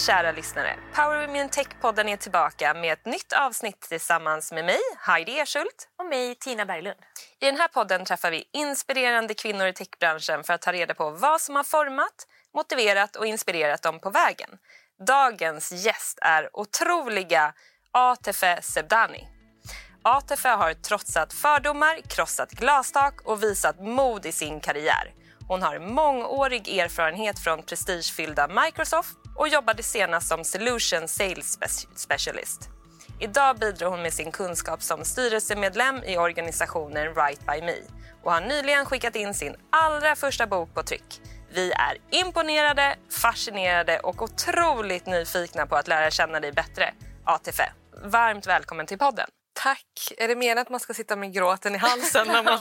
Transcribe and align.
kära 0.00 0.32
lyssnare! 0.32 0.76
Power 0.94 1.26
Women 1.26 1.48
Tech-podden 1.48 2.08
är 2.08 2.16
tillbaka 2.16 2.74
med 2.74 2.92
ett 2.92 3.06
nytt 3.06 3.32
avsnitt 3.32 3.80
tillsammans 3.80 4.52
med 4.52 4.64
mig, 4.64 4.78
Heidi 4.98 5.38
Erschult. 5.38 5.88
Och 5.98 6.06
mig, 6.06 6.34
Tina 6.34 6.66
Berglund. 6.66 6.98
I 7.40 7.46
den 7.46 7.56
här 7.56 7.68
podden 7.68 8.04
träffar 8.04 8.30
vi 8.30 8.44
inspirerande 8.52 9.34
kvinnor 9.34 9.66
i 9.66 9.72
techbranschen 9.72 10.44
för 10.44 10.52
att 10.54 10.62
ta 10.62 10.72
reda 10.72 10.94
på 10.94 11.10
vad 11.10 11.40
som 11.40 11.56
har 11.56 11.64
format, 11.64 12.26
motiverat 12.54 13.16
och 13.16 13.26
inspirerat 13.26 13.82
dem 13.82 14.00
på 14.00 14.10
vägen. 14.10 14.50
Dagens 15.06 15.72
gäst 15.72 16.18
är 16.22 16.50
otroliga 16.52 17.52
Atefe 17.92 18.62
Sebdani. 18.62 19.28
Atefe 20.02 20.48
har 20.48 20.74
trotsat 20.74 21.32
fördomar, 21.32 22.00
krossat 22.08 22.50
glastak 22.50 23.20
och 23.24 23.42
visat 23.42 23.80
mod 23.80 24.26
i 24.26 24.32
sin 24.32 24.60
karriär. 24.60 25.14
Hon 25.48 25.62
har 25.62 25.78
mångårig 25.78 26.78
erfarenhet 26.78 27.38
från 27.38 27.62
prestigefyllda 27.62 28.48
Microsoft 28.48 29.19
och 29.40 29.48
jobbade 29.48 29.82
senast 29.82 30.28
som 30.28 30.44
Solution 30.44 31.08
Sales 31.08 31.58
Specialist. 31.96 32.68
Idag 33.20 33.58
bidrar 33.58 33.88
hon 33.88 34.02
med 34.02 34.12
sin 34.12 34.32
kunskap 34.32 34.82
som 34.82 35.04
styrelsemedlem 35.04 36.04
i 36.04 36.18
organisationen 36.18 37.14
Right 37.14 37.46
By 37.46 37.62
Me 37.62 37.76
och 38.22 38.32
har 38.32 38.40
nyligen 38.40 38.86
skickat 38.86 39.16
in 39.16 39.34
sin 39.34 39.56
allra 39.70 40.16
första 40.16 40.46
bok 40.46 40.74
på 40.74 40.82
tryck. 40.82 41.20
Vi 41.54 41.72
är 41.72 41.96
imponerade, 42.10 42.96
fascinerade 43.22 44.00
och 44.00 44.22
otroligt 44.22 45.06
nyfikna 45.06 45.66
på 45.66 45.76
att 45.76 45.88
lära 45.88 46.10
känna 46.10 46.40
dig 46.40 46.52
bättre, 46.52 46.94
Atife. 47.24 47.72
Varmt 48.04 48.46
välkommen 48.46 48.86
till 48.86 48.98
podden. 48.98 49.28
Tack! 49.52 50.12
Är 50.16 50.28
det 50.28 50.36
meningen 50.36 50.58
att 50.58 50.70
man 50.70 50.80
ska 50.80 50.94
sitta 50.94 51.16
med 51.16 51.34
gråten 51.34 51.74
i 51.74 51.78
halsen 51.78 52.26
när 52.26 52.42
man 52.42 52.58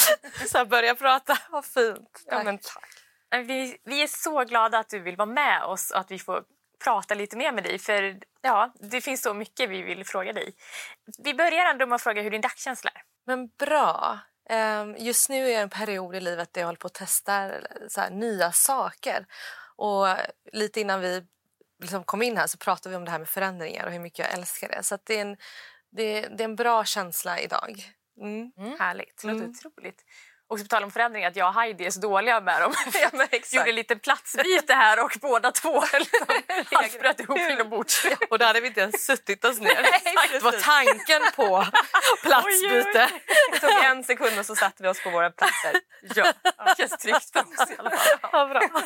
så 0.48 0.64
börjar 0.64 0.94
prata? 0.94 1.38
Vad 1.50 1.64
fint. 1.64 2.22
Ja, 2.26 2.42
men 2.42 2.58
tack. 2.58 3.01
Vi, 3.32 3.76
vi 3.84 4.02
är 4.02 4.06
så 4.06 4.44
glada 4.44 4.78
att 4.78 4.88
du 4.88 4.98
vill 4.98 5.16
vara 5.16 5.26
med 5.26 5.64
oss 5.64 5.90
och 5.90 5.98
att 5.98 6.10
vi 6.10 6.18
får 6.18 6.44
prata 6.84 7.14
lite 7.14 7.36
mer 7.36 7.52
med 7.52 7.64
dig. 7.64 7.78
För 7.78 8.18
ja, 8.40 8.74
Det 8.80 9.00
finns 9.00 9.22
så 9.22 9.34
mycket 9.34 9.70
vi 9.70 9.82
vill 9.82 10.06
fråga 10.06 10.32
dig. 10.32 10.54
Vi 11.18 11.34
börjar 11.34 11.70
ändå 11.70 11.86
med 11.86 11.96
att 11.96 12.02
fråga 12.02 12.22
hur 12.22 12.30
din 12.30 12.40
dagskänsla 12.40 12.90
är. 12.90 13.02
Men 13.26 13.48
bra. 13.48 14.18
Ehm, 14.50 14.96
just 14.98 15.30
nu 15.30 15.46
är 15.46 15.52
jag 15.52 15.62
en 15.62 15.70
period 15.70 16.14
i 16.14 16.20
livet 16.20 16.52
där 16.52 16.60
jag 16.60 16.68
håller 16.68 16.78
på 16.78 16.86
att 16.86 16.94
testa 16.94 17.32
här, 17.32 18.10
nya 18.10 18.52
saker. 18.52 19.26
Och 19.76 20.06
lite 20.52 20.80
innan 20.80 21.00
vi 21.00 21.26
liksom 21.82 22.04
kom 22.04 22.22
in 22.22 22.36
här 22.36 22.46
så 22.46 22.58
pratade 22.58 22.90
vi 22.90 22.96
om 22.96 23.04
det 23.04 23.10
här 23.10 23.18
med 23.18 23.28
förändringar 23.28 23.86
och 23.86 23.92
hur 23.92 24.00
mycket 24.00 24.18
jag 24.18 24.38
älskar 24.38 24.68
det. 24.68 24.82
Så 24.82 24.98
det, 25.04 25.14
är 25.14 25.20
en, 25.20 25.36
det, 25.90 26.20
det 26.20 26.42
är 26.42 26.48
en 26.48 26.56
bra 26.56 26.84
känsla 26.84 27.40
idag. 27.40 27.94
Mm. 28.20 28.52
Mm. 28.56 28.78
Härligt. 28.78 29.22
Det 29.22 29.28
låter 29.28 29.44
mm. 29.44 29.50
otroligt. 29.50 30.04
Och 30.52 30.58
på 30.58 30.64
tal 30.64 30.84
om 30.84 30.90
förändringar, 30.90 31.28
att 31.28 31.36
jag 31.36 31.48
och 31.48 31.54
Heidi 31.54 31.86
är 31.86 31.90
så 31.90 32.00
dåliga 32.00 32.40
med 32.40 32.62
dem. 32.62 32.72
ja, 32.94 33.08
men 33.12 33.20
exakt. 33.30 33.52
gjorde 33.52 33.72
lite 33.72 33.96
platsbyte 33.96 34.74
här 34.74 35.04
och 35.04 35.16
båda 35.20 35.52
två 35.52 35.80
liksom, 35.98 36.26
halsbröt 36.72 37.20
ihop 37.20 37.38
inombords. 37.38 38.06
och 38.30 38.38
då 38.38 38.44
hade 38.44 38.60
vi 38.60 38.66
inte 38.68 38.80
ens 38.80 39.06
suttit 39.06 39.44
oss 39.44 39.60
ner. 39.60 39.82
det 40.32 40.40
var 40.42 40.52
tanken 40.52 41.22
på 41.36 41.66
platsbyte. 42.22 43.10
Det 43.52 43.58
tog 43.58 43.84
en 43.84 44.04
sekund 44.04 44.38
och 44.38 44.46
så 44.46 44.56
satte 44.56 44.82
vi 44.82 44.88
oss 44.88 45.02
på 45.02 45.10
våra 45.10 45.30
platser. 45.30 45.72
Ja, 46.14 46.32
det 46.42 46.74
känns 46.76 47.02
tryggt 47.02 47.32
för 47.32 47.40
oss 47.40 47.70
i 47.70 47.74
alla 47.78 47.90
fall. 47.90 48.18
Ja, 48.32 48.46
bra. 48.46 48.82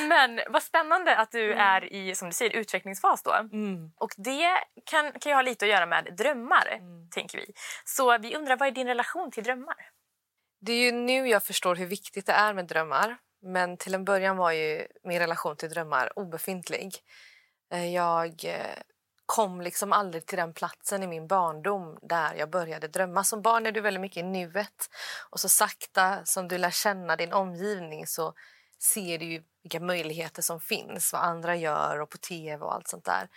Men 0.00 0.40
vad 0.48 0.62
spännande 0.62 1.16
att 1.16 1.32
du 1.32 1.52
mm. 1.52 1.58
är 1.58 1.92
i 1.92 2.14
som 2.14 2.28
du 2.28 2.34
säger, 2.34 2.56
utvecklingsfas. 2.56 3.22
Då. 3.22 3.32
Mm. 3.32 3.90
Och 3.98 4.10
det 4.16 4.64
kan, 4.90 5.12
kan 5.12 5.30
ju 5.30 5.34
ha 5.34 5.42
lite 5.42 5.64
att 5.64 5.70
göra 5.70 5.86
med 5.86 6.14
drömmar, 6.18 6.66
mm. 6.66 7.10
tänker 7.10 7.38
vi. 7.38 7.52
Så 7.84 8.18
vi 8.18 8.36
undrar, 8.36 8.56
vad 8.56 8.68
är 8.68 8.72
din 8.72 8.86
relation 8.86 9.30
till 9.30 9.44
drömmar? 9.44 9.76
Det 10.60 10.72
är 10.72 10.80
ju 10.80 10.92
nu 10.92 11.28
jag 11.28 11.42
förstår 11.42 11.76
hur 11.76 11.86
viktigt 11.86 12.26
det 12.26 12.32
är 12.32 12.54
med 12.54 12.66
drömmar. 12.66 13.16
Men 13.42 13.76
till 13.76 13.94
en 13.94 14.04
början 14.04 14.36
var 14.36 14.52
ju 14.52 14.86
min 15.04 15.18
relation 15.18 15.56
till 15.56 15.70
drömmar 15.70 16.18
obefintlig. 16.18 16.94
Eh, 17.72 17.94
jag 17.94 18.44
eh, 18.44 18.82
kom 19.26 19.60
liksom 19.60 19.92
aldrig 19.92 20.26
till 20.26 20.38
den 20.38 20.54
platsen 20.54 21.02
i 21.02 21.06
min 21.06 21.26
barndom 21.26 21.98
där 22.02 22.34
jag 22.34 22.50
började 22.50 22.88
drömma. 22.88 23.24
Som 23.24 23.42
barn 23.42 23.66
är 23.66 23.72
du 23.72 23.80
väldigt 23.80 24.00
mycket 24.00 24.16
i 24.16 24.22
nuet. 24.22 24.90
Och 25.30 25.40
så 25.40 25.48
sakta 25.48 26.24
som 26.24 26.48
du 26.48 26.58
lär 26.58 26.70
känna 26.70 27.16
din 27.16 27.32
omgivning 27.32 28.06
så 28.06 28.34
ser 28.78 29.18
du 29.18 29.24
ju 29.24 29.42
vilka 29.62 29.80
möjligheter 29.80 30.42
som 30.42 30.60
finns, 30.60 31.12
vad 31.12 31.22
andra 31.22 31.56
gör 31.56 32.00
och 32.00 32.10
på 32.10 32.18
tv 32.18 32.64
och 32.64 32.74
allt 32.74 32.88
sånt 32.88 33.04
där. 33.04 33.28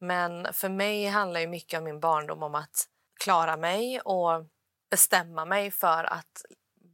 Men 0.00 0.52
för 0.52 0.68
mig 0.68 1.06
handlar 1.06 1.40
ju 1.40 1.46
mycket 1.46 1.78
av 1.78 1.84
min 1.84 2.00
barndom 2.00 2.42
om 2.42 2.54
att 2.54 2.88
klara 3.20 3.56
mig 3.56 4.00
och 4.00 4.46
bestämma 4.90 5.44
mig 5.44 5.70
för 5.70 6.04
att 6.04 6.42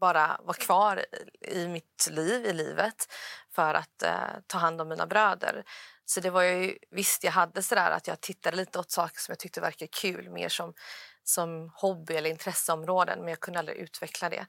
bara 0.02 0.40
vara 0.42 0.56
kvar 0.56 1.04
i 1.48 1.68
mitt 1.68 2.08
liv, 2.10 2.46
i 2.46 2.52
livet 2.52 3.12
för 3.54 3.74
att 3.74 4.02
eh, 4.02 4.40
ta 4.46 4.58
hand 4.58 4.80
om 4.80 4.88
mina 4.88 5.06
bröder. 5.06 5.64
Så 6.04 6.20
det 6.20 6.30
var 6.30 6.42
ju, 6.42 6.78
visst, 6.90 7.24
jag 7.24 7.32
hade 7.32 7.62
sådär 7.62 7.90
att 7.90 8.06
jag 8.06 8.20
tittade 8.20 8.56
lite 8.56 8.78
åt 8.78 8.90
saker 8.90 9.20
som 9.20 9.32
jag 9.32 9.38
tyckte 9.38 9.60
verkade 9.60 9.88
kul, 9.88 10.30
mer 10.30 10.48
som, 10.48 10.74
som 11.24 11.70
hobby 11.74 12.14
eller 12.14 12.30
intresseområden, 12.30 13.18
men 13.18 13.28
jag 13.28 13.40
kunde 13.40 13.58
aldrig 13.58 13.78
utveckla 13.78 14.28
det. 14.28 14.46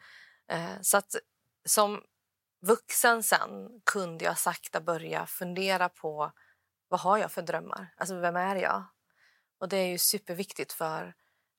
Eh, 0.52 0.82
så 0.82 0.98
att 0.98 1.16
som 1.66 2.02
vuxen 2.62 3.24
sen 3.24 3.70
kunde 3.86 4.26
jag 4.26 4.38
sakta 4.38 4.82
börja 4.82 5.26
fundera 5.26 5.90
på 5.90 6.32
vad 6.88 7.00
har 7.00 7.18
jag 7.18 7.32
för 7.32 7.42
drömmar? 7.42 7.94
Alltså 7.98 8.20
vem 8.20 8.36
är 8.36 8.56
jag? 8.56 8.84
Och 9.60 9.70
det 9.70 9.78
är 9.78 9.88
ju 9.88 9.98
superviktigt 9.98 10.74
för 10.74 11.14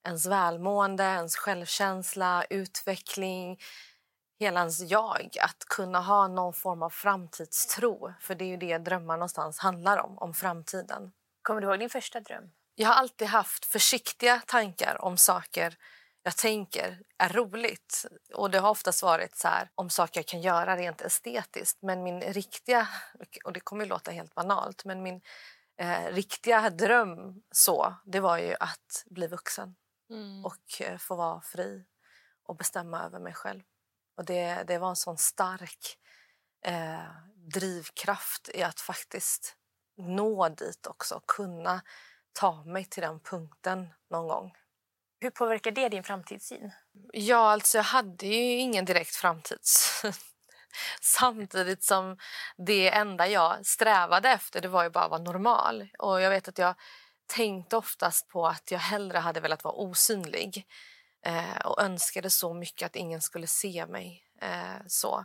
ens 0.05 0.27
välmående, 0.27 1.05
ens 1.05 1.37
självkänsla, 1.37 2.45
utveckling, 2.51 3.59
hela 4.39 4.61
ens 4.61 4.81
jag. 4.81 5.37
Att 5.41 5.65
kunna 5.65 6.01
ha 6.01 6.29
någon 6.29 6.53
form 6.53 6.83
av 6.83 6.91
framtidstro. 6.91 8.13
För 8.21 8.35
det 8.35 8.45
är 8.45 8.49
ju 8.49 8.57
det 8.57 8.79
drömmar 8.79 9.17
någonstans 9.17 9.59
handlar 9.59 9.99
om, 9.99 10.19
om 10.19 10.35
framtiden. 10.35 11.13
Kommer 11.43 11.61
du 11.61 11.67
ihåg 11.67 11.79
din 11.79 11.91
första 11.91 12.21
dröm? 12.21 12.51
Jag 12.75 12.89
har 12.89 12.95
alltid 12.95 13.29
haft 13.29 13.65
försiktiga 13.65 14.43
tankar 14.47 15.05
om 15.05 15.17
saker 15.17 15.77
jag 16.25 16.37
tänker 16.37 16.99
är 17.19 17.29
roligt. 17.29 18.07
Och 18.35 18.51
Det 18.51 18.59
har 18.59 18.71
oftast 18.71 19.03
varit 19.03 19.37
så 19.37 19.49
här, 19.49 19.71
om 19.75 19.91
saker 19.91 20.21
jag 20.21 20.27
kan 20.27 20.41
göra 20.41 20.77
rent 20.77 21.01
estetiskt. 21.01 21.83
Men 21.83 22.03
min 22.03 22.21
riktiga, 22.21 22.89
och 23.45 23.53
det 23.53 23.61
kommer 23.61 23.83
att 23.85 23.89
låta 23.89 24.11
helt 24.11 24.35
banalt, 24.35 24.85
men 24.85 25.03
min 25.03 25.21
eh, 25.81 26.07
riktiga 26.13 26.71
dröm 26.71 27.43
så, 27.51 27.95
det 28.05 28.21
var 28.21 28.39
ju 28.39 28.55
att 28.61 29.05
bli 29.07 29.27
vuxen 29.27 29.75
mm. 30.15 30.45
och 30.45 30.81
eh, 30.81 30.99
få 30.99 31.17
vara 31.17 31.41
fri 31.41 31.85
och 32.45 32.57
bestämma 32.57 33.05
över 33.05 33.19
mig 33.19 33.35
själv. 33.35 33.63
Och 34.17 34.25
det, 34.25 34.65
det 34.67 34.79
var 34.79 34.89
en 34.89 34.97
sån 34.97 35.19
stark 35.19 35.99
eh, 36.65 37.11
drivkraft 37.55 38.49
i 38.55 38.63
att 38.63 38.81
faktiskt 38.81 39.57
nå 39.97 40.49
dit 40.49 40.87
också. 40.87 41.21
Kunna 41.27 41.83
ta 42.33 42.65
mig 42.65 42.85
till 42.85 43.03
den 43.03 43.21
punkten 43.21 43.89
någon 44.11 44.29
gång. 44.29 44.53
Hur 45.21 45.31
påverkar 45.31 45.71
det 45.71 45.89
din 45.89 46.05
framtidssyn? 46.05 46.73
Ja, 47.13 47.51
alltså 47.51 47.79
jag 47.79 47.85
hade 47.85 48.27
ju 48.27 48.59
ingen 48.59 48.85
direkt 48.85 49.15
framtidssyn. 49.15 50.13
Samtidigt 51.01 51.85
som 51.85 52.19
det 52.57 52.91
enda 52.91 53.29
jag 53.29 53.67
strävade 53.67 54.29
efter 54.29 54.61
det 54.61 54.69
var 54.69 54.83
ju 54.83 54.91
bara 54.91 55.05
att 55.05 55.11
vara 55.11 55.23
normal. 55.23 55.89
Och 55.99 56.21
jag 56.21 56.31
vet 56.31 56.49
att 56.49 56.59
jag 56.59 56.75
tänkte 57.27 57.77
oftast 57.77 58.29
på 58.29 58.47
att 58.47 58.71
jag 58.71 58.79
hellre 58.79 59.19
hade 59.19 59.41
velat 59.41 59.65
vara 59.65 59.75
osynlig 59.75 60.67
eh, 61.27 61.59
och 61.65 61.83
önskade 61.83 62.31
så 62.31 62.55
mycket 62.55 62.87
att 62.87 62.97
ingen 62.97 63.21
skulle 63.21 63.47
se 63.47 63.87
mig 63.87 64.25
eh, 64.41 64.87
så. 64.87 65.25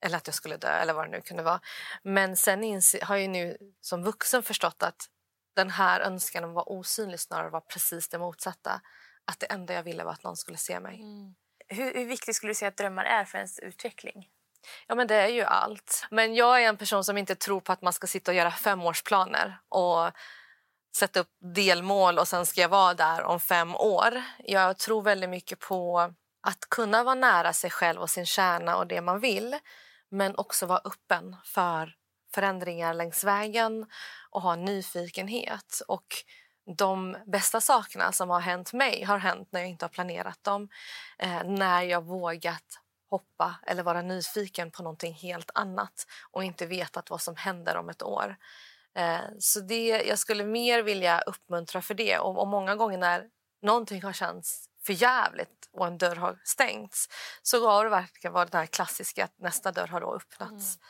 Eller 0.00 0.16
att 0.16 0.26
jag 0.26 0.34
skulle 0.34 0.56
dö, 0.56 0.68
eller 0.68 0.92
vad 0.92 1.06
det 1.06 1.10
nu 1.10 1.20
kunde 1.20 1.42
vara. 1.42 1.60
Men 2.02 2.36
sen 2.36 2.80
har 3.02 3.16
jag 3.16 3.30
nu 3.30 3.56
som 3.80 4.02
vuxen 4.02 4.42
förstått 4.42 4.82
att 4.82 5.08
den 5.56 5.70
här 5.70 6.00
önskan 6.00 6.44
om 6.44 6.50
att 6.50 6.54
vara 6.54 6.68
osynlig 6.68 7.20
snarare 7.20 7.50
var 7.50 7.60
precis 7.60 8.08
det 8.08 8.18
motsatta. 8.18 8.80
Att 9.24 9.40
det 9.40 9.46
enda 9.46 9.74
jag 9.74 9.82
ville 9.82 10.04
var 10.04 10.12
att 10.12 10.24
någon 10.24 10.36
skulle 10.36 10.58
se 10.58 10.80
mig. 10.80 11.00
Mm. 11.00 11.34
Hur, 11.68 11.94
hur 11.94 12.04
viktigt 12.04 12.36
skulle 12.36 12.50
du 12.50 12.54
säga 12.54 12.68
att 12.68 12.76
drömmar 12.76 13.04
är 13.04 13.24
för 13.24 13.38
ens 13.38 13.58
utveckling? 13.58 14.28
Ja, 14.86 14.94
men 14.94 15.06
det 15.06 15.14
är 15.14 15.28
ju 15.28 15.42
allt. 15.42 16.06
Men 16.10 16.34
jag 16.34 16.62
är 16.62 16.68
en 16.68 16.76
person 16.76 17.04
som 17.04 17.18
inte 17.18 17.34
tror 17.34 17.60
på 17.60 17.72
att 17.72 17.82
man 17.82 17.92
ska 17.92 18.06
sitta 18.06 18.30
och 18.30 18.34
göra 18.34 18.50
femårsplaner 18.50 19.58
och 19.68 20.10
sätta 20.98 21.20
upp 21.20 21.30
delmål 21.54 22.18
och 22.18 22.28
sen 22.28 22.46
ska 22.46 22.60
jag 22.60 22.68
vara 22.68 22.94
där 22.94 23.22
om 23.22 23.40
fem 23.40 23.76
år. 23.76 24.22
Jag 24.38 24.78
tror 24.78 25.02
väldigt 25.02 25.30
mycket 25.30 25.60
på 25.60 26.14
att 26.42 26.60
kunna 26.70 27.04
vara 27.04 27.14
nära 27.14 27.52
sig 27.52 27.70
själv 27.70 28.00
och 28.00 28.10
sin 28.10 28.26
kärna 28.26 28.76
och 28.76 28.86
det 28.86 29.00
man 29.00 29.20
vill 29.20 29.58
men 30.10 30.36
också 30.36 30.66
vara 30.66 30.80
öppen 30.84 31.36
för 31.44 31.94
förändringar 32.34 32.94
längs 32.94 33.24
vägen 33.24 33.86
och 34.30 34.42
ha 34.42 34.56
nyfikenhet. 34.56 35.82
Och 35.88 36.06
de 36.76 37.16
bästa 37.26 37.60
sakerna 37.60 38.12
som 38.12 38.30
har 38.30 38.40
hänt 38.40 38.72
mig 38.72 39.04
har 39.04 39.18
hänt 39.18 39.48
när 39.52 39.60
jag 39.60 39.68
inte 39.68 39.84
har 39.84 39.90
planerat 39.90 40.44
dem. 40.44 40.68
Eh, 41.18 41.44
när 41.44 41.82
jag 41.82 42.04
vågat 42.04 42.80
hoppa 43.10 43.54
eller 43.66 43.82
vara 43.82 44.02
nyfiken 44.02 44.70
på 44.70 44.82
någonting 44.82 45.14
helt 45.14 45.50
annat 45.54 46.06
och 46.30 46.44
inte 46.44 46.66
vetat 46.66 47.10
vad 47.10 47.20
som 47.20 47.36
händer 47.36 47.76
om 47.76 47.88
ett 47.88 48.02
år. 48.02 48.36
Eh, 48.98 49.20
så 49.38 49.60
det, 49.60 49.86
jag 49.86 50.18
skulle 50.18 50.44
mer 50.44 50.82
vilja 50.82 51.20
uppmuntra 51.20 51.82
för 51.82 51.94
det. 51.94 52.18
Och, 52.18 52.38
och 52.40 52.48
många 52.48 52.76
gånger 52.76 52.98
när 52.98 53.26
någonting 53.62 54.02
har 54.02 54.12
känts 54.12 54.68
för 54.86 54.92
jävligt 54.92 55.68
och 55.72 55.86
en 55.86 55.98
dörr 55.98 56.16
har 56.16 56.38
stängts 56.44 57.08
så 57.42 57.68
har 57.68 57.84
det 57.84 57.90
verkligen 57.90 58.34
varit 58.34 58.52
den 58.52 58.58
här 58.58 58.66
klassiska 58.66 59.24
att 59.24 59.38
nästa 59.38 59.72
dörr 59.72 59.86
har 59.86 60.00
då 60.00 60.14
öppnats. 60.14 60.76
Mm. 60.76 60.84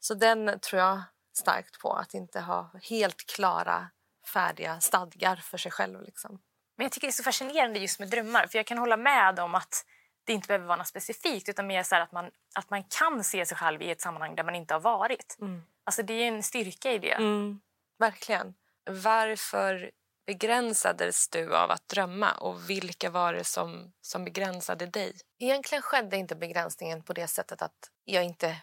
Så 0.00 0.14
den 0.14 0.60
tror 0.60 0.82
jag 0.82 1.02
starkt 1.36 1.80
på. 1.80 1.92
Att 1.92 2.14
inte 2.14 2.40
ha 2.40 2.70
helt 2.82 3.26
klara, 3.26 3.90
färdiga 4.32 4.80
stadgar 4.80 5.36
för 5.36 5.58
sig 5.58 5.72
själv. 5.72 6.02
Liksom. 6.02 6.38
Men 6.76 6.84
jag 6.84 6.92
tycker 6.92 7.06
det 7.06 7.10
är 7.10 7.12
så 7.12 7.22
fascinerande 7.22 7.78
just 7.78 7.98
med 7.98 8.10
drömmar. 8.10 8.46
För 8.46 8.58
jag 8.58 8.66
kan 8.66 8.78
hålla 8.78 8.96
med 8.96 9.38
om 9.38 9.54
att 9.54 9.84
det 10.24 10.32
inte 10.32 10.46
behöver 10.46 10.66
vara 10.66 10.76
något 10.76 10.86
specifikt 10.86 11.48
utan 11.48 11.66
mer 11.66 11.82
så 11.82 11.96
att, 11.96 12.12
man, 12.12 12.30
att 12.54 12.70
man 12.70 12.84
kan 12.84 13.24
se 13.24 13.46
sig 13.46 13.56
själv 13.56 13.82
i 13.82 13.90
ett 13.90 14.00
sammanhang 14.00 14.34
där 14.34 14.44
man 14.44 14.54
inte 14.54 14.74
har 14.74 14.80
varit. 14.80 15.36
Mm. 15.40 15.62
Alltså 15.84 16.02
det 16.02 16.14
är 16.14 16.28
en 16.28 16.42
styrka 16.42 16.92
i 16.92 16.98
det. 16.98 17.12
Mm. 17.12 17.60
Verkligen. 17.98 18.54
Varför 18.90 19.90
begränsades 20.26 21.28
du 21.28 21.56
av 21.56 21.70
att 21.70 21.88
drömma 21.88 22.32
och 22.32 22.70
vilka 22.70 23.10
var 23.10 23.32
det 23.32 23.44
som, 23.44 23.92
som 24.00 24.24
begränsade 24.24 24.86
dig? 24.86 25.16
Egentligen 25.38 25.82
skedde 25.82 26.16
inte 26.16 26.36
begränsningen 26.36 27.02
på 27.02 27.12
det 27.12 27.28
sättet 27.28 27.62
att 27.62 27.90
jag 28.04 28.24
inte 28.24 28.56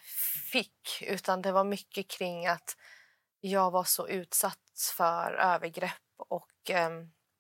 fick 0.51 1.01
utan 1.01 1.41
det 1.41 1.51
var 1.51 1.63
mycket 1.63 2.07
kring 2.07 2.47
att 2.47 2.75
jag 3.39 3.71
var 3.71 3.83
så 3.83 4.07
utsatt 4.07 4.89
för 4.97 5.33
övergrepp 5.33 5.91
och 6.17 6.69
eh, 6.69 6.89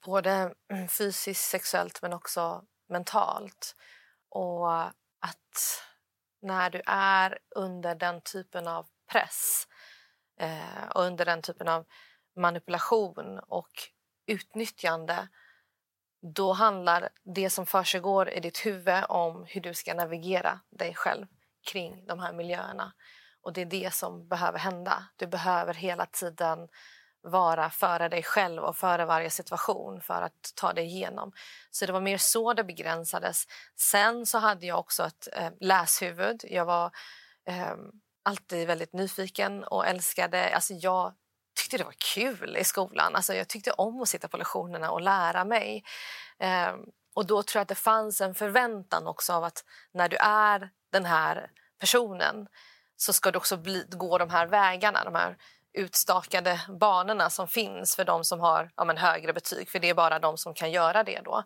både 0.05 0.53
fysiskt, 0.89 1.49
sexuellt 1.49 2.01
men 2.01 2.13
också 2.13 2.63
mentalt. 2.89 3.75
Och 4.29 4.81
att 5.21 5.83
när 6.41 6.69
du 6.69 6.81
är 6.85 7.39
under 7.55 7.95
den 7.95 8.21
typen 8.21 8.67
av 8.67 8.87
press 9.11 9.67
eh, 10.41 10.87
och 10.95 11.03
under 11.03 11.25
den 11.25 11.41
typen 11.41 11.67
av 11.67 11.85
manipulation 12.35 13.39
och 13.39 13.71
utnyttjande 14.27 15.27
då 16.21 16.53
handlar 16.53 17.09
det 17.23 17.49
som 17.49 17.65
försiggår 17.65 18.29
i 18.29 18.39
ditt 18.39 18.65
huvud 18.65 19.03
om 19.09 19.45
hur 19.47 19.61
du 19.61 19.73
ska 19.73 19.93
navigera 19.93 20.59
dig 20.69 20.95
själv 20.95 21.25
kring 21.71 22.05
de 22.05 22.19
här 22.19 22.33
miljöerna. 22.33 22.93
Och 23.41 23.53
Det 23.53 23.61
är 23.61 23.65
det 23.65 23.93
som 23.93 24.27
behöver 24.27 24.59
hända. 24.59 25.05
Du 25.15 25.27
behöver 25.27 25.73
hela 25.73 26.05
tiden 26.05 26.67
vara 27.21 27.69
före 27.69 28.09
dig 28.09 28.23
själv 28.23 28.63
och 28.63 28.77
före 28.77 29.05
varje 29.05 29.29
situation 29.29 30.01
för 30.01 30.21
att 30.21 30.53
ta 30.55 30.73
dig 30.73 30.85
igenom. 30.85 31.31
Så 31.71 31.85
det 31.85 31.91
var 31.91 32.01
mer 32.01 32.17
så 32.17 32.53
det 32.53 32.63
begränsades. 32.63 33.45
Sen 33.75 34.25
så 34.25 34.37
hade 34.37 34.65
jag 34.65 34.79
också 34.79 35.03
ett 35.03 35.27
eh, 35.33 35.49
läshuvud. 35.59 36.41
Jag 36.43 36.65
var 36.65 36.91
eh, 37.47 37.75
alltid 38.23 38.67
väldigt 38.67 38.93
nyfiken 38.93 39.63
och 39.63 39.87
älskade... 39.87 40.55
Alltså 40.55 40.73
jag 40.73 41.13
tyckte 41.59 41.77
det 41.77 41.83
var 41.83 41.95
kul 42.13 42.57
i 42.57 42.63
skolan. 42.63 43.15
Alltså 43.15 43.33
jag 43.33 43.47
tyckte 43.47 43.71
om 43.71 44.01
att 44.01 44.09
sitta 44.09 44.27
på 44.27 44.37
lektionerna 44.37 44.91
och 44.91 45.01
lära 45.01 45.45
mig. 45.45 45.83
Eh, 46.39 46.73
och 47.13 47.25
då 47.25 47.43
tror 47.43 47.59
jag 47.59 47.61
att 47.61 47.67
det 47.67 47.75
fanns 47.75 48.21
en 48.21 48.35
förväntan 48.35 49.07
också 49.07 49.33
av 49.33 49.43
att 49.43 49.63
när 49.93 50.09
du 50.09 50.17
är 50.19 50.69
den 50.91 51.05
här 51.05 51.49
personen 51.79 52.47
så 52.95 53.13
ska 53.13 53.31
du 53.31 53.37
också 53.37 53.57
bli, 53.57 53.85
gå 53.89 54.17
de 54.17 54.29
här 54.29 54.47
vägarna, 54.47 55.03
de 55.03 55.15
här 55.15 55.37
utstakade 55.73 56.61
banorna 56.79 57.29
som 57.29 57.47
finns 57.47 57.95
för 57.95 58.05
de 58.05 58.23
som 58.23 58.39
har 58.39 58.71
ja, 58.75 58.85
men 58.85 58.97
högre 58.97 59.33
betyg. 59.33 59.69
För 59.69 59.79
det 59.79 59.89
är 59.89 59.93
bara 59.93 60.19
de 60.19 60.37
som 60.37 60.53
kan 60.53 60.71
göra 60.71 61.03
det 61.03 61.21
då. 61.25 61.43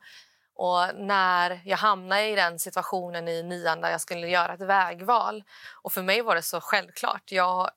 Och 0.56 0.96
när 0.96 1.62
jag 1.66 1.78
hamnade 1.78 2.28
i 2.28 2.36
den 2.36 2.60
situationen 2.60 3.28
i 3.28 3.44
nian 3.44 3.82
där 3.82 3.90
jag 3.90 4.02
skulle 4.02 4.28
göra 4.28 4.54
ett 4.54 4.62
vägval 4.62 5.44
och 5.82 5.94
för 5.94 6.02
mig 6.02 6.22
var 6.22 6.36
det 6.36 6.42
så 6.42 6.62
självklart. 6.62 7.32
Jag 7.32 7.70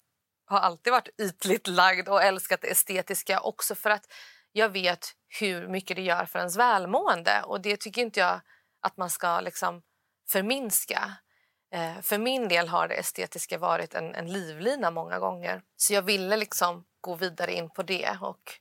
har 0.46 0.58
alltid 0.58 0.92
varit 0.92 1.08
ytligt 1.19 1.66
lagd 1.66 2.08
och 2.08 2.22
älskat 2.22 2.60
det 2.60 2.70
estetiska 2.70 3.40
också 3.40 3.75
för 3.75 3.90
att 3.90 4.12
jag 4.52 4.69
vet 4.69 5.06
hur 5.40 5.69
mycket 5.69 5.96
det 5.96 6.02
gör 6.02 6.25
för 6.25 6.38
ens 6.38 6.56
välmående 6.56 7.42
och 7.44 7.60
det 7.60 7.76
tycker 7.76 8.02
inte 8.02 8.20
jag 8.20 8.40
att 8.80 8.96
man 8.96 9.10
ska 9.10 9.40
liksom 9.40 9.82
förminska. 10.28 11.12
Eh, 11.72 12.00
för 12.02 12.19
min 12.19 12.48
del 12.48 12.69
har 12.69 12.88
det 12.88 12.94
estetiska 12.94 13.58
varit 13.58 13.94
en, 13.94 14.14
en 14.14 14.32
livlina 14.32 14.90
många 14.90 15.19
gånger. 15.19 15.62
Så 15.76 15.94
jag 15.94 16.02
ville 16.02 16.36
liksom 16.36 16.84
gå 17.00 17.14
vidare 17.14 17.52
in 17.52 17.70
på 17.70 17.82
det 17.82 18.19
och 18.20 18.52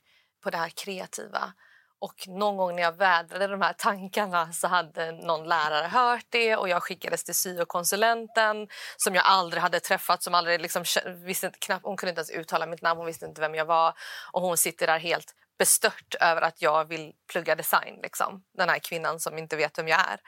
på 0.42 0.50
det 0.50 0.56
här 0.56 0.68
kreativa. 0.68 1.52
Och 2.00 2.28
någon 2.28 2.56
gång 2.56 2.76
när 2.76 2.82
jag 2.82 2.96
vädrade 2.96 3.46
de 3.46 3.62
här 3.62 3.72
tankarna 3.72 4.52
så 4.52 4.66
hade 4.66 5.12
någon 5.12 5.48
lärare 5.48 5.86
hört 5.86 6.26
det 6.28 6.56
och 6.56 6.68
jag 6.68 6.82
skickades 6.82 7.24
till 7.24 7.34
syokonsulenten 7.34 8.68
som 8.96 9.14
jag 9.14 9.24
aldrig 9.24 9.62
hade 9.62 9.80
träffat. 9.80 10.22
Som 10.22 10.34
aldrig 10.34 10.60
liksom, 10.60 10.84
visste 11.24 11.50
knappt, 11.58 11.84
hon 11.84 11.96
kunde 11.96 12.10
inte 12.10 12.20
ens 12.20 12.30
uttala 12.30 12.66
mitt 12.66 12.82
namn, 12.82 12.98
hon 12.98 13.06
visste 13.06 13.26
inte 13.26 13.40
vem 13.40 13.54
jag 13.54 13.64
var. 13.64 13.94
Och 14.32 14.42
hon 14.42 14.56
sitter 14.56 14.86
där 14.86 14.98
helt 14.98 15.34
bestört 15.58 16.14
över 16.20 16.42
att 16.42 16.62
jag 16.62 16.84
vill 16.84 17.12
plugga 17.32 17.54
design. 17.54 18.00
Liksom. 18.02 18.44
Den 18.58 18.68
här 18.68 18.78
kvinnan 18.78 19.20
som 19.20 19.38
inte 19.38 19.56
vet 19.56 19.78
vem 19.78 19.88
jag 19.88 20.00
är. 20.00 20.20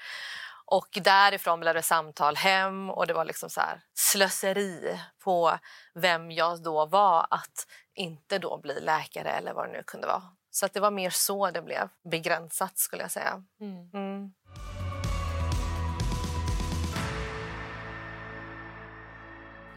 Och 0.64 0.88
därifrån 0.92 1.60
blev 1.60 1.74
det 1.74 1.82
samtal 1.82 2.36
hem 2.36 2.90
och 2.90 3.06
det 3.06 3.12
var 3.12 3.24
liksom 3.24 3.50
så 3.50 3.60
här 3.60 3.80
slöseri 3.94 5.00
på 5.24 5.58
vem 5.94 6.30
jag 6.30 6.62
då 6.62 6.86
var 6.86 7.26
att 7.30 7.66
inte 7.94 8.38
då 8.38 8.58
bli 8.58 8.80
läkare 8.80 9.30
eller 9.30 9.52
vad 9.52 9.68
det 9.68 9.72
nu 9.72 9.82
kunde 9.86 10.06
vara. 10.06 10.22
Så 10.50 10.66
att 10.66 10.72
det 10.72 10.80
var 10.80 10.90
mer 10.90 11.10
så 11.10 11.50
det 11.50 11.62
blev 11.62 11.88
begränsat 12.10 12.78
skulle 12.78 13.02
jag 13.02 13.10
säga. 13.10 13.42
Mm. 13.60 13.90
Mm. 13.94 14.32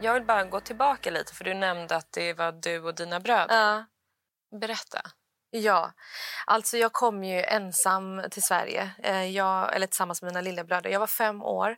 Jag 0.00 0.14
vill 0.14 0.24
bara 0.24 0.44
gå 0.44 0.60
tillbaka 0.60 1.10
lite 1.10 1.34
för 1.34 1.44
du 1.44 1.54
nämnde 1.54 1.96
att 1.96 2.12
det 2.12 2.32
var 2.32 2.52
du 2.52 2.80
och 2.80 2.94
dina 2.94 3.20
bröder. 3.20 3.54
Ja. 3.54 3.84
Berätta. 4.60 5.00
Ja, 5.50 5.92
alltså 6.46 6.76
jag 6.76 6.92
kom 6.92 7.24
ju 7.24 7.42
ensam 7.42 8.22
till 8.30 8.42
Sverige, 8.42 8.90
eh, 8.98 9.24
jag, 9.24 9.76
eller 9.76 9.86
tillsammans 9.86 10.22
med 10.22 10.32
mina 10.32 10.40
lillebröder. 10.40 10.90
Jag 10.90 11.00
var 11.00 11.06
fem 11.06 11.42
år. 11.42 11.76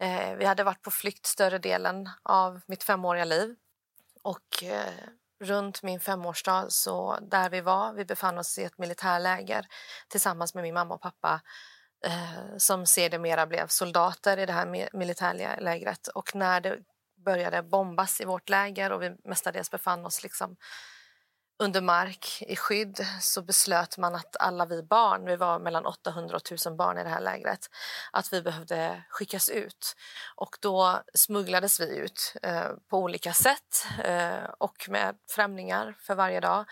Eh, 0.00 0.34
vi 0.34 0.44
hade 0.44 0.64
varit 0.64 0.82
på 0.82 0.90
flykt 0.90 1.26
större 1.26 1.58
delen 1.58 2.10
av 2.22 2.60
mitt 2.66 2.84
femåriga 2.84 3.24
liv. 3.24 3.56
Och 4.22 4.62
eh, 4.62 4.94
runt 5.40 5.82
min 5.82 6.00
femårsdag, 6.00 6.66
så 6.68 7.18
där 7.30 7.50
vi 7.50 7.60
var, 7.60 7.92
vi 7.92 8.04
befann 8.04 8.38
oss 8.38 8.58
i 8.58 8.64
ett 8.64 8.78
militärläger 8.78 9.66
tillsammans 10.08 10.54
med 10.54 10.62
min 10.62 10.74
mamma 10.74 10.94
och 10.94 11.00
pappa 11.00 11.40
eh, 12.06 12.56
som 12.56 12.86
sedermera 12.86 13.46
blev 13.46 13.66
soldater 13.66 14.38
i 14.38 14.46
det 14.46 14.52
här 14.52 14.88
militärlägret. 14.96 16.08
Och 16.08 16.34
när 16.34 16.60
det 16.60 16.78
började 17.24 17.62
bombas 17.62 18.20
i 18.20 18.24
vårt 18.24 18.48
läger 18.48 18.92
och 18.92 19.02
vi 19.02 19.16
mestadels 19.24 19.70
befann 19.70 20.06
oss 20.06 20.22
liksom 20.22 20.56
under 21.58 21.80
mark 21.80 22.42
i 22.42 22.56
skydd 22.56 23.06
så 23.20 23.42
beslöt 23.42 23.98
man 23.98 24.14
att 24.14 24.36
alla 24.40 24.66
vi 24.66 24.82
barn, 24.82 25.24
vi 25.24 25.36
var 25.36 25.58
mellan 25.58 25.86
800 25.86 26.36
och 26.36 26.42
1000 26.42 26.76
barn 26.76 26.98
i 26.98 27.02
det 27.02 27.08
här 27.08 27.20
lägret, 27.20 27.68
att 28.12 28.32
vi 28.32 28.42
behövde 28.42 29.04
skickas 29.08 29.48
ut. 29.48 29.96
Och 30.36 30.56
då 30.60 31.02
smugglades 31.14 31.80
vi 31.80 31.96
ut 31.96 32.36
eh, 32.42 32.68
på 32.90 32.98
olika 32.98 33.32
sätt 33.32 33.86
eh, 34.04 34.44
och 34.58 34.88
med 34.88 35.16
främlingar 35.30 35.96
för 35.98 36.14
varje 36.14 36.40
dag. 36.40 36.64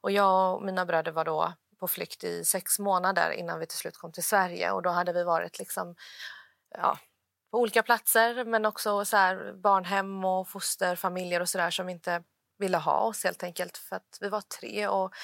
Och 0.00 0.10
jag 0.10 0.54
och 0.54 0.62
mina 0.62 0.86
bröder 0.86 1.12
var 1.12 1.24
då 1.24 1.52
på 1.80 1.88
flykt 1.88 2.24
i 2.24 2.44
sex 2.44 2.78
månader 2.78 3.30
innan 3.30 3.58
vi 3.58 3.66
till 3.66 3.78
slut 3.78 3.96
kom 3.96 4.12
till 4.12 4.24
Sverige 4.24 4.70
och 4.70 4.82
då 4.82 4.90
hade 4.90 5.12
vi 5.12 5.24
varit 5.24 5.58
liksom, 5.58 5.94
ja, 6.74 6.98
på 7.50 7.58
olika 7.58 7.82
platser 7.82 8.44
men 8.44 8.66
också 8.66 9.04
så 9.04 9.16
här, 9.16 9.52
barnhem 9.62 10.24
och 10.24 10.48
fosterfamiljer 10.48 11.40
och 11.40 11.48
sådär 11.48 11.70
som 11.70 11.88
inte 11.88 12.22
ville 12.60 12.78
ha 12.78 13.00
oss 13.00 13.24
helt 13.24 13.42
enkelt 13.42 13.78
för 13.78 13.96
att 13.96 14.18
vi 14.20 14.28
var 14.28 14.40
tre. 14.40 14.88
Och 14.88 15.14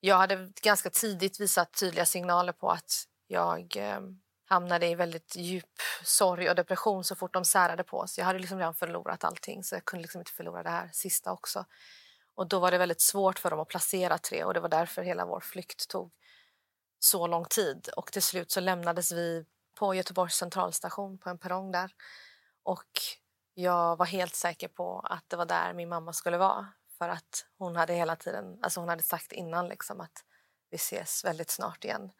jag 0.00 0.16
hade 0.16 0.52
ganska 0.62 0.90
tidigt 0.90 1.40
visat 1.40 1.72
tydliga 1.80 2.06
signaler 2.06 2.52
på 2.52 2.70
att 2.70 3.04
jag 3.26 3.76
eh, 3.76 4.00
hamnade 4.44 4.86
i 4.86 4.94
väldigt 4.94 5.36
djup 5.36 5.80
sorg 6.04 6.50
och 6.50 6.56
depression 6.56 7.04
så 7.04 7.14
fort 7.14 7.32
de 7.32 7.44
särade 7.44 7.84
på 7.84 7.98
oss. 7.98 8.18
Jag 8.18 8.24
hade 8.24 8.38
liksom 8.38 8.58
redan 8.58 8.74
förlorat 8.74 9.24
allting 9.24 9.64
så 9.64 9.74
jag 9.74 9.84
kunde 9.84 10.02
liksom 10.02 10.20
inte 10.20 10.32
förlora 10.32 10.62
det 10.62 10.70
här 10.70 10.90
sista 10.92 11.32
också. 11.32 11.64
Och 12.34 12.48
då 12.48 12.58
var 12.58 12.70
det 12.70 12.78
väldigt 12.78 13.00
svårt 13.00 13.38
för 13.38 13.50
dem 13.50 13.60
att 13.60 13.68
placera 13.68 14.18
tre 14.18 14.44
och 14.44 14.54
det 14.54 14.60
var 14.60 14.68
därför 14.68 15.02
hela 15.02 15.26
vår 15.26 15.40
flykt 15.40 15.88
tog 15.88 16.12
så 16.98 17.26
lång 17.26 17.44
tid. 17.44 17.88
Och 17.96 18.12
till 18.12 18.22
slut 18.22 18.50
så 18.50 18.60
lämnades 18.60 19.12
vi 19.12 19.44
på 19.78 19.94
Göteborgs 19.94 20.34
centralstation 20.34 21.18
på 21.18 21.30
en 21.30 21.38
perrong 21.38 21.72
där. 21.72 21.90
Och 22.62 23.00
jag 23.54 23.96
var 23.96 24.06
helt 24.06 24.34
säker 24.34 24.68
på 24.68 25.00
att 25.00 25.24
det 25.28 25.36
var 25.36 25.46
där 25.46 25.72
min 25.72 25.88
mamma 25.88 26.12
skulle 26.12 26.38
vara. 26.38 26.66
För 26.98 27.08
att 27.08 27.46
hon 27.58 27.76
hade 27.76 27.94
hela 27.94 28.16
tiden, 28.16 28.58
alltså 28.62 28.80
hon 28.80 28.88
hade 28.88 29.02
sagt 29.02 29.32
innan 29.32 29.68
liksom 29.68 30.00
att 30.00 30.24
vi 30.70 30.76
ses 30.76 31.24
väldigt 31.24 31.50
snart 31.50 31.84
igen. 31.84 32.10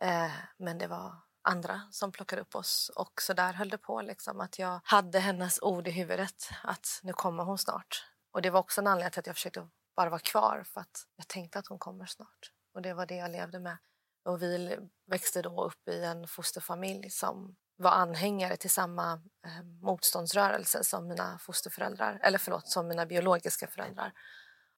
Eh, 0.00 0.30
men 0.56 0.78
det 0.78 0.86
var 0.86 1.16
andra 1.42 1.82
som 1.90 2.12
plockade 2.12 2.42
upp 2.42 2.54
oss 2.54 2.90
och 2.96 3.22
så 3.22 3.32
där 3.32 3.52
höll 3.52 3.68
det 3.68 3.78
på 3.78 4.02
liksom 4.02 4.40
att 4.40 4.58
jag 4.58 4.80
hade 4.84 5.18
hennes 5.18 5.62
ord 5.62 5.88
i 5.88 5.90
huvudet 5.90 6.50
att 6.62 7.00
nu 7.02 7.12
kommer 7.12 7.44
hon 7.44 7.58
snart. 7.58 8.04
Och 8.32 8.42
det 8.42 8.50
var 8.50 8.60
också 8.60 8.80
en 8.80 8.86
anledning 8.86 9.10
till 9.10 9.20
att 9.20 9.26
jag 9.26 9.36
försökte 9.36 9.68
bara 9.96 10.10
vara 10.10 10.20
kvar 10.20 10.64
för 10.66 10.80
att 10.80 11.06
jag 11.16 11.28
tänkte 11.28 11.58
att 11.58 11.66
hon 11.66 11.78
kommer 11.78 12.06
snart. 12.06 12.52
Och 12.74 12.82
det 12.82 12.94
var 12.94 13.06
det 13.06 13.16
jag 13.16 13.30
levde 13.30 13.60
med. 13.60 13.76
Och 14.24 14.42
vi 14.42 14.78
växte 15.06 15.42
då 15.42 15.64
upp 15.64 15.88
i 15.88 16.04
en 16.04 16.28
fosterfamilj 16.28 17.10
som 17.10 17.56
var 17.78 17.90
anhängare 17.90 18.56
till 18.56 18.70
samma 18.70 19.12
eh, 19.46 19.64
motståndsrörelse 19.82 20.84
som 20.84 21.08
mina 21.08 21.38
fosterföräldrar, 21.38 22.20
eller 22.22 22.38
förlåt, 22.38 22.68
som 22.68 22.88
mina 22.88 23.06
biologiska 23.06 23.66
föräldrar. 23.66 24.12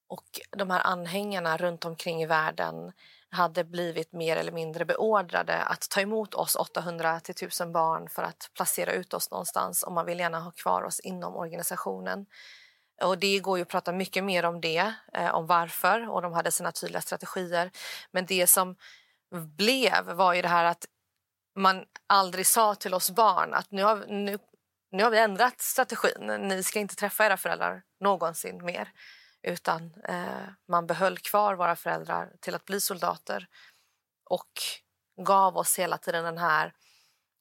Och 0.07 0.39
de 0.57 0.69
här 0.69 0.79
anhängarna 0.79 1.57
runt 1.57 1.85
omkring 1.85 2.21
i 2.21 2.25
världen 2.25 2.91
hade 3.29 3.63
blivit 3.63 4.13
mer 4.13 4.37
eller 4.37 4.51
mindre 4.51 4.85
beordrade 4.85 5.63
att 5.63 5.89
ta 5.89 6.01
emot 6.01 6.33
oss 6.33 6.55
800 6.55 7.19
till 7.19 7.35
1000 7.35 7.71
barn 7.71 8.09
för 8.09 8.23
att 8.23 8.49
placera 8.55 8.93
ut 8.93 9.13
oss 9.13 9.31
någonstans 9.31 9.83
och 9.83 9.91
man 9.91 10.05
vill 10.05 10.19
gärna 10.19 10.39
ha 10.39 10.51
kvar 10.51 10.83
oss 10.83 10.99
inom 10.99 11.35
organisationen. 11.35 12.25
Och 13.01 13.17
Det 13.17 13.39
går 13.39 13.57
ju 13.57 13.61
att 13.61 13.69
prata 13.69 13.91
mycket 13.91 14.23
mer 14.23 14.45
om 14.45 14.61
det, 14.61 14.93
eh, 15.13 15.35
om 15.35 15.47
varför, 15.47 16.09
och 16.09 16.21
de 16.21 16.33
hade 16.33 16.51
sina 16.51 16.71
tydliga 16.71 17.01
strategier. 17.01 17.71
Men 18.11 18.25
det 18.25 18.47
som 18.47 18.75
blev 19.31 20.05
var 20.05 20.33
ju 20.33 20.41
det 20.41 20.47
här 20.47 20.65
att 20.65 20.85
man 21.55 21.85
aldrig 22.07 22.47
sa 22.47 22.75
till 22.75 22.93
oss 22.93 23.11
barn 23.11 23.53
att 23.53 23.71
nu 23.71 23.83
har, 23.83 24.05
nu, 24.07 24.37
nu 24.91 25.03
har 25.03 25.11
vi 25.11 25.19
ändrat 25.19 25.61
strategin. 25.61 26.27
Ni 26.27 26.63
ska 26.63 26.79
inte 26.79 26.95
träffa 26.95 27.25
era 27.25 27.37
föräldrar 27.37 27.83
någonsin 27.99 28.65
mer. 28.65 28.91
Utan 29.43 29.93
eh, 30.07 30.49
man 30.67 30.87
behöll 30.87 31.17
kvar 31.17 31.55
våra 31.55 31.75
föräldrar 31.75 32.33
till 32.39 32.55
att 32.55 32.65
bli 32.65 32.81
soldater 32.81 33.47
och 34.29 34.51
gav 35.25 35.57
oss 35.57 35.79
hela 35.79 35.97
tiden 35.97 36.23
den 36.23 36.37
här 36.37 36.73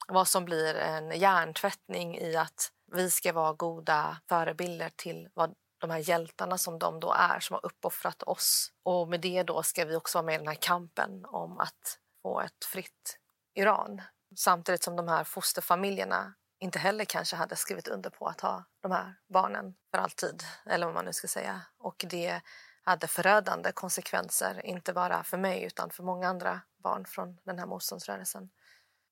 vad 0.08 0.28
som 0.28 0.44
blir 0.44 0.74
en 0.74 1.18
hjärntvättning 1.18 2.18
i 2.18 2.36
att 2.36 2.72
vi 2.92 3.10
ska 3.10 3.32
vara 3.32 3.52
goda 3.52 4.20
förebilder 4.28 4.90
till 4.96 5.28
vad 5.34 5.54
de 5.80 5.90
här 5.90 5.98
hjältarna 5.98 6.58
som 6.58 6.78
de 6.78 7.00
då 7.00 7.12
är, 7.12 7.40
som 7.40 7.54
har 7.54 7.66
uppoffrat 7.66 8.22
oss. 8.22 8.72
Och 8.82 9.08
med 9.08 9.20
det 9.20 9.42
då 9.42 9.62
ska 9.62 9.84
vi 9.84 9.96
också 9.96 10.18
vara 10.18 10.26
med 10.26 10.34
i 10.34 10.38
den 10.38 10.48
här 10.48 10.54
kampen 10.54 11.24
om 11.24 11.58
att 11.58 11.98
få 12.22 12.40
ett 12.40 12.64
fritt 12.64 13.19
Iran. 13.54 14.02
Samtidigt 14.36 14.82
som 14.82 14.96
de 14.96 15.08
här 15.08 15.24
fosterfamiljerna 15.24 16.34
inte 16.60 16.78
heller 16.78 17.04
kanske 17.04 17.36
hade 17.36 17.56
skrivit 17.56 17.88
under 17.88 18.10
på 18.10 18.26
att 18.26 18.40
ha 18.40 18.64
de 18.80 18.92
här 18.92 19.14
barnen 19.28 19.74
för 19.90 19.98
alltid, 19.98 20.42
eller 20.66 20.86
vad 20.86 20.94
man 20.94 21.04
nu 21.04 21.12
ska 21.12 21.28
säga. 21.28 21.62
Och 21.78 22.04
det 22.08 22.40
hade 22.82 23.06
förödande 23.06 23.72
konsekvenser, 23.72 24.66
inte 24.66 24.92
bara 24.92 25.24
för 25.24 25.38
mig 25.38 25.64
utan 25.64 25.90
för 25.90 26.02
många 26.02 26.28
andra 26.28 26.60
barn 26.82 27.04
från 27.04 27.38
den 27.44 27.58
här 27.58 27.66
motståndsrörelsen. 27.66 28.50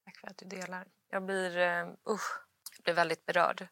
Tack 0.04 0.16
för 0.16 0.26
att 0.26 0.38
du 0.38 0.46
delar. 0.46 0.86
Jag 1.10 1.24
blir, 1.24 1.56
uh, 1.56 1.64
jag 2.06 2.18
blir 2.84 2.94
väldigt 2.94 3.26
berörd. 3.26 3.68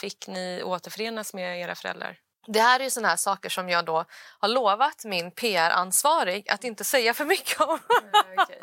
Fick 0.00 0.28
ni 0.28 0.62
återförenas 0.62 1.34
med 1.34 1.60
era 1.60 1.74
föräldrar? 1.74 2.18
Det 2.46 2.60
här 2.60 2.80
är 2.80 2.84
ju 2.84 2.90
såna 2.90 3.08
här 3.08 3.16
saker 3.16 3.48
som 3.48 3.68
jag 3.68 3.84
då 3.84 4.04
har 4.38 4.48
lovat 4.48 5.04
min 5.04 5.30
PR-ansvarig 5.30 6.50
att 6.50 6.64
inte 6.64 6.84
säga 6.84 7.14
för 7.14 7.24
mycket 7.24 7.60
om. 7.60 7.78
Mm, 8.02 8.38
okay. 8.38 8.58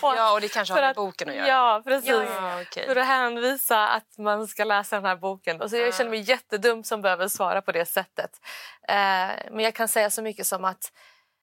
Ja, 0.00 0.32
och 0.32 0.40
det 0.40 0.48
kanske 0.48 0.74
har 0.74 0.80
med 0.80 0.90
att, 0.90 0.96
boken 0.96 1.28
att 1.28 1.34
göra? 1.34 1.48
Ja, 1.48 1.82
precis. 1.84 2.10
Ja, 2.10 2.60
okay. 2.60 2.86
För 2.86 2.96
att 2.96 3.06
hänvisa 3.06 3.88
att 3.88 4.18
man 4.18 4.48
ska 4.48 4.64
läsa 4.64 4.96
den 4.96 5.04
här 5.04 5.16
boken. 5.16 5.60
Och 5.60 5.70
så 5.70 5.76
jag 5.76 5.94
känner 5.94 6.10
mig 6.10 6.20
jättedum 6.20 6.84
som 6.84 7.02
behöver 7.02 7.28
svara 7.28 7.62
på 7.62 7.72
det 7.72 7.86
sättet. 7.86 8.40
Eh, 8.88 8.96
men 9.50 9.60
jag 9.60 9.74
kan 9.74 9.88
säga 9.88 10.10
så 10.10 10.22
mycket 10.22 10.46
som 10.46 10.64
att 10.64 10.92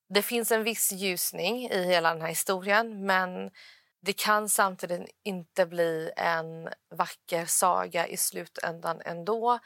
det 0.10 0.22
finns 0.22 0.52
en 0.52 0.64
viss 0.64 0.92
ljusning 0.92 1.70
i 1.70 1.84
hela 1.84 2.14
den 2.14 2.22
här 2.22 2.30
historien 2.30 3.06
men 3.06 3.52
det 4.02 4.14
kan 4.14 4.50
samtidigt 4.50 5.10
inte 5.24 5.66
bli 5.66 6.12
en 6.16 6.70
vacker 6.96 7.46
saga 7.46 8.08
i 8.08 8.18
slutändan 8.18 9.02
ändå 9.06 9.60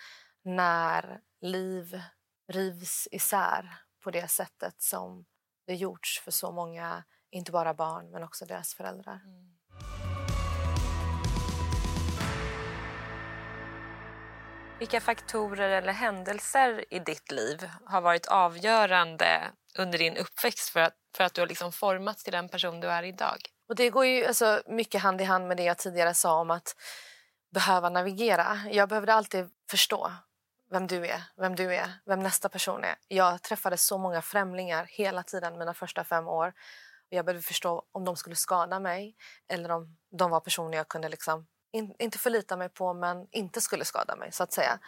när 0.43 1.19
liv 1.41 2.01
rivs 2.47 3.07
isär 3.11 3.77
på 4.03 4.11
det 4.11 4.27
sättet 4.27 4.81
som 4.81 5.25
det 5.67 5.75
gjorts 5.75 6.19
för 6.19 6.31
så 6.31 6.51
många, 6.51 7.03
inte 7.31 7.51
bara 7.51 7.73
barn 7.73 8.11
men 8.11 8.23
också 8.23 8.45
deras 8.45 8.73
föräldrar. 8.73 9.19
Mm. 9.25 9.51
Vilka 14.81 15.01
faktorer 15.01 15.69
eller 15.69 15.93
händelser 15.93 16.85
i 16.93 16.99
ditt 16.99 17.31
liv 17.31 17.69
har 17.85 18.01
varit 18.01 18.27
avgörande 18.27 19.51
under 19.77 19.97
din 19.97 20.17
uppväxt 20.17 20.69
för 20.69 20.79
att, 20.79 20.93
för 21.15 21.23
att 21.23 21.33
du 21.33 21.41
har 21.41 21.47
liksom 21.47 21.71
formats 21.71 22.23
till 22.23 22.33
den 22.33 22.49
person 22.49 22.79
du 22.79 22.87
är 22.87 23.03
idag? 23.03 23.37
Och 23.69 23.75
Det 23.75 23.89
går 23.89 24.05
ju 24.05 24.25
alltså 24.25 24.61
mycket 24.67 25.01
hand 25.01 25.21
i 25.21 25.23
hand 25.23 25.47
med 25.47 25.57
det 25.57 25.63
jag 25.63 25.77
tidigare 25.77 26.13
sa 26.13 26.39
om 26.39 26.51
att 26.51 26.75
behöva 27.53 27.89
navigera. 27.89 28.59
Jag 28.71 28.89
behövde 28.89 29.13
alltid 29.13 29.49
förstå 29.69 30.11
vem 30.71 30.87
du 30.87 31.07
är, 31.07 31.23
vem 31.37 31.55
du 31.55 31.75
är, 31.75 31.91
vem 32.05 32.19
nästa 32.19 32.49
person 32.49 32.83
är. 32.83 32.95
Jag 33.07 33.41
träffade 33.41 33.77
så 33.77 33.97
många 33.97 34.21
främlingar 34.21 34.85
hela 34.89 35.23
tiden 35.23 35.57
mina 35.57 35.73
första 35.73 36.03
fem 36.03 36.27
år. 36.27 36.53
Jag 37.13 37.25
behövde 37.25 37.47
förstå 37.47 37.83
om 37.91 38.05
de 38.05 38.15
skulle 38.15 38.35
skada 38.35 38.79
mig 38.79 39.15
eller 39.47 39.71
om 39.71 39.97
de 40.17 40.31
var 40.31 40.39
personer 40.39 40.77
jag 40.77 40.87
kunde 40.87 41.09
liksom 41.09 41.47
in, 41.71 41.95
inte 41.99 42.17
förlita 42.17 42.57
mig 42.57 42.69
på 42.69 42.93
men 42.93 43.27
inte 43.31 43.61
skulle 43.61 43.85
skada 43.85 44.15
mig. 44.15 44.31
så 44.31 44.43
att 44.43 44.53
säga. 44.53 44.79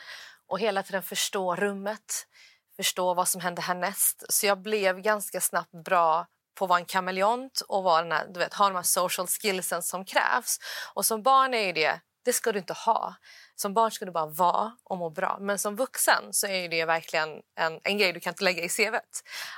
Och 0.47 0.59
hela 0.59 0.83
tiden 0.83 1.03
förstå 1.03 1.55
rummet, 1.55 2.27
förstå 2.75 3.13
vad 3.13 3.27
som 3.27 3.41
hände 3.41 3.61
härnäst. 3.61 4.23
Så 4.29 4.45
jag 4.45 4.61
blev 4.61 4.99
ganska 4.99 5.41
snabbt 5.41 5.71
bra 5.85 6.27
på 6.55 6.65
att 6.65 6.69
vara 6.69 6.79
en 6.79 6.85
kameleont 6.85 7.61
och 7.61 7.83
vara 7.83 8.01
den 8.01 8.11
här, 8.11 8.27
du 8.27 8.39
vet, 8.39 8.53
ha 8.53 8.69
de 8.69 8.75
här 8.75 8.83
social 8.83 9.27
skillsen 9.27 9.83
som 9.83 10.05
krävs. 10.05 10.59
Och 10.93 11.05
som 11.05 11.23
barn 11.23 11.53
är 11.53 11.73
det, 11.73 12.01
det 12.23 12.33
ska 12.33 12.51
du 12.51 12.59
inte 12.59 12.73
ha. 12.73 13.15
Som 13.55 13.73
barn 13.73 13.91
ska 13.91 14.05
du 14.05 14.11
bara 14.11 14.25
vara 14.25 14.77
och 14.83 14.97
må 14.97 15.09
bra. 15.09 15.37
Men 15.39 15.59
som 15.59 15.75
vuxen 15.75 16.23
så 16.31 16.47
är 16.47 16.69
det 16.69 16.85
verkligen 16.85 17.41
en, 17.55 17.79
en 17.83 17.97
grej 17.97 18.13
du 18.13 18.19
kan 18.19 18.31
inte 18.31 18.43
lägga 18.43 18.63
i 18.63 18.69
cv. 18.69 18.95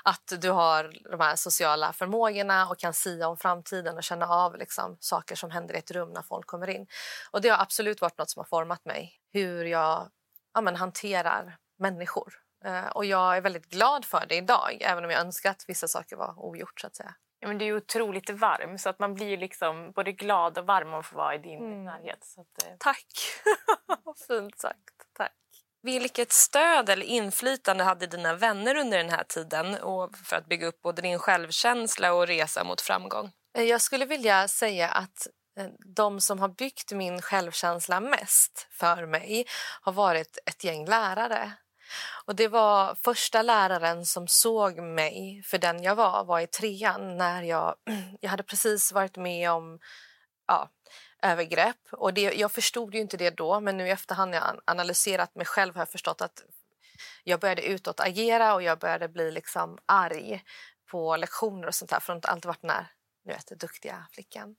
Att 0.04 0.34
du 0.42 0.50
har 0.50 1.10
de 1.12 1.20
här 1.20 1.36
sociala 1.36 1.94
förmågorna 1.94 2.68
och 2.70 2.80
kan 2.80 2.94
sia 2.94 3.28
om 3.28 3.38
framtiden 3.38 3.98
och 3.98 4.04
känna 4.04 4.28
av 4.28 4.58
liksom, 4.58 4.98
saker 5.00 5.36
som 5.36 5.52
händer 5.52 5.76
i 5.76 5.78
ett 5.78 5.92
rum 5.92 6.10
när 6.14 6.22
folk 6.22 6.48
kommer 6.48 6.70
in. 6.70 6.88
Och 7.32 7.42
Det 7.42 7.50
har 7.50 7.62
absolut 7.62 8.02
varit 8.02 8.18
något 8.18 8.30
som 8.30 8.40
har 8.40 8.46
format 8.46 8.86
mig. 8.86 9.14
Hur 9.34 9.66
jag 9.66 10.10
ja, 10.54 10.62
men, 10.62 10.76
hanterar 10.76 11.58
människor. 11.80 12.34
Eh, 12.66 12.88
och 12.88 13.06
jag 13.06 13.38
är 13.38 13.42
väldigt 13.42 13.70
glad 13.70 14.06
för 14.06 14.26
det 14.30 14.36
idag, 14.36 14.78
även 14.82 15.06
om 15.06 15.12
jag 15.12 15.22
önskar 15.22 15.52
att 15.52 15.66
vissa 15.68 15.88
saker 15.88 16.16
var 16.16 16.34
ogjort. 16.38 16.80
så 16.80 16.88
att 16.88 16.96
säga. 16.96 17.16
Ja, 17.46 17.50
men 17.50 17.58
du 17.58 17.66
är 17.66 17.78
otroligt 17.78 18.30
varm, 18.30 18.78
så 18.78 18.90
att 18.90 19.00
man 19.00 19.14
blir 19.14 19.38
liksom 19.38 19.92
både 19.92 20.12
glad 20.12 20.58
och 20.58 20.66
varm 20.66 20.94
av 20.94 21.00
att 21.00 21.06
få 21.06 21.16
vara 21.16 21.36
i 21.36 21.38
din 21.38 21.60
mm. 21.60 21.84
närhet. 21.84 22.24
Så 22.24 22.42
att, 22.42 22.64
eh. 22.64 22.74
Tack! 22.80 23.06
Fint 24.28 24.60
sagt. 24.60 25.14
Tack. 25.18 25.34
Vilket 25.84 26.32
stöd 26.32 26.90
eller 26.90 27.06
inflytande 27.06 27.84
hade 27.84 28.08
dina 28.08 28.34
vänner 28.34 28.76
under 28.76 28.98
den 28.98 29.10
här 29.10 29.24
tiden 29.24 29.76
och 29.76 30.18
för 30.18 30.36
att 30.36 30.46
bygga 30.46 30.68
upp 30.68 30.82
både 30.82 31.02
din 31.02 31.20
självkänsla 31.20 32.14
och 32.14 32.28
resa 32.28 32.64
mot 32.64 32.82
framgång? 32.82 33.32
Eh, 33.58 33.64
jag 33.64 33.82
skulle 33.82 34.06
vilja 34.06 34.48
säga 34.48 34.90
att 34.90 35.28
eh, 35.60 35.68
de 35.96 36.22
som 36.22 36.40
har 36.40 36.50
byggt 36.50 36.92
min 36.92 37.22
självkänsla 37.22 38.00
mest 38.00 38.68
för 38.72 39.06
mig 39.06 39.46
har 39.82 39.92
varit 39.92 40.38
ett 40.46 40.64
gäng 40.64 40.86
lärare 40.86 41.52
och 42.26 42.36
det 42.36 42.48
var 42.48 42.96
första 42.96 43.42
läraren 43.42 44.06
som 44.06 44.28
såg 44.28 44.80
mig 44.80 45.44
för 45.46 45.58
den 45.58 45.84
jag 45.84 45.96
var, 45.96 46.24
var 46.24 46.40
i 46.40 46.48
trean 46.48 47.18
när 47.18 47.44
jag, 47.44 47.76
jag 48.22 48.30
hade 48.30 48.44
precis 48.44 48.92
varit 48.92 49.18
med 49.18 49.52
om 49.52 49.80
ja, 50.48 50.70
övergrepp. 51.22 51.88
Och 51.92 52.14
det, 52.14 52.22
jag 52.22 52.52
förstod 52.52 52.96
ju 52.96 53.02
inte 53.02 53.18
det 53.18 53.30
då, 53.30 53.60
men 53.60 53.78
nu 53.78 53.88
i 53.88 53.92
efterhand 53.92 54.32
när 54.32 54.38
jag 54.38 54.62
analyserat 54.66 55.36
mig 55.36 55.46
själv 55.46 55.76
har 55.76 55.82
jag 55.82 55.90
förstått 55.90 56.22
att 56.22 56.44
jag 57.24 57.40
började 57.40 57.66
utåt 57.66 58.00
agera 58.00 58.54
och 58.54 58.64
jag 58.64 58.80
började 58.80 59.08
bli 59.08 59.32
liksom 59.32 59.78
arg 59.86 60.44
på 60.92 61.18
lektioner 61.18 61.68
och 61.68 61.76
sånt 61.76 61.92
där 61.92 62.00
för 62.00 62.14
att 62.14 62.26
alltid 62.26 62.46
varit 62.46 62.62
den 62.62 62.70
här 62.72 62.88
vet, 63.26 63.60
duktiga 63.60 64.08
flickan. 64.12 64.56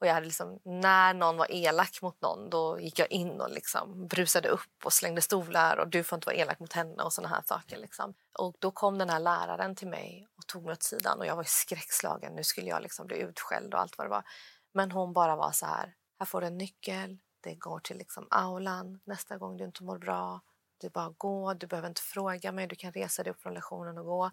Och 0.00 0.06
jag 0.06 0.14
hade 0.14 0.26
liksom, 0.26 0.60
när 0.64 1.14
någon 1.14 1.36
var 1.36 1.46
elak 1.50 2.02
mot 2.02 2.22
någon 2.22 2.50
då 2.50 2.80
gick 2.80 2.98
jag 2.98 3.10
in 3.10 3.40
och 3.40 3.50
liksom 3.50 4.06
brusade 4.06 4.48
upp 4.48 4.84
och 4.84 4.92
slängde 4.92 5.22
stolar 5.22 5.76
och 5.76 5.88
du 5.88 6.04
får 6.04 6.16
inte 6.16 6.26
vara 6.26 6.36
elak 6.36 6.60
mot 6.60 6.72
henne 6.72 7.02
och 7.02 7.12
såna 7.12 7.28
här 7.28 7.42
saker. 7.44 7.76
Liksom. 7.76 8.14
Och 8.38 8.56
då 8.58 8.70
kom 8.70 8.98
den 8.98 9.10
här 9.10 9.20
läraren 9.20 9.74
till 9.74 9.88
mig 9.88 10.28
och 10.38 10.46
tog 10.46 10.64
mig 10.64 10.72
åt 10.72 10.82
sidan 10.82 11.18
och 11.18 11.26
jag 11.26 11.36
var 11.36 11.44
skräckslagen. 11.44 12.32
Nu 12.32 12.44
skulle 12.44 12.68
jag 12.68 12.82
liksom 12.82 13.06
bli 13.06 13.18
utskälld 13.18 13.74
och 13.74 13.80
allt 13.80 13.98
vad 13.98 14.06
det 14.06 14.10
var. 14.10 14.24
Men 14.72 14.92
hon 14.92 15.12
bara 15.12 15.36
var 15.36 15.52
så 15.52 15.66
här, 15.66 15.94
här 16.18 16.26
får 16.26 16.40
du 16.40 16.46
en 16.46 16.58
nyckel, 16.58 17.18
det 17.40 17.54
går 17.54 17.80
till 17.80 17.98
liksom 17.98 18.26
aulan 18.30 19.00
nästa 19.04 19.38
gång 19.38 19.56
du 19.56 19.64
inte 19.64 19.84
mår 19.84 19.98
bra. 19.98 20.40
Du 20.80 20.88
bara 20.88 21.14
gå, 21.18 21.54
du 21.54 21.66
behöver 21.66 21.88
inte 21.88 22.02
fråga 22.02 22.52
mig, 22.52 22.66
du 22.66 22.76
kan 22.76 22.92
resa 22.92 23.22
dig 23.22 23.30
upp 23.30 23.42
från 23.42 23.54
lektionen 23.54 23.98
och 23.98 24.04
gå. 24.04 24.30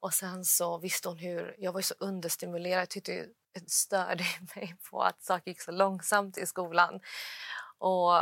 Och 0.00 0.14
sen 0.14 0.44
så 0.44 0.78
visste 0.78 1.08
hon 1.08 1.18
hur... 1.18 1.54
Jag 1.58 1.72
var 1.72 1.80
så 1.80 1.94
understimulerad. 1.98 2.80
Jag 2.80 2.88
tyckte 2.88 3.12
det 3.12 3.60
eh, 3.60 3.62
störde 3.66 4.24
mig 4.56 4.76
på 4.90 5.02
att 5.02 5.22
saker 5.22 5.50
gick 5.50 5.60
så 5.60 5.70
långsamt 5.70 6.38
i 6.38 6.46
skolan. 6.46 7.00
Och 7.78 8.12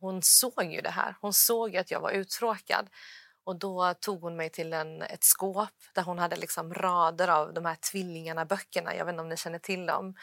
hon 0.00 0.22
såg 0.22 0.64
ju 0.64 0.80
det 0.80 0.90
här. 0.90 1.16
Hon 1.20 1.32
såg 1.32 1.76
att 1.76 1.90
jag 1.90 2.00
var 2.00 2.10
uttråkad. 2.10 2.90
Och 3.44 3.56
Då 3.56 3.94
tog 3.94 4.20
hon 4.20 4.36
mig 4.36 4.50
till 4.50 4.72
en, 4.72 5.02
ett 5.02 5.24
skåp 5.24 5.68
där 5.94 6.02
hon 6.02 6.18
hade 6.18 6.36
liksom 6.36 6.74
rader 6.74 7.28
av 7.28 7.54
de 7.54 7.64
här 7.64 7.76
tvillingarna-böckerna. 7.76 8.94
Jag 8.94 9.04
vet 9.04 9.12
inte 9.12 9.22
om 9.22 9.28
ni 9.28 9.36
känner 9.36 9.58
till 9.58 9.86
dem. 9.86 10.14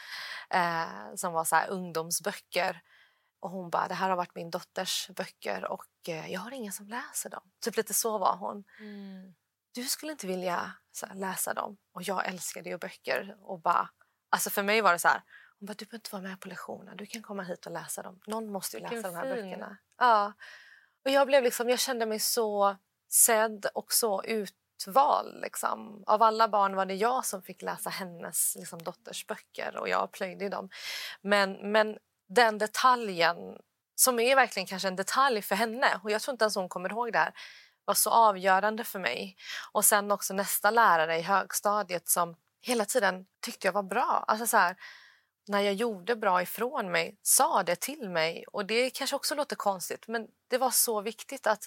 Eh, 0.50 1.14
som 1.14 1.32
var 1.32 1.44
så 1.44 1.56
här 1.56 1.68
ungdomsböcker. 1.68 2.82
Och 3.40 3.50
Hon 3.50 3.70
bara, 3.70 3.88
det 3.88 3.94
här 3.94 4.08
har 4.08 4.16
varit 4.16 4.34
min 4.34 4.50
dotters 4.50 5.10
böcker 5.16 5.64
och 5.64 5.86
eh, 6.08 6.32
jag 6.32 6.40
har 6.40 6.50
ingen 6.50 6.72
som 6.72 6.88
läser 6.88 7.30
dem. 7.30 7.42
Typ 7.60 7.76
lite 7.76 7.94
så 7.94 8.18
var 8.18 8.36
hon. 8.36 8.64
Mm 8.80 9.34
du 9.72 9.84
skulle 9.84 10.12
inte 10.12 10.26
vilja 10.26 10.72
här, 11.02 11.14
läsa 11.14 11.54
dem. 11.54 11.76
Och 11.92 12.02
jag 12.02 12.26
älskade 12.26 12.70
ju 12.70 12.78
böcker. 12.78 13.36
Och 13.40 13.60
bara, 13.60 13.90
alltså 14.30 14.50
för 14.50 14.62
mig 14.62 14.80
var 14.80 14.92
det 14.92 14.98
så 14.98 15.08
här, 15.08 15.22
hon 15.58 15.66
bara, 15.66 15.74
du 15.74 15.84
behöver 15.84 15.96
inte 15.96 16.10
vara 16.12 16.22
med 16.22 16.40
på 16.40 16.48
lektionen. 16.48 16.96
Du 16.96 17.06
kan 17.06 17.22
komma 17.22 17.42
hit 17.42 17.66
och 17.66 17.72
läsa 17.72 18.02
dem. 18.02 18.20
Någon 18.26 18.52
måste 18.52 18.76
ju 18.76 18.82
läsa 18.82 18.94
Vilken 18.94 19.12
de 19.12 19.18
här 19.18 19.34
fin. 19.34 19.44
böckerna. 19.44 19.76
Ja. 19.98 20.32
Och 21.04 21.10
jag, 21.10 21.26
blev 21.26 21.42
liksom, 21.42 21.68
jag 21.68 21.78
kände 21.78 22.06
mig 22.06 22.18
så 22.18 22.76
sedd 23.08 23.66
och 23.74 23.92
så 23.92 24.24
utvald. 24.24 25.40
Liksom. 25.42 26.04
Av 26.06 26.22
alla 26.22 26.48
barn 26.48 26.76
var 26.76 26.86
det 26.86 26.94
jag 26.94 27.26
som 27.26 27.42
fick 27.42 27.62
läsa 27.62 27.90
hennes 27.90 28.56
liksom, 28.56 28.82
dotters 28.82 29.26
böcker 29.26 29.76
och 29.76 29.88
jag 29.88 30.12
plöjde 30.12 30.48
dem. 30.48 30.68
Men, 31.20 31.72
men 31.72 31.98
den 32.28 32.58
detaljen 32.58 33.58
som 33.94 34.20
är 34.20 34.36
verkligen 34.36 34.66
kanske 34.66 34.88
en 34.88 34.96
detalj 34.96 35.42
för 35.42 35.54
henne. 35.54 36.00
Och 36.04 36.10
Jag 36.10 36.22
tror 36.22 36.32
inte 36.32 36.44
ens 36.44 36.54
hon 36.54 36.68
kommer 36.68 36.90
ihåg 36.90 37.12
det 37.12 37.18
här 37.18 37.32
var 37.84 37.94
så 37.94 38.10
avgörande 38.10 38.84
för 38.84 38.98
mig. 38.98 39.36
Och 39.72 39.84
sen 39.84 40.10
också 40.10 40.34
nästa 40.34 40.70
lärare 40.70 41.18
i 41.18 41.22
högstadiet 41.22 42.08
som 42.08 42.36
hela 42.60 42.84
tiden 42.84 43.26
tyckte 43.40 43.66
jag 43.66 43.72
var 43.72 43.82
bra. 43.82 44.24
Alltså 44.26 44.46
så 44.46 44.56
här, 44.56 44.76
när 45.48 45.60
jag 45.60 45.74
gjorde 45.74 46.16
bra 46.16 46.42
ifrån 46.42 46.90
mig, 46.90 47.18
sa 47.22 47.62
det 47.62 47.76
till 47.76 48.08
mig. 48.08 48.44
Och 48.52 48.66
Det 48.66 48.90
kanske 48.90 49.16
också 49.16 49.34
låter 49.34 49.56
konstigt, 49.56 50.08
men 50.08 50.26
det 50.48 50.58
var 50.58 50.70
så 50.70 51.00
viktigt 51.00 51.46
att 51.46 51.64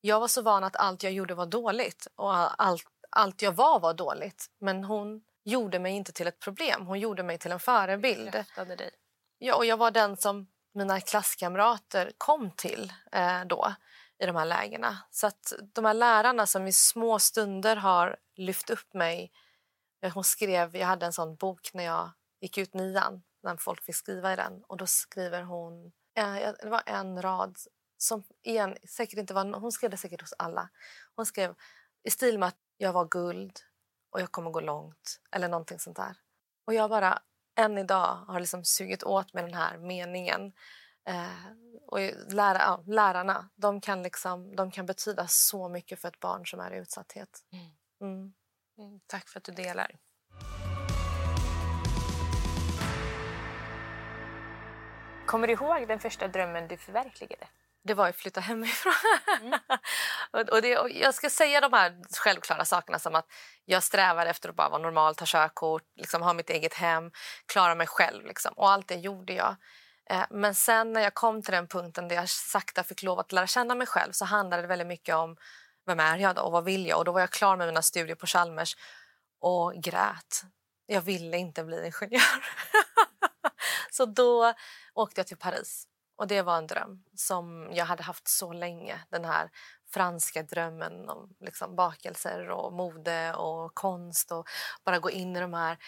jag 0.00 0.20
var 0.20 0.28
så 0.28 0.42
van 0.42 0.64
att 0.64 0.76
allt 0.76 1.02
jag 1.02 1.12
gjorde 1.12 1.34
var 1.34 1.46
dåligt 1.46 2.06
och 2.16 2.62
allt, 2.62 2.86
allt 3.10 3.42
jag 3.42 3.52
var 3.52 3.80
var 3.80 3.94
dåligt. 3.94 4.46
Men 4.60 4.84
hon 4.84 5.22
gjorde 5.44 5.78
mig 5.78 5.92
inte 5.92 6.12
till 6.12 6.26
ett 6.26 6.38
problem, 6.38 6.86
hon 6.86 7.00
gjorde 7.00 7.22
mig 7.22 7.38
till 7.38 7.52
en 7.52 7.60
förebild. 7.60 8.32
Dig. 8.32 8.90
Ja, 9.38 9.54
och 9.54 9.66
jag 9.66 9.76
var 9.76 9.90
den 9.90 10.16
som 10.16 10.46
mina 10.74 11.00
klasskamrater 11.00 12.12
kom 12.18 12.50
till 12.50 12.92
eh, 13.12 13.44
då 13.44 13.74
i 14.18 14.26
de 14.26 14.36
här 14.36 14.44
lägena. 14.44 14.98
Så 15.10 15.26
att 15.26 15.52
de 15.72 15.84
här 15.84 15.94
lärarna 15.94 16.46
som 16.46 16.66
i 16.66 16.72
små 16.72 17.18
stunder 17.18 17.76
har 17.76 18.16
lyft 18.36 18.70
upp 18.70 18.94
mig. 18.94 19.32
Jag 20.00 20.10
hon 20.10 20.24
skrev, 20.24 20.76
jag 20.76 20.86
hade 20.86 21.06
en 21.06 21.12
sån 21.12 21.36
bok 21.36 21.70
när 21.74 21.84
jag 21.84 22.10
gick 22.40 22.58
ut 22.58 22.74
nian, 22.74 23.22
när 23.42 23.56
folk 23.56 23.84
fick 23.84 23.94
skriva 23.96 24.32
i 24.32 24.36
den. 24.36 24.64
Och 24.66 24.76
då 24.76 24.86
skriver 24.86 25.42
hon, 25.42 25.92
eh, 26.14 26.34
det 26.62 26.68
var 26.68 26.82
en 26.86 27.22
rad 27.22 27.56
som 27.98 28.24
igen, 28.42 28.76
säkert 28.88 29.18
inte 29.18 29.34
var, 29.34 29.60
hon 29.60 29.72
skrev 29.72 29.90
det 29.90 29.96
säkert 29.96 30.20
hos 30.20 30.34
alla. 30.38 30.68
Hon 31.16 31.26
skrev 31.26 31.54
i 32.02 32.10
stil 32.10 32.38
med 32.38 32.46
att 32.46 32.58
jag 32.76 32.92
var 32.92 33.04
guld 33.04 33.60
och 34.10 34.20
jag 34.20 34.32
kommer 34.32 34.50
gå 34.50 34.60
långt 34.60 35.20
eller 35.30 35.48
någonting 35.48 35.78
sånt 35.78 35.96
där. 35.96 36.16
Och 36.64 36.74
jag 36.74 36.90
bara 36.90 37.22
än 37.56 37.78
idag 37.78 38.24
har 38.26 38.40
liksom 38.40 38.64
sugit 38.64 39.02
åt 39.02 39.34
mig 39.34 39.44
den 39.44 39.54
här 39.54 39.78
meningen. 39.78 40.52
Eh, 41.08 41.52
och 41.86 41.98
lära, 42.32 42.58
ja, 42.58 42.82
lärarna 42.86 43.48
de 43.56 43.80
kan, 43.80 44.02
liksom, 44.02 44.56
de 44.56 44.70
kan 44.70 44.86
betyda 44.86 45.26
så 45.28 45.68
mycket 45.68 46.00
för 46.00 46.08
ett 46.08 46.20
barn 46.20 46.46
som 46.46 46.60
är 46.60 46.74
i 46.74 46.78
utsatthet. 46.78 47.28
Mm. 47.52 47.66
Mm. 48.00 48.32
Mm, 48.78 49.00
tack 49.06 49.28
för 49.28 49.38
att 49.38 49.44
du 49.44 49.52
delar. 49.52 49.96
Kommer 55.26 55.46
du 55.46 55.52
ihåg 55.52 55.88
den 55.88 56.00
första 56.00 56.28
drömmen 56.28 56.68
du 56.68 56.76
förverkligade? 56.76 57.48
Det 57.84 57.94
var 57.94 58.08
att 58.08 58.16
flytta 58.16 58.40
hemifrån. 58.40 58.92
Mm. 59.40 59.60
och 60.52 60.62
det, 60.62 60.78
och 60.78 60.90
jag 60.90 61.14
ska 61.14 61.30
säga 61.30 61.60
de 61.60 61.72
här 61.72 61.96
självklara 62.18 62.64
sakerna 62.64 62.98
som 62.98 63.14
att 63.14 63.26
jag 63.64 63.82
strävar 63.82 64.26
efter 64.26 64.48
att 64.48 64.56
bara 64.56 64.68
vara 64.68 64.82
normal, 64.82 65.14
ta 65.14 65.24
körkort, 65.26 65.82
liksom, 65.96 66.22
ha 66.22 66.32
mitt 66.32 66.50
eget 66.50 66.74
hem, 66.74 67.10
klara 67.46 67.74
mig 67.74 67.86
själv. 67.86 68.26
Liksom. 68.26 68.52
Och 68.56 68.70
allt 68.70 68.88
det 68.88 68.94
gjorde 68.94 69.32
jag. 69.32 69.56
Eh, 70.10 70.24
men 70.30 70.54
sen 70.54 70.92
när 70.92 71.00
jag 71.00 71.14
kom 71.14 71.42
till 71.42 71.52
den 71.52 71.68
punkten 71.68 72.08
där 72.08 72.16
jag 72.16 72.28
sakta 72.28 72.82
fick 72.82 73.02
lov 73.02 73.18
att 73.18 73.32
lära 73.32 73.46
känna 73.46 73.74
mig 73.74 73.86
själv 73.86 74.12
så 74.12 74.24
handlade 74.24 74.62
det 74.62 74.68
väldigt 74.68 74.88
mycket 74.88 75.14
om 75.14 75.36
vem 75.86 76.00
är 76.00 76.18
jag 76.18 76.36
då 76.36 76.42
och 76.42 76.52
vad 76.52 76.64
vill 76.64 76.86
jag? 76.86 76.98
Och 76.98 77.04
då 77.04 77.12
var 77.12 77.20
jag 77.20 77.30
klar 77.30 77.56
med 77.56 77.66
mina 77.66 77.82
studier 77.82 78.16
på 78.16 78.26
Chalmers 78.26 78.76
och 79.40 79.74
grät. 79.74 80.42
Jag 80.86 81.00
ville 81.00 81.36
inte 81.36 81.64
bli 81.64 81.76
ingenjör. 81.76 82.44
så 83.90 84.06
då 84.06 84.54
åkte 84.94 85.20
jag 85.20 85.26
till 85.26 85.36
Paris. 85.36 85.84
Och 86.16 86.26
Det 86.26 86.42
var 86.42 86.58
en 86.58 86.66
dröm 86.66 87.04
som 87.14 87.68
jag 87.72 87.84
hade 87.84 88.02
haft 88.02 88.28
så 88.28 88.52
länge. 88.52 89.00
Den 89.08 89.24
här 89.24 89.50
franska 89.90 90.42
drömmen 90.42 91.08
om 91.08 91.36
liksom 91.40 91.76
bakelser 91.76 92.50
och 92.50 92.72
mode 92.72 93.34
och 93.34 93.74
konst 93.74 94.32
och 94.32 94.48
bara 94.84 94.98
gå 94.98 95.10
in 95.10 95.36
i 95.36 95.40
de 95.40 95.54
här, 95.54 95.78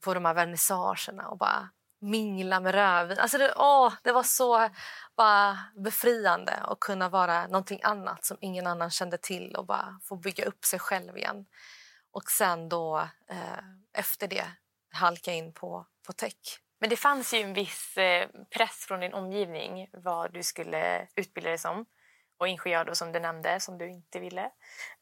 på 0.00 0.14
de 0.14 0.24
här 0.24 0.34
vernissagerna 0.34 1.28
och 1.28 1.38
bara 1.38 1.68
mingla 2.00 2.60
med 2.60 2.74
rödvin. 2.74 3.18
Alltså 3.18 3.38
det, 3.38 3.54
åh, 3.56 3.92
det 4.02 4.12
var 4.12 4.22
så 4.22 4.68
bara 5.16 5.58
befriande 5.76 6.52
att 6.52 6.80
kunna 6.80 7.08
vara 7.08 7.46
någonting 7.46 7.80
annat 7.82 8.24
som 8.24 8.36
ingen 8.40 8.66
annan 8.66 8.90
kände 8.90 9.18
till 9.18 9.54
och 9.56 9.66
bara 9.66 10.00
få 10.04 10.16
bygga 10.16 10.44
upp 10.44 10.64
sig 10.64 10.78
själv 10.78 11.16
igen. 11.16 11.46
Och 12.12 12.30
sen 12.30 12.68
då 12.68 12.98
eh, 13.30 13.58
efter 13.92 14.28
det 14.28 14.44
halka 14.92 15.32
in 15.32 15.52
på, 15.52 15.86
på 16.06 16.12
tech. 16.12 16.60
Men 16.80 16.90
det 16.90 16.96
fanns 16.96 17.34
ju 17.34 17.38
en 17.38 17.54
viss 17.54 17.96
eh, 17.96 18.28
press 18.50 18.84
från 18.88 19.00
din 19.00 19.14
omgivning 19.14 19.88
vad 19.92 20.32
du 20.32 20.42
skulle 20.42 21.08
utbilda 21.16 21.50
dig 21.50 21.58
som. 21.58 21.86
Och 22.38 22.48
ingenjör 22.48 22.84
då, 22.84 22.94
som 22.94 23.12
du 23.12 23.20
nämnde, 23.20 23.60
som 23.60 23.78
du 23.78 23.88
inte 23.88 24.20
ville. 24.20 24.50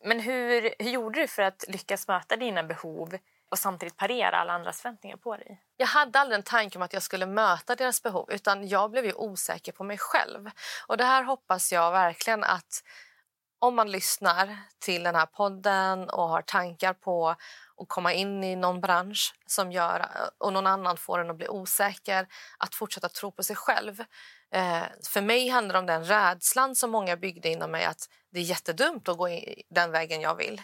Men 0.05 0.21
hur, 0.21 0.75
hur 0.79 0.91
gjorde 0.91 1.21
du 1.21 1.29
för 1.29 1.43
att 1.43 1.65
lyckas 1.69 2.09
möta 2.09 2.37
dina 2.37 2.63
behov 2.63 3.19
och 3.51 3.59
samtidigt 3.59 3.97
parera 3.97 4.37
alla 4.37 4.53
andras 4.53 4.81
förväntningar 4.81 5.17
på 5.17 5.37
dig? 5.37 5.63
Jag 5.77 5.87
hade 5.87 6.19
aldrig 6.19 6.37
en 6.37 6.43
tanke 6.43 6.79
om 6.79 6.83
att 6.83 6.93
jag 6.93 7.03
skulle 7.03 7.27
möta 7.27 7.75
deras 7.75 8.03
behov 8.03 8.33
utan 8.33 8.69
jag 8.69 8.91
blev 8.91 9.05
ju 9.05 9.13
osäker 9.13 9.73
på 9.73 9.85
mig 9.85 9.99
själv. 9.99 10.51
Och 10.87 10.97
det 10.97 11.05
här 11.05 11.23
hoppas 11.23 11.73
jag 11.73 11.93
verkligen 11.93 12.45
att 12.45 12.83
om 13.59 13.77
man 13.77 13.91
lyssnar 13.91 14.59
till 14.79 15.03
den 15.03 15.15
här 15.15 15.27
podden 15.27 16.11
och 16.11 16.29
har 16.29 16.43
tankar 16.43 16.93
på 16.93 17.29
att 17.29 17.89
komma 17.89 18.13
in 18.13 18.45
i 18.45 18.57
någon 18.57 18.81
bransch 18.81 19.35
som 19.47 19.73
gör 19.73 20.07
och 20.39 20.53
någon 20.53 20.67
annan 20.67 20.97
får 20.97 21.19
en 21.19 21.31
att 21.31 21.37
bli 21.37 21.49
osäker, 21.49 22.27
att 22.59 22.75
fortsätta 22.75 23.09
tro 23.09 23.33
på 23.33 23.43
sig 23.43 23.57
själv. 23.57 24.01
Eh, 24.51 24.83
för 25.09 25.21
mig 25.21 25.49
handlar 25.49 25.73
det 25.73 25.79
om 25.79 25.87
den 25.87 26.05
rädslan 26.05 26.75
som 26.75 26.91
många 26.91 27.17
byggde 27.17 27.49
inom 27.49 27.71
mig 27.71 27.85
att 27.85 28.09
det 28.31 28.41
är 28.41 28.45
jättedumt 28.45 29.09
att 29.09 29.17
gå 29.17 29.29
den 29.71 29.91
vägen 29.91 30.21
jag 30.21 30.35
vill. 30.35 30.63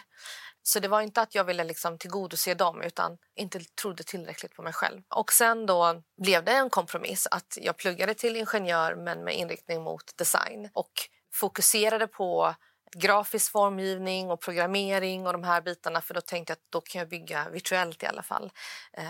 Så 0.63 0.79
det 0.79 0.87
var 0.87 1.01
inte 1.01 1.21
att 1.21 1.35
jag 1.35 1.43
ville 1.43 1.63
liksom 1.63 1.97
tillgodose 1.97 2.53
dem 2.53 2.81
utan 2.81 3.17
inte 3.35 3.59
trodde 3.59 4.03
tillräckligt 4.03 4.55
på 4.55 4.61
mig 4.61 4.73
själv. 4.73 5.01
Och 5.09 5.33
sen 5.33 5.65
då 5.65 6.03
blev 6.21 6.43
det 6.43 6.51
en 6.51 6.69
kompromiss 6.69 7.27
att 7.31 7.57
jag 7.61 7.77
pluggade 7.77 8.13
till 8.13 8.35
ingenjör 8.35 8.95
men 8.95 9.23
med 9.23 9.37
inriktning 9.37 9.83
mot 9.83 10.17
design 10.17 10.69
och 10.73 10.91
fokuserade 11.33 12.07
på 12.07 12.55
grafisk 12.95 13.51
formgivning 13.51 14.31
och 14.31 14.41
programmering 14.41 15.27
och 15.27 15.33
de 15.33 15.43
här 15.43 15.61
bitarna 15.61 16.01
för 16.01 16.13
då 16.13 16.21
tänkte 16.21 16.51
jag 16.51 16.55
att 16.55 16.71
då 16.71 16.81
kan 16.81 16.99
jag 16.99 17.09
bygga 17.09 17.49
virtuellt 17.49 18.03
i 18.03 18.05
alla 18.05 18.23
fall. 18.23 18.51
Eh, 18.93 19.05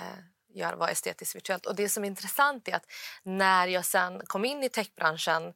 göra 0.53 0.75
vara 0.75 0.89
estetiskt 0.89 1.35
virtuellt. 1.35 1.65
Och 1.65 1.75
det 1.75 1.89
som 1.89 2.03
är 2.03 2.07
intressant 2.07 2.67
är 2.67 2.75
att 2.75 2.85
när 3.23 3.67
jag 3.67 3.85
sen 3.85 4.21
kom 4.25 4.45
in 4.45 4.63
i 4.63 4.69
techbranschen 4.69 5.53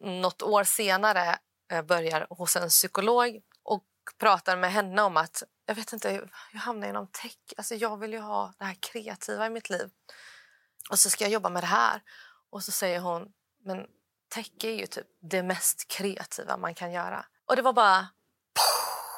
något 0.00 0.42
år 0.42 0.64
senare 0.64 1.38
eh, 1.72 1.82
börjar 1.82 2.26
hos 2.30 2.56
en 2.56 2.68
psykolog 2.68 3.40
pratar 4.18 4.56
med 4.56 4.72
henne 4.72 5.02
om 5.02 5.16
att 5.16 5.42
jag 5.66 5.74
vet 5.74 5.92
inte, 5.92 6.28
jag 6.52 6.60
hamnar 6.60 6.88
inom 6.88 7.06
tech. 7.06 7.36
Alltså 7.56 7.74
jag 7.74 7.96
vill 7.96 8.12
ju 8.12 8.18
ha 8.18 8.52
det 8.58 8.64
här 8.64 8.76
kreativa 8.80 9.46
i 9.46 9.50
mitt 9.50 9.70
liv. 9.70 9.90
Och 10.90 10.98
så 10.98 11.10
ska 11.10 11.24
jag 11.24 11.32
jobba 11.32 11.48
med 11.48 11.62
det 11.62 11.66
här. 11.66 12.02
Och 12.50 12.62
så 12.62 12.72
säger 12.72 13.00
hon, 13.00 13.32
men 13.64 13.86
tech 14.28 14.50
är 14.64 14.70
ju 14.70 14.86
typ 14.86 15.06
det 15.30 15.42
mest 15.42 15.88
kreativa 15.88 16.56
man 16.56 16.74
kan 16.74 16.92
göra. 16.92 17.26
Och 17.46 17.56
det 17.56 17.62
var 17.62 17.72
bara... 17.72 18.08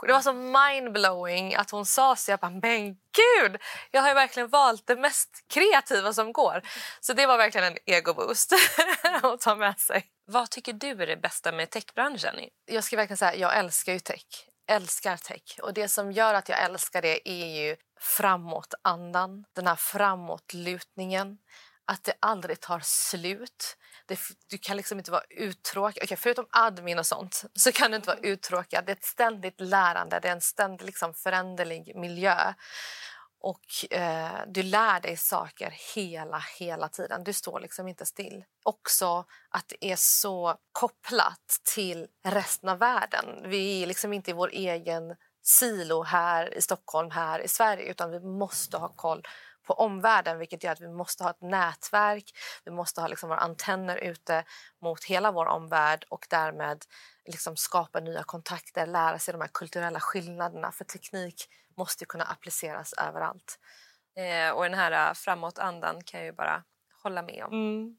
Det 0.03 0.13
var 0.13 0.21
så 0.21 0.33
mindblowing 0.33 1.55
att 1.55 1.71
hon 1.71 1.87
sa 1.87 2.17
så. 2.17 2.31
Jag 2.31 2.41
bara, 2.41 2.51
men 2.51 2.95
gud! 2.95 3.61
Jag 3.91 4.03
har 4.03 4.15
verkligen 4.15 4.49
valt 4.49 4.87
det 4.87 4.97
mest 4.97 5.45
kreativa 5.49 6.13
som 6.13 6.33
går. 6.33 6.63
Så 7.01 7.13
det 7.13 7.27
var 7.27 7.39
verkligen 7.39 7.67
en 7.67 7.79
egoboost 7.87 8.53
att 9.23 9.41
ta 9.41 9.55
med 9.55 9.81
sig. 9.81 10.07
Vad 10.27 10.51
tycker 10.51 10.73
du 10.73 10.91
är 11.03 11.07
det 11.07 11.17
bästa 11.17 11.53
med 11.53 11.71
techbranschen? 11.71 12.35
Jag 12.65 12.85
ska 12.85 12.97
verkligen 12.97 13.17
säga 13.17 13.35
jag 13.35 13.57
älskar 13.57 13.93
ju 13.93 14.01
tech. 14.01 14.49
Älskar 14.69 15.17
tech. 15.17 15.59
Och 15.63 15.75
det 15.75 15.89
som 15.89 16.13
gör 16.13 16.35
att 16.35 16.49
jag 16.49 16.63
älskar 16.63 17.03
det 17.03 17.29
är 17.29 17.47
ju 17.47 17.77
framåtandan. 18.01 19.45
Den 19.53 19.67
här 19.67 19.77
framåtlutningen. 19.77 21.39
Att 21.85 22.05
det 22.05 22.15
aldrig 22.21 22.61
tar 22.61 22.81
slut. 22.85 23.77
Det, 24.07 24.21
du 24.49 24.59
kan 24.59 24.77
liksom 24.77 24.99
inte 24.99 25.11
vara 25.11 25.25
uttråkad. 25.31 26.05
Okay, 26.05 26.17
förutom 26.17 26.47
admin 26.51 26.99
och 26.99 27.07
sånt 27.07 27.45
så 27.55 27.73
kan 27.73 27.91
du 27.91 27.97
inte 27.97 28.09
vara 28.09 28.19
uttråkad. 28.19 28.87
Det 28.87 28.93
är 28.93 28.97
ett 28.97 29.05
ständigt 29.05 29.61
lärande, 29.61 30.21
det 30.21 30.29
är 30.29 30.33
en 30.33 30.41
ständigt 30.41 30.87
liksom 30.87 31.15
föränderlig 31.15 31.93
miljö. 31.97 32.55
Och 33.47 33.93
eh, 33.93 34.41
Du 34.47 34.63
lär 34.63 35.01
dig 35.01 35.17
saker 35.17 35.75
hela, 35.95 36.43
hela 36.59 36.89
tiden. 36.89 37.25
Du 37.25 37.33
står 37.33 37.61
liksom 37.61 37.89
inte 37.89 38.07
still. 38.07 38.45
Också 38.65 39.25
att 39.49 39.69
det 39.69 39.93
är 39.93 39.97
så 39.97 40.57
kopplat 40.73 41.61
till 41.75 42.07
resten 42.25 42.69
av 42.69 42.79
världen. 42.79 43.51
Vi 43.51 43.83
är 43.83 43.87
liksom 43.87 44.13
inte 44.13 44.31
i 44.31 44.35
vår 44.35 44.49
egen 44.53 45.17
silo 45.43 46.03
här 46.03 46.55
i 46.55 46.63
Stockholm, 46.63 47.11
här 47.11 47.41
i 47.41 47.49
Sverige 47.49 47.91
utan 47.91 48.11
vi 48.11 48.21
måste 48.21 48.77
ha 48.77 48.89
koll 48.89 49.23
på 49.67 49.75
omvärlden 49.75 50.39
vilket 50.39 50.65
gör 50.65 50.73
att 50.73 50.81
vi 50.81 50.89
måste 50.89 51.25
ha 51.25 51.31
ett 51.31 51.43
nätverk. 51.43 52.33
Vi 52.65 52.71
måste 52.71 53.01
ha 53.01 53.09
liksom 53.09 53.29
våra 53.29 53.39
antenner 53.39 53.97
ute 53.97 54.45
mot 54.83 55.05
hela 55.05 55.33
vår 55.33 55.47
omvärld 55.47 56.05
och 56.09 56.27
därmed 56.31 56.85
liksom 57.27 57.57
skapa 57.57 58.01
nya 58.01 58.23
kontakter, 58.23 58.87
lära 58.87 59.19
sig 59.19 59.33
de 59.33 59.41
här 59.41 59.51
kulturella 59.53 60.01
skillnaderna. 60.01 60.73
För 60.73 60.85
teknik 60.85 61.49
måste 61.77 62.05
kunna 62.05 62.25
appliceras 62.25 62.93
överallt. 62.93 63.59
Eh, 64.17 64.51
och 64.51 64.63
den 64.63 64.75
här 64.75 65.09
eh, 65.09 65.15
framåtandan 65.15 66.03
kan 66.05 66.21
jag 66.21 66.27
ju 66.27 66.33
bara 66.33 66.63
hålla 67.03 67.23
med 67.23 67.45
om. 67.45 67.53
Mm. 67.53 67.97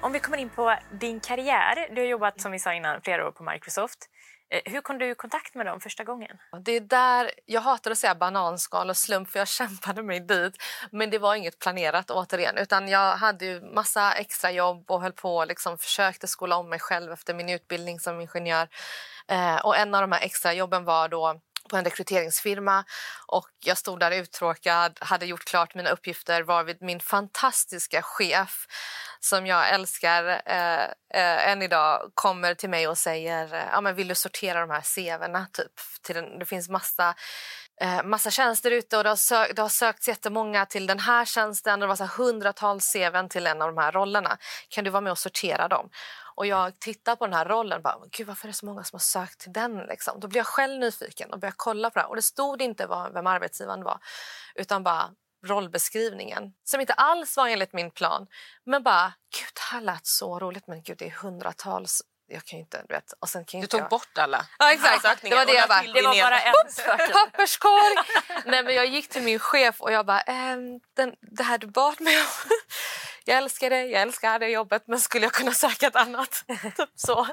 Om 0.00 0.12
vi 0.12 0.20
kommer 0.20 0.38
in 0.38 0.50
på 0.50 0.74
din 0.92 1.20
karriär. 1.20 1.88
Du 1.94 2.00
har 2.00 2.08
jobbat 2.08 2.40
som 2.40 2.52
vi 2.52 2.58
sa 2.58 2.74
innan 2.74 3.00
flera 3.02 3.28
år 3.28 3.32
på 3.32 3.42
Microsoft. 3.42 4.10
Eh, 4.50 4.60
hur 4.64 4.80
kom 4.80 4.98
du 4.98 5.10
i 5.10 5.14
kontakt 5.14 5.54
med 5.54 5.66
dem 5.66 5.80
första 5.80 6.04
gången? 6.04 6.38
Det 6.64 6.72
är 6.72 6.80
där, 6.80 7.30
jag 7.46 7.60
hatar 7.60 7.90
att 7.90 7.98
säga 7.98 8.14
bananskal 8.14 8.90
och 8.90 8.96
slump 8.96 9.30
för 9.30 9.38
jag 9.38 9.48
kämpade 9.58 10.02
mig 10.02 10.20
dit. 10.20 10.62
Men 10.90 11.10
det 11.10 11.18
var 11.18 11.34
inget 11.34 11.58
planerat 11.58 12.10
återigen. 12.10 12.58
Utan 12.58 12.88
jag 12.88 13.16
hade 13.16 13.44
ju 13.44 13.60
massa 13.60 14.12
extra 14.12 14.50
jobb 14.50 14.90
och 14.90 15.02
höll 15.02 15.12
på 15.12 15.44
liksom 15.44 15.78
försökte 15.78 16.26
skola 16.26 16.56
om 16.56 16.70
mig 16.70 16.78
själv 16.78 17.12
efter 17.12 17.34
min 17.34 17.48
utbildning 17.48 18.00
som 18.00 18.20
ingenjör. 18.20 18.68
Eh, 19.28 19.56
och 19.56 19.76
en 19.76 19.94
av 19.94 20.00
de 20.00 20.12
här 20.12 20.22
extra 20.22 20.52
jobben 20.52 20.84
var 20.84 21.08
då 21.08 21.40
på 21.68 21.76
en 21.76 21.84
rekryteringsfirma 21.84 22.84
och 23.26 23.48
jag 23.64 23.78
stod 23.78 24.00
där 24.00 24.10
uttråkad, 24.10 24.98
hade 25.00 25.26
gjort 25.26 25.44
klart 25.44 25.74
mina 25.74 25.90
uppgifter 25.90 26.42
varvid 26.42 26.76
min 26.80 27.00
fantastiska 27.00 28.02
chef 28.02 28.66
som 29.20 29.46
jag 29.46 29.70
älskar 29.70 30.42
eh, 30.46 30.84
eh, 31.14 31.48
än 31.48 31.62
idag 31.62 32.10
kommer 32.14 32.54
till 32.54 32.70
mig 32.70 32.88
och 32.88 32.98
säger 32.98 33.54
eh, 33.54 33.64
ja, 33.72 33.80
men 33.80 33.94
vill 33.94 34.08
du 34.08 34.14
sortera 34.14 34.60
de 34.60 34.70
här 34.70 34.82
CVna? 34.94 35.46
Typ, 35.52 35.72
till 36.02 36.14
den, 36.14 36.38
det 36.38 36.44
finns 36.44 36.68
massa 36.68 37.14
eh, 37.80 38.02
massa 38.02 38.30
tjänster 38.30 38.70
ute 38.70 38.96
och 38.96 39.02
det 39.02 39.08
har, 39.08 39.16
sök, 39.16 39.56
det 39.56 39.62
har 39.62 39.68
sökts 39.68 40.08
jättemånga 40.08 40.66
till 40.66 40.86
den 40.86 40.98
här 40.98 41.24
tjänsten. 41.24 41.80
Det 41.80 41.86
var 41.86 41.96
så 41.96 42.04
hundratals 42.04 42.92
CVn 42.92 43.28
till 43.28 43.46
en 43.46 43.62
av 43.62 43.74
de 43.74 43.80
här 43.80 43.92
rollerna. 43.92 44.38
Kan 44.68 44.84
du 44.84 44.90
vara 44.90 45.00
med 45.00 45.10
och 45.10 45.18
sortera 45.18 45.68
dem? 45.68 45.90
Och 46.34 46.46
jag 46.46 46.78
tittar 46.78 47.16
på 47.16 47.26
den 47.26 47.34
här 47.34 47.44
rollen 47.44 47.76
och 47.76 47.82
bara, 47.82 47.98
Gud, 48.10 48.26
varför 48.26 48.48
är 48.48 48.52
det 48.52 48.56
så 48.56 48.66
många 48.66 48.84
som 48.84 48.96
har 48.96 49.00
sökt 49.00 49.40
till 49.40 49.52
den? 49.52 49.76
Liksom. 49.76 50.20
Då 50.20 50.28
blir 50.28 50.38
jag 50.38 50.46
själv 50.46 50.80
nyfiken 50.80 51.32
och 51.32 51.38
börjar 51.38 51.54
kolla 51.56 51.90
på 51.90 51.98
det. 51.98 52.04
Och 52.04 52.16
det 52.16 52.22
stod 52.22 52.62
inte 52.62 52.86
vem 53.14 53.26
arbetsgivaren 53.26 53.82
var, 53.82 53.98
utan 54.54 54.82
bara 54.82 55.10
rollbeskrivningen 55.46 56.52
som 56.64 56.80
inte 56.80 56.92
alls 56.92 57.36
var 57.36 57.48
enligt 57.48 57.72
min 57.72 57.90
plan. 57.90 58.26
Men 58.66 58.82
bara, 58.82 59.12
gud 59.38 59.50
det 59.54 59.74
här 59.74 59.80
lät 59.80 60.06
så 60.06 60.38
roligt 60.38 60.66
men 60.66 60.82
gud 60.82 60.98
det 60.98 61.06
är 61.06 61.10
hundratals 61.10 62.02
jag 62.30 62.44
kan 62.44 62.58
inte, 62.58 62.84
du 62.88 62.94
vet. 62.94 63.12
Och 63.20 63.28
sen 63.28 63.44
kan 63.44 63.60
du 63.60 63.66
tog 63.66 63.80
jag... 63.80 63.88
bort 63.88 64.18
alla 64.18 64.46
Ja 64.58 64.72
exakt, 64.72 65.22
det 65.22 65.34
var 65.34 65.46
det 65.46 65.52
jag 65.52 65.68
bara. 65.68 65.82
Det 65.82 66.02
var 66.02 66.22
bara 66.22 66.40
en 66.40 66.54
Papperskorg! 67.12 67.96
Nej 68.44 68.62
men 68.62 68.74
jag 68.74 68.86
gick 68.86 69.08
till 69.08 69.22
min 69.22 69.38
chef 69.38 69.80
och 69.80 69.92
jag 69.92 70.06
bara, 70.06 70.20
ehm, 70.20 70.80
den, 70.96 71.14
det 71.20 71.42
här 71.42 71.58
du 71.58 71.66
bad 71.66 72.00
mig 72.00 72.16
om. 72.20 72.50
Jag 73.28 73.38
älskar 73.38 73.70
det, 73.70 73.86
jag 73.86 74.02
älskar 74.02 74.38
det 74.38 74.48
jobbet 74.48 74.82
men 74.86 75.00
skulle 75.00 75.24
jag 75.26 75.32
kunna 75.32 75.52
söka 75.52 75.86
ett 75.86 75.96
annat? 75.96 76.44
typ 76.76 76.90
så. 76.94 77.26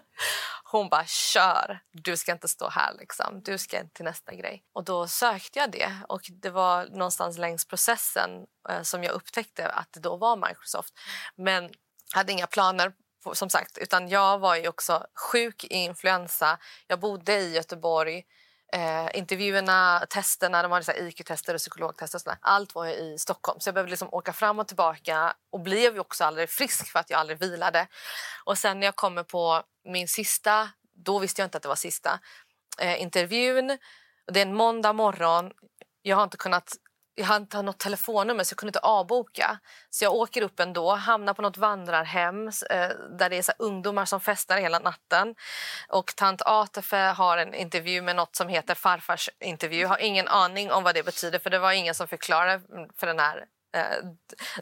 Hon 0.64 0.90
bara, 0.90 1.06
kör! 1.06 1.80
Du 1.92 2.18
ska 2.18 2.32
inte 2.32 2.48
stå 2.48 2.70
här 2.70 2.94
liksom. 3.00 3.42
Du 3.44 3.58
ska 3.58 3.84
till 3.94 4.06
nästa 4.06 4.36
grej. 4.36 4.64
Och 4.74 4.84
då 4.84 5.08
sökte 5.08 5.60
jag 5.60 5.72
det 5.72 5.92
och 6.08 6.22
det 6.42 6.50
var 6.50 6.86
någonstans 6.86 7.38
längs 7.38 7.66
processen 7.66 8.30
eh, 8.70 8.82
som 8.82 9.04
jag 9.04 9.14
upptäckte 9.14 9.68
att 9.68 9.94
det 9.94 10.00
då 10.00 10.18
var 10.18 10.48
Microsoft. 10.48 10.94
Men 11.36 11.70
hade 12.14 12.32
inga 12.32 12.48
planer 12.48 12.94
som 13.34 13.50
sagt, 13.50 13.78
utan 13.78 14.10
jag 14.10 14.40
var 14.40 14.56
ju 14.56 14.68
också 14.68 15.06
sjuk 15.32 15.64
i 15.64 15.74
influensa. 15.74 16.58
Jag 16.88 17.00
bodde 17.00 17.34
i 17.34 17.56
Göteborg. 17.56 18.24
Eh, 18.74 19.18
intervjuerna, 19.18 20.06
testerna, 20.10 20.62
de 20.62 20.72
hade 20.72 21.00
IQ-tester 21.00 21.54
och 21.54 21.60
psykologtester. 21.60 22.18
Och 22.18 22.22
sådär. 22.22 22.38
Allt 22.42 22.76
var 22.76 22.88
i 22.88 23.18
Stockholm. 23.18 23.60
Så 23.60 23.68
jag 23.68 23.74
behövde 23.74 23.90
liksom 23.90 24.10
åka 24.12 24.34
fram 24.34 24.60
och 24.60 24.68
tillbaka 24.68 25.34
och 25.52 25.60
blev 25.60 25.94
ju 25.94 26.00
också 26.00 26.24
aldrig 26.24 26.50
frisk 26.50 26.92
för 26.92 27.00
att 27.00 27.10
jag 27.10 27.20
aldrig 27.20 27.40
vilade. 27.40 27.88
Och 28.44 28.58
sen 28.58 28.80
när 28.80 28.88
jag 28.88 28.96
kommer 28.96 29.24
på 29.24 29.64
min 29.86 30.08
sista, 30.08 30.70
då 30.96 31.20
visste 31.20 31.42
jag 31.42 31.48
inte 31.48 31.58
att 31.58 31.64
det 31.64 31.70
var 31.70 31.76
sista, 31.76 32.20
eh, 32.80 33.02
intervjun. 33.02 33.78
Det 34.32 34.40
är 34.40 34.46
en 34.46 34.56
måndag 34.56 34.94
morgon. 34.94 35.52
Jag 36.02 36.16
har 36.16 36.24
inte 36.24 36.38
kunnat 36.38 36.74
jag 37.16 37.26
hade 37.26 37.42
inte 37.42 37.62
något 37.62 37.80
telefonnummer 37.80 38.44
så 38.44 38.54
jag 38.54 38.58
kunde 38.58 38.70
inte 38.70 38.80
avboka. 38.80 39.60
Så 39.90 40.04
jag 40.06 40.14
åker 40.14 40.42
upp 40.42 40.60
ändå, 40.60 40.96
hamnar 40.96 41.34
på 41.34 41.42
något 41.42 41.58
vandrarhem 41.58 42.48
eh, 42.48 42.90
där 43.18 43.30
det 43.30 43.38
är 43.38 43.42
så 43.42 43.52
ungdomar 43.60 44.06
som 44.06 44.20
festar 44.20 44.58
hela 44.58 44.80
natten. 44.80 45.36
Och 45.90 46.16
tant 46.16 46.42
Atefe 46.46 46.98
har 46.98 47.38
en 47.38 47.54
intervju 47.54 48.02
med 48.02 48.16
något 48.16 48.36
som 48.36 48.48
heter 48.48 48.76
farfars 48.76 49.30
intervju. 49.40 49.82
Jag 49.82 49.90
har 49.90 49.98
ingen 49.98 50.28
aning 50.28 50.72
om 50.72 50.84
vad 50.84 50.96
det 50.96 51.04
betyder 51.04 51.40
för 51.40 51.50
det 51.50 51.60
var 51.60 51.72
ingen 51.72 51.96
som 51.96 52.08
förklarade 52.08 52.62
för 52.98 53.08
den 53.08 53.20
här 53.20 53.46
eh, 53.76 53.98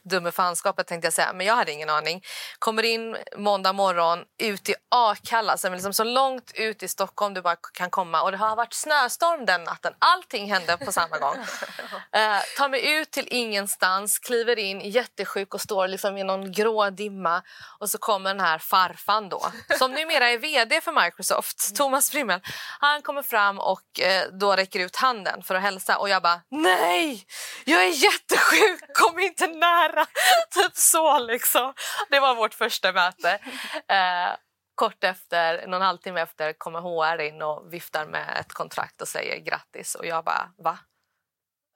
dummefanskapet 0.03 0.87
tänkte 0.87 1.05
jag 1.05 1.13
säga, 1.13 1.33
men 1.33 1.45
jag 1.45 1.55
hade 1.55 1.71
ingen 1.71 1.89
aning. 1.89 2.23
Kommer 2.59 2.83
in 2.83 3.17
måndag 3.37 3.73
morgon 3.73 4.19
ut 4.37 4.69
i 4.69 4.75
Akalla, 4.89 5.57
som 5.57 5.73
är 5.73 5.75
liksom 5.75 5.93
så 5.93 6.03
långt 6.03 6.51
ut 6.55 6.83
i 6.83 6.87
Stockholm 6.87 7.33
du 7.33 7.41
bara 7.41 7.55
kan 7.73 7.89
komma. 7.89 8.21
Och 8.21 8.31
det 8.31 8.37
har 8.37 8.55
varit 8.55 8.73
snöstorm 8.73 9.45
den 9.45 9.63
natten. 9.63 9.93
Allting 9.99 10.53
hände 10.53 10.77
på 10.77 10.91
samma 10.91 11.17
gång. 11.17 11.35
eh, 12.11 12.39
tar 12.57 12.69
mig 12.69 12.93
ut 12.93 13.11
till 13.11 13.27
ingenstans, 13.31 14.19
kliver 14.19 14.59
in 14.59 14.79
jättesjuk 14.79 15.53
och 15.53 15.61
står 15.61 15.87
liksom 15.87 16.17
i 16.17 16.23
någon 16.23 16.51
grå 16.51 16.89
dimma. 16.89 17.41
Och 17.79 17.89
så 17.89 17.97
kommer 17.97 18.29
den 18.29 18.39
här 18.39 18.57
farfan 18.57 19.29
då, 19.29 19.51
som 19.77 19.91
numera 19.91 20.29
är 20.29 20.37
vd 20.37 20.81
för 20.81 21.03
Microsoft, 21.03 21.75
Thomas 21.75 22.09
Frimmel. 22.09 22.41
Han 22.79 23.01
kommer 23.01 23.21
fram 23.23 23.59
och 23.59 23.99
eh, 23.99 24.23
då 24.31 24.55
räcker 24.55 24.79
ut 24.79 24.95
handen 24.95 25.43
för 25.43 25.55
att 25.55 25.61
hälsa 25.61 25.97
och 25.97 26.09
jag 26.09 26.21
bara 26.21 26.41
nej, 26.49 27.25
jag 27.65 27.83
är 27.83 28.03
jättesjuk 28.03 29.02
kom 29.03 29.19
inte 29.19 29.47
nära. 29.47 30.05
typ 30.51 30.75
så 30.75 31.19
liksom. 31.19 31.73
Det 32.09 32.19
var 32.19 32.35
vårt 32.35 32.53
första 32.53 32.91
möte. 32.91 33.39
Eh, 33.87 34.35
kort 34.75 35.03
efter, 35.03 35.67
någon 35.67 35.81
halvtimme 35.81 36.21
efter 36.21 36.53
kommer 36.53 36.79
HR 36.79 37.21
in 37.21 37.41
och 37.41 37.73
viftar 37.73 38.05
med 38.05 38.37
ett 38.39 38.53
kontrakt 38.53 39.01
och 39.01 39.07
säger 39.07 39.39
grattis. 39.39 39.95
Och 39.95 40.05
jag 40.05 40.25
bara, 40.25 40.53
va? 40.57 40.79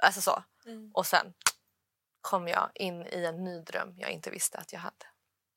Alltså 0.04 0.22
så. 0.22 0.44
Mm. 0.66 0.92
Och 0.94 1.06
sen 1.06 1.34
kom 2.22 2.48
jag 2.48 2.70
in 2.74 3.06
i 3.06 3.26
en 3.26 3.44
ny 3.44 3.62
dröm 3.62 3.94
jag 3.98 4.12
inte 4.12 4.30
visste 4.30 4.58
att 4.58 4.74
jag 4.74 4.80
hade. 4.80 5.06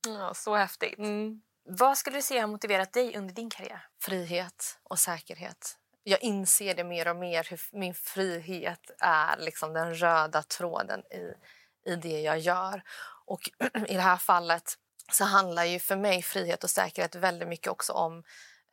Ja, 0.06 0.34
så 0.34 0.54
häftigt. 0.54 0.98
Mm. 0.98 1.42
Vad 1.64 1.98
skulle 1.98 2.18
du 2.18 2.22
säga 2.22 2.40
har 2.40 2.48
motiverat 2.48 2.92
dig 2.92 3.16
under 3.16 3.34
din 3.34 3.50
karriär? 3.50 3.86
Frihet 4.02 4.78
och 4.82 4.98
säkerhet 4.98 5.80
jag 6.02 6.22
inser 6.22 6.74
det 6.74 6.84
mer 6.84 7.08
och 7.08 7.16
mer 7.16 7.46
hur 7.50 7.60
min 7.72 7.94
frihet 7.94 8.90
är 8.98 9.36
liksom 9.36 9.72
den 9.72 9.94
röda 9.94 10.42
tråden 10.42 11.00
i, 11.00 11.34
i 11.86 11.96
det 11.96 12.20
jag 12.20 12.38
gör. 12.38 12.82
Och 13.26 13.50
i 13.88 13.94
det 13.94 14.00
här 14.00 14.16
fallet 14.16 14.74
så 15.12 15.24
handlar 15.24 15.64
ju 15.64 15.78
för 15.78 15.96
mig 15.96 16.22
frihet 16.22 16.64
och 16.64 16.70
säkerhet 16.70 17.14
väldigt 17.14 17.48
mycket 17.48 17.68
också 17.68 17.92
om 17.92 18.22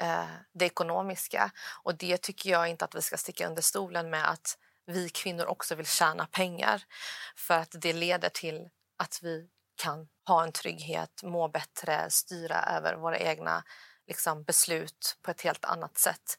eh, 0.01 0.25
det 0.53 0.65
ekonomiska. 0.65 1.51
Och 1.83 1.95
det 1.95 2.21
tycker 2.21 2.49
jag 2.49 2.67
inte 2.67 2.85
att 2.85 2.95
vi 2.95 3.01
ska 3.01 3.17
sticka 3.17 3.47
under 3.47 3.61
stolen 3.61 4.09
med 4.09 4.29
att 4.29 4.57
vi 4.85 5.09
kvinnor 5.09 5.45
också 5.45 5.75
vill 5.75 5.85
tjäna 5.85 6.25
pengar. 6.25 6.83
För 7.35 7.53
att 7.53 7.75
det 7.81 7.93
leder 7.93 8.29
till 8.29 8.69
att 8.97 9.19
vi 9.23 9.49
kan 9.75 10.07
ha 10.27 10.43
en 10.43 10.51
trygghet, 10.51 11.23
må 11.23 11.47
bättre, 11.47 12.09
styra 12.09 12.61
över 12.61 12.95
våra 12.95 13.19
egna 13.19 13.63
liksom, 14.07 14.43
beslut 14.43 15.17
på 15.21 15.31
ett 15.31 15.41
helt 15.41 15.65
annat 15.65 15.97
sätt. 15.97 16.37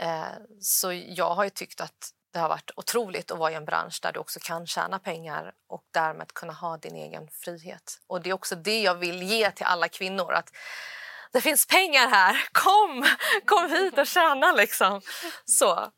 Eh, 0.00 0.32
så 0.60 0.92
jag 0.92 1.34
har 1.34 1.44
ju 1.44 1.50
tyckt 1.50 1.80
att 1.80 2.10
det 2.32 2.38
har 2.38 2.48
varit 2.48 2.70
otroligt 2.76 3.30
att 3.30 3.38
vara 3.38 3.50
i 3.50 3.54
en 3.54 3.64
bransch 3.64 3.98
där 4.02 4.12
du 4.12 4.20
också 4.20 4.40
kan 4.42 4.66
tjäna 4.66 4.98
pengar 4.98 5.52
och 5.68 5.82
därmed 5.90 6.32
kunna 6.32 6.52
ha 6.52 6.76
din 6.76 6.96
egen 6.96 7.28
frihet. 7.28 8.00
Och 8.06 8.22
det 8.22 8.30
är 8.30 8.34
också 8.34 8.56
det 8.56 8.80
jag 8.80 8.94
vill 8.94 9.22
ge 9.22 9.50
till 9.50 9.66
alla 9.66 9.88
kvinnor. 9.88 10.32
att 10.32 10.50
Det 11.32 11.40
finns 11.40 11.66
pengar 11.66 12.08
här, 12.08 12.48
kom! 12.52 13.06
Kom 13.44 13.70
hit 13.70 13.98
och 13.98 14.06
tjäna 14.06 14.52
liksom. 14.52 15.00
Så. 15.44 15.90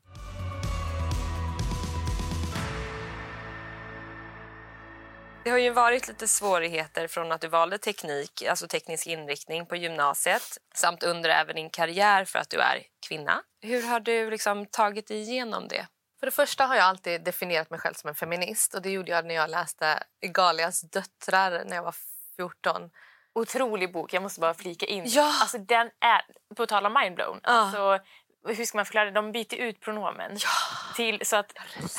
Det 5.45 5.51
har 5.51 5.59
ju 5.59 5.71
varit 5.71 6.09
lite 6.09 6.29
svårigheter 6.29 7.07
från 7.07 7.33
att 7.33 7.41
du 7.41 7.49
valde 7.49 7.79
teknik, 7.79 8.43
alltså 8.49 8.69
teknisk 8.69 9.07
inriktning 9.07 9.67
på 9.67 9.77
gymnasiet 9.77 10.59
samt 10.75 11.03
under 11.03 11.31
även 11.31 11.57
din 11.57 11.71
karriär 11.71 12.25
för 12.25 12.39
att 12.39 12.51
du 12.51 12.57
är 12.57 12.83
kvinna. 13.09 13.43
Hur 13.61 13.83
har 13.83 14.01
du 14.01 14.31
liksom 14.31 14.67
tagit 14.67 15.09
dig 15.09 15.21
igenom 15.21 15.69
det? 15.69 15.87
För 16.23 16.27
det 16.27 16.33
första 16.33 16.67
har 16.67 16.75
jag 16.75 16.85
alltid 16.85 17.25
definierat 17.25 17.71
mig 17.71 17.79
själv 17.79 17.95
som 17.95 18.09
en 18.09 18.15
feminist 18.15 18.75
och 18.75 18.83
det 18.83 18.91
gjorde 18.91 19.11
jag 19.11 19.27
när 19.27 19.35
jag 19.35 19.51
läste 19.51 20.03
Galias 20.21 20.81
döttrar 20.81 21.65
när 21.65 21.77
jag 21.77 21.83
var 21.83 21.95
14. 22.37 22.91
Otrolig 23.35 23.93
bok, 23.93 24.13
jag 24.13 24.23
måste 24.23 24.41
bara 24.41 24.55
flika 24.55 24.87
in. 24.87 25.05
Ja. 25.07 25.41
Alltså, 25.41 25.59
den 25.59 25.91
är, 26.01 26.23
på 26.57 26.67
tal 26.67 26.87
om 26.87 26.95
mindblown, 27.03 27.41
ja. 27.43 27.51
alltså, 27.51 27.99
hur 28.45 28.65
ska 28.65 28.79
man 28.79 28.85
förklara 28.85 29.05
det? 29.05 29.11
De 29.11 29.33
byter 29.33 29.55
ut 29.55 29.81
pronomen 29.81 30.31
ja. 30.33 30.49
till 30.97 31.27
så 31.27 31.37
att 31.37 31.53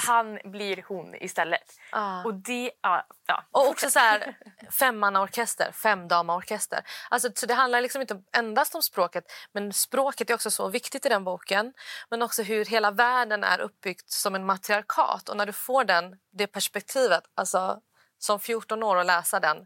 han 0.08 0.40
blir 0.44 0.86
hon 0.88 1.16
istället. 1.16 1.80
Ja. 1.92 2.24
Och 2.24 2.34
det, 2.34 2.72
ja, 2.82 3.08
ja. 3.28 3.44
Och 3.52 3.68
också 3.68 3.90
så 3.90 4.00
här, 4.00 4.38
femmannaorkester, 4.80 5.72
femdamaorkester. 5.72 6.80
Alltså, 7.10 7.30
så 7.36 7.46
det 7.46 7.54
handlar 7.54 7.82
liksom 7.82 8.02
inte 8.02 8.22
endast 8.38 8.76
om 8.76 8.82
språket, 8.82 9.24
men 9.52 9.74
språket 9.74 10.30
är 10.30 10.34
också 10.34 10.52
så 10.52 10.70
viktigt 10.70 11.06
i 11.06 11.10
den 11.10 11.24
boken. 11.24 11.74
Men 12.10 12.22
också 12.22 12.44
hur 12.44 12.66
hela 12.66 12.92
världen 12.92 13.44
är 13.44 13.60
uppbyggd 13.60 14.02
som 14.06 14.36
en 14.36 14.46
matriarkat. 14.46 15.30
Och 15.30 15.38
när 15.38 15.46
du 15.46 15.54
får 15.54 15.84
den, 15.84 16.16
det 16.32 16.48
perspektivet, 16.48 17.24
alltså 17.36 17.80
som 18.20 18.40
14 18.40 18.84
år 18.84 18.98
att 18.98 19.06
läsa 19.06 19.40
den, 19.40 19.66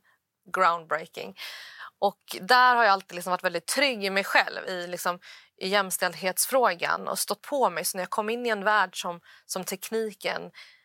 groundbreaking. 0.54 1.38
Och 2.00 2.20
där 2.42 2.76
har 2.76 2.84
jag 2.84 2.94
alltid 2.94 3.16
liksom 3.16 3.32
varit 3.32 3.44
väldigt 3.44 3.68
trygg 3.68 4.04
i 4.04 4.10
mig 4.10 4.24
själv 4.24 4.70
i, 4.70 4.88
liksom, 4.88 5.20
i 5.62 5.68
jämställdhetsfrågan 5.68 7.08
och 7.08 7.20
stått 7.20 7.42
på 7.42 7.70
mig. 7.70 7.86
Så 7.86 7.98
när 7.98 8.04
jag 8.04 8.10
kom 8.10 8.30
in 8.30 8.46
i 8.46 8.50
en 8.50 8.64
värld 8.64 9.02
som, 9.02 9.20
som 9.46 9.64
tekniken 9.64 10.42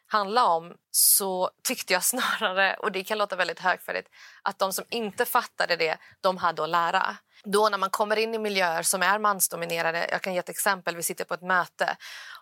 handlar 0.07 0.44
om 0.44 0.75
så 0.90 1.51
tyckte 1.64 1.92
jag 1.92 2.05
snarare, 2.14 2.75
och 2.75 2.92
det 2.92 3.05
kan 3.05 3.18
låta 3.18 3.37
väldigt 3.37 3.61
högfärdigt, 3.61 4.09
att 4.42 4.59
de 4.59 4.72
som 4.72 4.85
inte 4.90 5.25
fattade 5.25 5.77
det, 5.77 5.98
de 6.20 6.37
hade 6.37 6.64
att 6.64 6.70
lära. 6.70 7.16
då 7.44 7.68
när 7.68 7.79
man 7.79 7.90
kommer 7.90 8.16
in 8.16 8.35
i 8.35 8.38
miljöer 8.38 8.83
som 8.83 9.03
är 9.03 9.18
mansdominerade, 9.18 10.09
jag 10.11 10.22
kan 10.22 10.33
ge 10.33 10.38
ett 10.38 10.48
exempel, 10.48 10.96
vi 10.96 11.03
sitter 11.03 11.25
på 11.25 11.35
ett 11.35 11.42
möte 11.42 11.96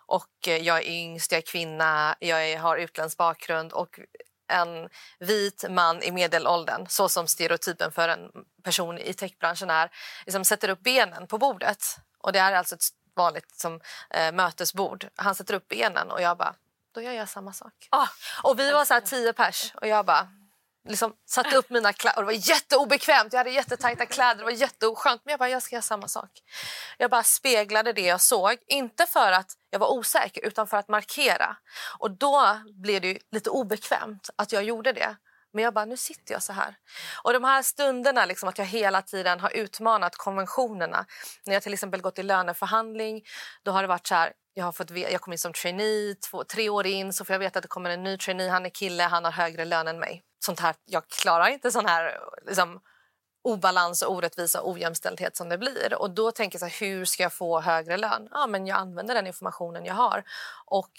och 0.07 0.47
jag 0.47 0.77
är 0.77 0.89
yngst, 0.89 1.31
jag 1.31 1.37
är 1.37 1.51
kvinna, 1.51 2.15
jag 2.19 2.49
är, 2.49 2.57
har 2.57 2.77
utländsk 2.77 3.17
bakgrund 3.17 3.73
och 3.73 3.99
en 4.51 4.89
vit 5.19 5.65
man 5.69 6.03
i 6.03 6.11
medelåldern, 6.11 6.85
så 6.89 7.09
som 7.09 7.27
stereotypen 7.27 7.91
för 7.91 8.09
en 8.09 8.31
person 8.63 8.97
i 8.97 9.13
techbranschen 9.13 9.69
är, 9.69 9.91
liksom 10.25 10.45
sätter 10.45 10.69
upp 10.69 10.83
benen 10.83 11.27
på 11.27 11.37
bordet. 11.37 11.83
Och 12.17 12.31
det 12.33 12.39
är 12.39 12.53
alltså 12.53 12.75
ett 12.75 12.83
vanligt 13.15 13.59
som, 13.59 13.81
eh, 14.09 14.31
mötesbord. 14.31 15.07
Han 15.15 15.35
sätter 15.35 15.53
upp 15.53 15.67
benen 15.67 16.11
och 16.11 16.21
jag 16.21 16.37
bara, 16.37 16.55
då 16.93 17.01
gör 17.01 17.11
jag 17.11 17.29
samma 17.29 17.53
sak. 17.53 17.87
Ah, 17.89 18.07
och 18.43 18.59
vi 18.59 18.71
var 18.71 18.85
så 18.85 18.93
här 18.93 19.01
tio 19.01 19.33
pers 19.33 19.73
och 19.75 19.87
jag 19.87 20.05
bara 20.05 20.27
liksom 20.89 21.13
satte 21.25 21.57
upp 21.57 21.69
mina 21.69 21.93
kläder. 21.93 22.21
Det 22.21 22.25
var 22.25 22.49
jätteobekvämt, 22.49 23.33
jag 23.33 23.39
hade 23.39 23.49
jättetajta 23.49 24.05
kläder, 24.05 24.35
det 24.35 24.43
var 24.43 24.51
jätteoskönt. 24.51 25.21
Men 25.25 25.31
jag 25.31 25.39
bara, 25.39 25.49
jag 25.49 25.63
ska 25.63 25.75
göra 25.75 25.81
samma 25.81 26.07
sak. 26.07 26.29
Jag 26.97 27.11
bara 27.11 27.23
speglade 27.23 27.93
det 27.93 28.01
jag 28.01 28.21
såg, 28.21 28.57
inte 28.67 29.05
för 29.05 29.31
att 29.31 29.51
jag 29.69 29.79
var 29.79 29.91
osäker 29.91 30.45
utan 30.45 30.67
för 30.67 30.77
att 30.77 30.87
markera. 30.87 31.55
Och 31.99 32.11
då 32.11 32.59
blev 32.83 33.01
det 33.01 33.17
lite 33.31 33.49
obekvämt 33.49 34.29
att 34.35 34.51
jag 34.51 34.63
gjorde 34.63 34.93
det. 34.93 35.15
Men 35.53 35.63
jag 35.63 35.73
bara, 35.73 35.85
nu 35.85 35.97
sitter 35.97 36.33
jag 36.33 36.43
så 36.43 36.53
här. 36.53 36.75
Och 37.23 37.33
de 37.33 37.43
här 37.43 37.61
stunderna, 37.61 38.25
liksom, 38.25 38.49
att 38.49 38.57
jag 38.57 38.65
hela 38.65 39.01
tiden 39.01 39.39
har 39.39 39.49
utmanat 39.57 40.15
konventionerna. 40.15 41.05
När 41.45 41.53
jag 41.53 41.63
till 41.63 41.73
exempel 41.73 42.01
gått 42.01 42.19
i 42.19 42.23
löneförhandling, 42.23 43.21
då 43.63 43.71
har 43.71 43.81
det 43.81 43.87
varit 43.87 44.07
så 44.07 44.15
här, 44.15 44.33
jag, 44.53 44.65
har 44.65 44.71
fått, 44.71 44.89
jag 44.91 45.21
kom 45.21 45.33
in 45.33 45.39
som 45.39 45.53
trainee, 45.53 46.15
två, 46.15 46.43
tre 46.43 46.69
år 46.69 46.87
in, 46.87 47.13
så 47.13 47.25
får 47.25 47.33
jag 47.33 47.39
veta 47.39 47.59
att 47.59 47.63
det 47.63 47.69
kommer 47.69 47.89
en 47.89 48.03
ny 48.03 48.17
trainee, 48.17 48.49
han 48.49 48.65
är 48.65 48.69
kille, 48.69 49.03
han 49.03 49.23
har 49.23 49.31
högre 49.31 49.65
lön 49.65 49.87
än 49.87 49.99
mig. 49.99 50.23
Sånt 50.43 50.59
här, 50.59 50.75
jag 50.85 51.07
klarar 51.07 51.47
inte 51.47 51.71
sån 51.71 51.85
här 51.85 52.19
liksom, 52.47 52.79
obalans, 53.43 54.03
orättvisa 54.03 54.61
och 54.61 54.71
ojämställdhet 54.71 55.35
som 55.35 55.49
det 55.49 55.57
blir. 55.57 55.93
Och 55.99 56.11
då 56.11 56.31
tänker 56.31 56.55
jag 56.55 56.59
så 56.59 56.65
här, 56.65 56.87
hur 56.87 57.05
ska 57.05 57.23
jag 57.23 57.33
få 57.33 57.59
högre 57.59 57.97
lön? 57.97 58.27
Ja, 58.31 58.47
men 58.47 58.67
jag 58.67 58.77
använder 58.77 59.15
den 59.15 59.27
informationen 59.27 59.85
jag 59.85 59.93
har. 59.93 60.23
Och 60.65 60.91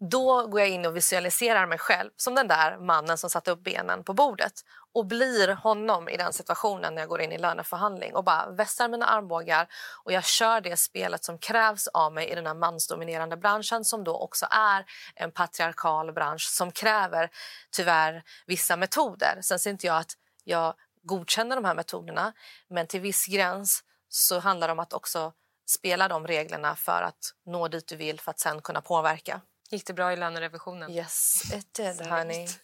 då 0.00 0.46
går 0.46 0.60
jag 0.60 0.68
in 0.68 0.86
och 0.86 0.96
visualiserar 0.96 1.66
mig 1.66 1.78
själv 1.78 2.10
som 2.16 2.34
den 2.34 2.48
där 2.48 2.78
mannen 2.78 3.18
som 3.18 3.30
satte 3.30 3.50
upp 3.50 3.64
benen 3.64 4.04
på 4.04 4.14
bordet 4.14 4.52
och 4.94 5.06
blir 5.06 5.48
honom 5.48 6.08
i 6.08 6.16
den 6.16 6.32
situationen 6.32 6.94
när 6.94 7.02
jag 7.02 7.08
går 7.08 7.20
in 7.20 7.32
i 7.32 7.38
löneförhandling 7.38 8.14
och 8.14 8.24
bara 8.24 8.50
vässar 8.50 8.88
mina 8.88 9.06
armbågar 9.06 9.68
och 10.04 10.12
jag 10.12 10.24
kör 10.24 10.60
det 10.60 10.76
spelet 10.76 11.24
som 11.24 11.38
krävs 11.38 11.86
av 11.86 12.12
mig 12.12 12.28
i 12.28 12.34
den 12.34 12.46
här 12.46 12.54
mansdominerande 12.54 13.36
branschen 13.36 13.84
som 13.84 14.04
då 14.04 14.16
också 14.16 14.46
är 14.50 14.84
en 15.14 15.30
patriarkal 15.30 16.12
bransch 16.12 16.48
som 16.50 16.72
kräver 16.72 17.30
tyvärr 17.70 18.22
vissa 18.46 18.76
metoder. 18.76 19.38
Sen 19.42 19.58
ser 19.58 19.70
inte 19.70 19.86
jag 19.86 19.96
att 19.96 20.12
jag 20.44 20.74
godkänner 21.02 21.56
de 21.56 21.64
här 21.64 21.74
metoderna 21.74 22.32
men 22.68 22.86
till 22.86 23.00
viss 23.00 23.26
gräns 23.26 23.84
så 24.08 24.38
handlar 24.38 24.68
det 24.68 24.72
om 24.72 24.78
att 24.78 24.92
också 24.92 25.32
spela 25.66 26.08
de 26.08 26.26
reglerna 26.26 26.74
för 26.74 27.02
att 27.02 27.34
nå 27.46 27.68
dit 27.68 27.88
du 27.88 27.96
vill 27.96 28.20
för 28.20 28.30
att 28.30 28.40
sen 28.40 28.62
kunna 28.62 28.80
påverka. 28.80 29.40
Gick 29.70 29.86
det 29.86 29.92
bra 29.92 30.12
i 30.12 30.16
lönerevisionen? 30.16 30.90
Yes, 30.90 31.42
it 31.54 31.74
did, 31.74 32.06
honey. 32.06 32.48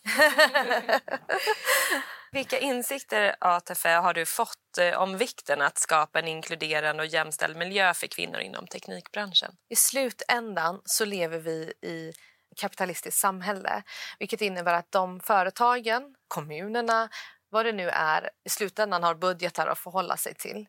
Vilka 2.33 2.59
insikter 2.59 3.37
ATF 3.40 3.85
har 3.85 4.14
du 4.14 4.27
fått 4.27 4.79
eh, 4.79 5.03
om 5.03 5.17
vikten 5.17 5.62
att 5.62 5.79
skapa 5.79 6.19
en 6.19 6.29
inkluderande 6.29 7.03
och 7.03 7.07
jämställd 7.07 7.57
miljö 7.57 7.95
för 7.95 8.07
kvinnor 8.07 8.40
inom 8.40 8.67
teknikbranschen? 8.67 9.57
I 9.69 9.77
slutändan 9.77 10.81
så 10.85 11.05
lever 11.05 11.38
vi 11.38 11.73
i 11.83 12.12
kapitalistiskt 12.57 13.21
samhälle 13.21 13.83
vilket 14.19 14.40
innebär 14.40 14.75
att 14.75 14.93
de 14.93 15.21
företagen, 15.21 16.14
kommunerna, 16.29 17.09
vad 17.49 17.67
det 17.67 17.73
nu 17.73 17.88
är 17.88 18.31
i 18.45 18.49
slutändan 18.49 19.03
har 19.03 19.14
budgetar 19.14 19.67
att 19.67 19.79
förhålla 19.79 20.17
sig 20.17 20.35
till. 20.35 20.67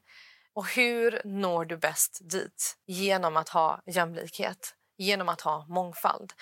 Och 0.53 0.67
hur 0.67 1.21
når 1.25 1.65
du 1.65 1.77
bäst 1.77 2.19
dit? 2.29 2.77
Genom 2.85 3.37
att 3.37 3.49
ha 3.49 3.81
jämlikhet 3.85 4.75
genom 4.97 5.29
att 5.29 5.41
ha 5.41 5.65
mångfald. 5.69 6.33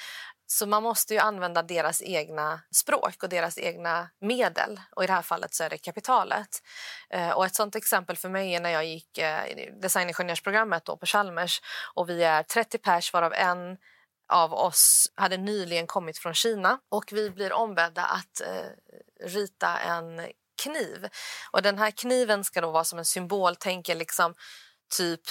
Så 0.47 0.65
man 0.65 0.83
måste 0.83 1.13
ju 1.13 1.19
använda 1.19 1.63
deras 1.63 2.01
egna 2.01 2.61
språk 2.71 3.23
och 3.23 3.29
deras 3.29 3.57
egna 3.57 4.09
medel. 4.21 4.79
Och 4.95 5.03
I 5.03 5.07
det 5.07 5.13
här 5.13 5.21
fallet 5.21 5.53
så 5.53 5.63
är 5.63 5.69
det 5.69 5.77
kapitalet. 5.77 6.61
Eh, 7.09 7.29
och 7.29 7.45
Ett 7.45 7.55
sånt 7.55 7.75
exempel 7.75 8.17
för 8.17 8.29
mig 8.29 8.55
är 8.55 8.59
när 8.59 8.69
jag 8.69 8.85
gick 8.85 9.17
eh, 9.17 9.43
designingenjörsprogrammet 9.81 10.85
designingenjörsprogrammet 10.85 10.97
på 10.97 11.05
Chalmers. 11.05 11.61
Och 11.93 12.09
vi 12.09 12.23
är 12.23 12.43
30 12.43 12.77
pers 12.77 13.13
varav 13.13 13.33
en 13.33 13.77
av 14.33 14.53
oss 14.53 15.11
hade 15.15 15.37
nyligen 15.37 15.87
kommit 15.87 16.17
från 16.17 16.33
Kina. 16.33 16.79
Och 16.89 17.05
Vi 17.11 17.29
blir 17.29 17.53
ombedda 17.53 18.05
att 18.05 18.41
eh, 18.41 19.27
rita 19.27 19.77
en 19.77 20.27
kniv. 20.63 21.07
Och 21.51 21.61
Den 21.61 21.77
här 21.77 21.91
kniven 21.91 22.43
ska 22.43 22.61
då 22.61 22.71
vara 22.71 22.83
som 22.83 22.99
en 22.99 23.05
symbol. 23.05 23.55
Tänker 23.55 23.95
liksom 23.95 24.33
typ 24.97 25.21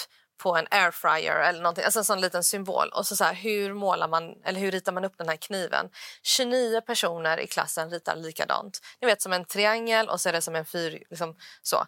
på 0.42 0.57
en 0.57 0.66
airfryer 0.70 1.37
eller 1.37 1.62
någonting, 1.62 1.85
alltså 1.85 1.98
en 1.98 2.05
sån 2.05 2.20
liten 2.20 2.44
symbol. 2.44 2.88
Och 2.88 3.07
så, 3.07 3.16
så 3.16 3.24
här, 3.24 3.35
hur 3.35 3.74
målar 3.74 4.09
man 4.09 4.35
eller 4.44 4.61
hur 4.61 4.70
ritar 4.70 4.92
man 4.92 5.05
upp 5.05 5.18
den 5.18 5.28
här 5.28 5.37
kniven? 5.37 5.90
29 6.22 6.81
personer 6.81 7.40
i 7.40 7.46
klassen 7.46 7.90
ritar 7.90 8.16
likadant. 8.16 8.81
Ni 9.00 9.07
vet 9.07 9.22
som 9.22 9.33
en 9.33 9.44
triangel 9.44 10.09
och 10.09 10.20
så 10.20 10.28
är 10.28 10.33
det 10.33 10.42
som 10.42 10.57
en 10.57 10.64
fyr, 10.64 11.02
liksom 11.11 11.37
så. 11.62 11.87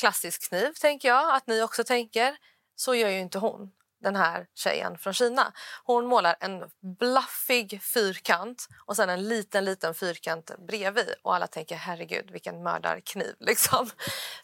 Klassisk 0.00 0.48
kniv 0.48 0.72
tänker 0.72 1.08
jag 1.08 1.34
att 1.34 1.46
ni 1.46 1.62
också 1.62 1.84
tänker. 1.84 2.36
Så 2.76 2.94
gör 2.94 3.08
ju 3.08 3.18
inte 3.18 3.38
hon 3.38 3.70
den 4.02 4.16
här 4.16 4.46
tjejen 4.54 4.98
från 4.98 5.14
Kina. 5.14 5.52
Hon 5.84 6.06
målar 6.06 6.36
en 6.40 6.64
blaffig 6.98 7.82
fyrkant 7.82 8.68
och 8.86 8.96
sen 8.96 9.10
en 9.10 9.28
liten 9.28 9.64
liten 9.64 9.94
fyrkant 9.94 10.50
bredvid. 10.68 11.14
Och 11.22 11.34
alla 11.34 11.46
tänker 11.46 11.76
herregud 11.76 12.30
vilken 12.30 12.62
mördarkniv. 12.62 13.34
Liksom. 13.40 13.90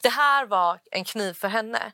Det 0.02 0.08
här 0.08 0.46
var 0.46 0.80
en 0.90 1.04
kniv 1.04 1.34
för 1.34 1.48
henne. 1.48 1.92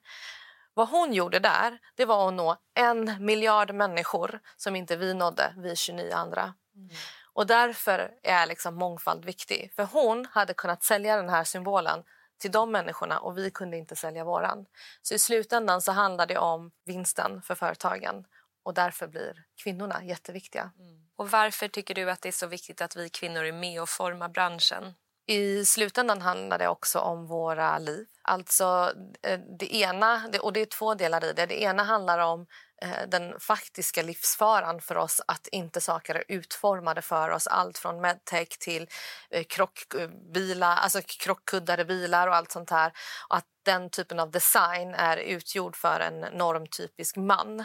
Vad 0.78 0.88
hon 0.88 1.12
gjorde 1.12 1.38
där 1.38 1.78
det 1.94 2.04
var 2.04 2.28
att 2.28 2.34
nå 2.34 2.56
en 2.74 3.24
miljard 3.24 3.74
människor 3.74 4.40
som 4.56 4.76
inte 4.76 4.96
vi 4.96 5.14
nådde, 5.14 5.54
vi 5.56 5.76
29 5.76 6.12
andra. 6.14 6.54
Mm. 6.74 6.88
Och 7.32 7.46
Därför 7.46 8.10
är 8.22 8.46
liksom 8.46 8.74
mångfald 8.74 9.24
viktig. 9.24 9.72
För 9.76 9.84
Hon 9.84 10.26
hade 10.30 10.54
kunnat 10.54 10.82
sälja 10.82 11.16
den 11.16 11.28
här 11.28 11.44
symbolen 11.44 12.04
till 12.40 12.50
de 12.50 12.72
människorna 12.72 13.18
och 13.18 13.38
vi 13.38 13.50
kunde 13.50 13.76
inte 13.76 13.96
sälja 13.96 14.24
våran. 14.24 14.66
Så 15.02 15.14
i 15.14 15.18
slutändan 15.18 15.82
så 15.82 15.92
handlar 15.92 16.26
det 16.26 16.38
om 16.38 16.70
vinsten 16.84 17.42
för 17.42 17.54
företagen 17.54 18.24
och 18.62 18.74
därför 18.74 19.06
blir 19.06 19.44
kvinnorna 19.62 20.04
jätteviktiga. 20.04 20.70
Mm. 20.78 21.06
Och 21.16 21.30
Varför 21.30 21.68
tycker 21.68 21.94
du 21.94 22.10
att 22.10 22.22
det 22.22 22.28
är 22.28 22.32
så 22.32 22.46
viktigt 22.46 22.80
att 22.80 22.96
vi 22.96 23.08
kvinnor 23.08 23.44
är 23.44 23.52
med 23.52 23.82
och 23.82 23.88
formar 23.88 24.28
branschen? 24.28 24.94
I 25.30 25.64
slutändan 25.64 26.22
handlar 26.22 26.58
det 26.58 26.68
också 26.68 26.98
om 26.98 27.26
våra 27.26 27.78
liv. 27.78 28.06
Alltså 28.22 28.92
eh, 29.22 29.40
det 29.58 29.74
ena, 29.74 30.30
och 30.42 30.52
det 30.52 30.60
är 30.60 30.66
två 30.66 30.94
delar 30.94 31.24
i 31.24 31.32
det. 31.32 31.46
Det 31.46 31.62
ena 31.62 31.82
handlar 31.82 32.18
om 32.18 32.46
eh, 32.82 33.08
den 33.08 33.40
faktiska 33.40 34.02
livsfaran 34.02 34.80
för 34.80 34.96
oss 34.96 35.20
att 35.26 35.46
inte 35.46 35.80
saker 35.80 36.14
är 36.14 36.24
utformade 36.28 37.02
för 37.02 37.30
oss. 37.30 37.46
Allt 37.46 37.78
från 37.78 38.00
medtech 38.00 38.48
till 38.48 38.88
eh, 39.30 39.44
krockbilar, 39.44 40.76
alltså 40.76 41.00
krockkuddade 41.02 41.84
bilar 41.84 42.28
och 42.28 42.36
allt 42.36 42.52
sånt 42.52 42.70
här. 42.70 42.92
Och 43.28 43.36
att 43.36 43.46
den 43.64 43.90
typen 43.90 44.20
av 44.20 44.30
design 44.30 44.94
är 44.94 45.16
utgjord 45.16 45.76
för 45.76 46.00
en 46.00 46.20
normtypisk 46.20 47.16
man. 47.16 47.64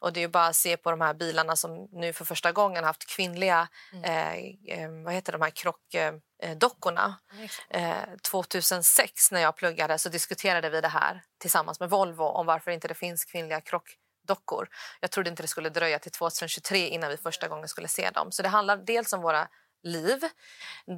Och 0.00 0.12
det 0.12 0.22
är 0.22 0.28
bara 0.28 0.46
att 0.46 0.56
se 0.56 0.76
på 0.76 0.90
de 0.90 1.00
här 1.00 1.14
bilarna 1.14 1.56
som 1.56 1.88
nu 1.92 2.12
för 2.12 2.24
första 2.24 2.52
gången 2.52 2.84
haft 2.84 3.06
kvinnliga 3.06 3.68
mm. 3.92 4.04
eh, 4.66 5.04
vad 5.04 5.14
heter 5.14 5.32
de 5.32 5.42
här 5.42 5.50
krockdockorna. 6.42 7.14
Mm. 7.70 8.18
2006 8.22 9.30
när 9.30 9.40
jag 9.40 9.56
pluggade 9.56 9.98
så 9.98 10.08
diskuterade 10.08 10.70
vi 10.70 10.80
det 10.80 10.88
här 10.88 11.22
tillsammans 11.38 11.80
med 11.80 11.90
Volvo 11.90 12.24
om 12.24 12.46
varför 12.46 12.70
inte 12.70 12.88
det 12.88 12.94
finns 12.94 13.24
kvinnliga 13.24 13.60
krockdockor. 13.60 14.68
Jag 15.00 15.10
trodde 15.10 15.30
inte 15.30 15.42
det 15.42 15.48
skulle 15.48 15.70
dröja 15.70 15.98
till 15.98 16.12
2023 16.12 16.88
innan 16.88 17.10
vi 17.10 17.16
första 17.16 17.48
gången 17.48 17.68
skulle 17.68 17.88
se 17.88 18.10
dem. 18.10 18.32
Så 18.32 18.42
det 18.42 18.48
handlar 18.48 18.76
dels 18.76 19.12
om 19.12 19.22
våra 19.22 19.48
liv. 19.82 20.20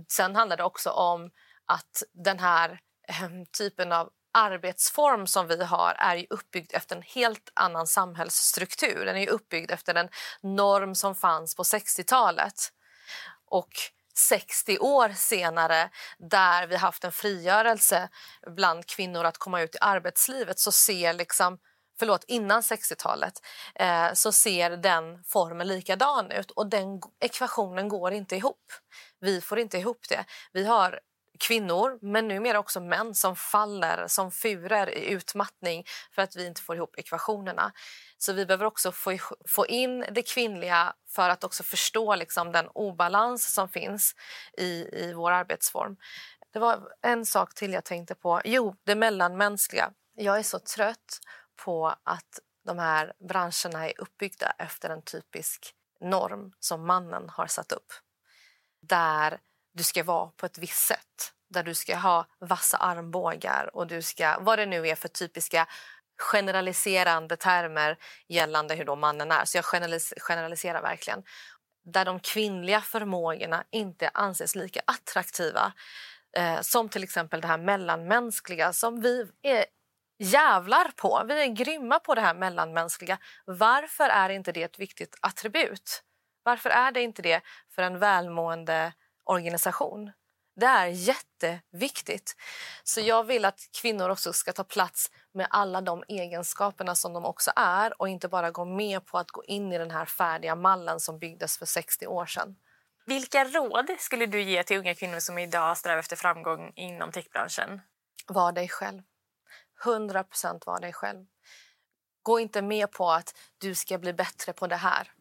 Sen 0.09 0.37
handlar 0.37 0.57
det 0.57 0.65
också 0.65 0.91
om 0.91 1.31
att 1.67 2.03
den 2.13 2.39
här 2.39 2.81
eh, 3.09 3.29
typen 3.59 3.93
av 3.93 4.11
arbetsform 4.37 5.27
som 5.27 5.47
vi 5.47 5.65
har 5.65 5.95
är 5.99 6.27
uppbyggd 6.31 6.75
efter 6.75 6.97
en 6.97 7.03
helt 7.03 7.53
annan 7.55 7.87
samhällsstruktur. 7.87 9.05
Den 9.05 9.17
är 9.17 9.29
uppbyggd 9.29 9.71
efter 9.71 9.95
en 9.95 10.09
norm 10.43 10.95
som 10.95 11.15
fanns 11.15 11.57
på 11.57 11.63
60-talet. 11.63 12.73
Och 13.47 13.71
60 14.15 14.79
år 14.79 15.09
senare, 15.09 15.91
där 16.19 16.67
vi 16.67 16.77
haft 16.77 17.05
en 17.05 17.13
frigörelse 17.13 18.09
bland 18.57 18.87
kvinnor 18.87 19.25
att 19.25 19.39
komma 19.39 19.61
ut 19.61 19.75
i 19.75 19.79
arbetslivet 19.81 20.59
så 20.59 20.73
ser 20.73 21.13
liksom 21.13 21.59
förlåt, 21.99 22.25
innan 22.29 22.61
60-talet 22.61 23.33
eh, 23.75 24.13
så 24.13 24.33
ser 24.33 24.71
den 24.71 25.25
formen 25.25 25.69
likadan 25.69 26.31
ut 26.31 26.51
och 26.51 26.67
den 26.67 27.01
ekvationen 27.21 27.89
går 27.89 28.13
inte 28.13 28.37
ihop. 28.37 28.73
Vi 29.21 29.41
får 29.41 29.59
inte 29.59 29.79
ihop 29.79 30.09
det. 30.09 30.25
Vi 30.53 30.65
har 30.65 31.01
kvinnor, 31.39 31.99
men 32.03 32.29
numera 32.29 32.59
också 32.59 32.81
män 32.81 33.15
som 33.15 33.37
faller 33.37 34.05
som 34.09 34.31
furer 34.31 34.91
i 34.91 35.11
utmattning 35.11 35.85
för 36.13 36.23
att 36.23 36.37
vi 36.37 36.47
inte 36.47 36.63
får 36.63 36.77
ihop 36.77 36.99
ekvationerna. 36.99 37.73
Så 38.19 38.33
vi 38.33 38.47
behöver 38.47 38.65
också 38.65 38.93
få, 38.93 39.19
få 39.49 39.67
in 39.67 40.05
det 40.11 40.23
kvinnliga 40.23 40.95
för 41.09 41.29
att 41.29 41.45
också 41.45 41.63
förstå 41.63 42.15
liksom, 42.15 42.53
den 42.53 42.69
obalans 42.69 43.55
som 43.55 43.69
finns 43.69 44.15
i, 44.59 44.89
i 44.93 45.13
vår 45.17 45.31
arbetsform. 45.31 45.97
Det 46.53 46.59
var 46.59 46.89
en 47.03 47.27
sak 47.27 47.55
till 47.55 47.73
jag 47.73 47.85
tänkte 47.85 48.15
på. 48.15 48.41
Jo, 48.45 48.77
det 48.85 48.95
mellanmänskliga. 48.95 49.93
Jag 50.15 50.39
är 50.39 50.43
så 50.43 50.59
trött 50.59 51.21
på 51.65 51.87
att 52.05 52.39
de 52.65 52.79
här 52.79 53.13
branscherna 53.29 53.89
är 53.89 54.01
uppbyggda 54.01 54.55
efter 54.59 54.91
en 54.91 55.03
typisk 55.03 55.75
norm 56.01 56.53
som 56.61 56.87
mannen 56.87 57.29
har 57.29 57.47
satt 57.47 57.73
upp. 57.73 57.93
Där 58.81 59.41
du 59.75 59.83
ska 59.83 60.05
vara 60.05 60.27
på 60.27 60.47
ett 60.47 60.59
visst 60.59 60.87
sätt. 60.87 61.33
Där 61.51 61.63
du 61.63 61.75
ska 61.75 61.97
ha 61.97 62.27
vassa 62.41 62.77
armbågar 62.77 63.71
och 63.77 63.87
du 63.87 64.03
ska, 64.03 64.39
vad 64.41 64.59
det 64.59 64.67
nu 64.67 64.89
är 64.89 64.95
för 64.95 65.09
typiska 65.09 65.67
generaliserande 66.19 67.37
termer 67.37 67.99
gällande 68.29 68.75
hur 68.75 68.85
då 68.85 68.97
mannen 68.97 69.33
är. 69.33 69.45
Så 69.45 69.59
jag 69.59 69.65
generalis 69.65 70.15
generaliserar 70.17 70.83
verkligen. 70.83 71.23
Där 71.85 72.05
de 72.05 72.21
kvinnliga 72.21 72.81
förmågorna 72.81 73.65
inte 73.71 74.11
anses 74.15 74.55
lika 74.55 74.81
attraktiva 74.87 75.73
eh, 76.37 76.61
som 76.61 76.89
till 76.89 77.03
exempel 77.03 77.41
det 77.41 77.49
här 77.49 77.59
mellanmänskliga 77.59 78.73
som 78.73 79.01
vi 79.01 79.27
är 79.43 79.65
jävlar 80.19 80.91
på. 80.97 81.23
Vi 81.29 81.43
är 81.43 81.47
grymma 81.47 81.99
på 81.99 82.15
det 82.15 82.21
här 82.21 82.35
mellanmänskliga. 82.35 83.19
Varför 83.45 84.09
är 84.09 84.31
inte 84.31 84.53
det 84.53 84.63
ett 84.63 84.79
viktigt 84.79 85.19
attribut? 85.23 86.03
Varför 86.43 86.71
är 86.71 86.93
det 86.93 87.03
inte 87.03 87.23
det 87.23 87.41
för 87.75 87.83
en 87.83 87.99
välmående 87.99 88.93
organisation? 89.25 90.13
Det 90.57 90.67
är 90.67 90.87
jätteviktigt. 90.87 92.37
Så 92.85 93.01
jag 93.01 93.25
vill 93.25 93.45
att 93.45 93.61
kvinnor 93.83 94.09
också 94.09 94.33
ska 94.33 94.53
ta 94.53 94.65
plats 94.65 95.11
med 95.33 95.47
alla 95.51 95.81
de 95.81 96.05
egenskaperna 96.09 96.95
som 96.95 97.13
de 97.13 97.25
också 97.25 97.53
är 97.57 98.01
och 98.01 98.09
inte 98.09 98.29
bara 98.29 98.51
gå 98.51 98.65
med 98.65 99.07
på 99.07 99.19
att 99.19 99.31
gå 99.31 99.45
in 99.45 99.73
i 99.73 99.79
den 99.79 99.91
här 99.91 100.05
färdiga 100.05 100.55
mallen 100.55 101.01
som 101.01 101.19
byggdes 101.19 101.59
för 101.59 101.67
60 101.67 102.07
år 102.07 102.27
sedan. 102.27 102.57
Vilka 103.07 103.45
råd 103.45 103.91
skulle 103.99 104.27
du 104.27 104.43
ge 104.43 104.63
till 104.63 104.79
unga 104.79 104.95
kvinnor 104.95 105.19
som 105.19 105.39
idag 105.39 105.79
strävar 105.79 105.99
efter 105.99 106.17
framgång 106.17 106.73
inom 106.77 107.13
techbranschen? 107.13 107.81
Var 108.27 108.53
dig 108.53 108.69
själv. 108.69 109.03
100 109.85 110.25
procent 110.25 110.67
var 110.67 110.81
dig 110.81 110.93
själv. 110.93 111.27
Gå 112.23 112.41
inte 112.41 112.63
med 112.63 112.91
på 112.91 113.11
att 113.11 113.35
du 113.59 113.75
ska 113.75 113.99
bli 113.99 114.13
bättre 114.13 114.53
på 114.53 114.67
det 114.67 114.77
här. 114.77 115.13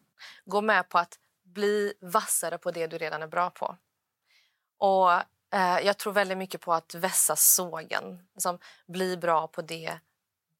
Gå 0.44 0.60
med 0.60 0.88
på 0.88 0.98
att 0.98 1.18
bli 1.44 1.92
vassare 2.00 2.58
på 2.58 2.70
det 2.70 2.86
du 2.86 2.98
redan 2.98 3.22
är 3.22 3.26
bra 3.26 3.50
på. 3.50 3.76
Och 4.78 5.12
eh, 5.54 5.78
Jag 5.82 5.98
tror 5.98 6.12
väldigt 6.12 6.38
mycket 6.38 6.60
på 6.60 6.72
att 6.72 6.94
vässa 6.94 7.36
sågen. 7.36 8.26
Liksom, 8.34 8.58
bli 8.86 9.16
bra 9.16 9.46
på 9.46 9.62
det 9.62 9.98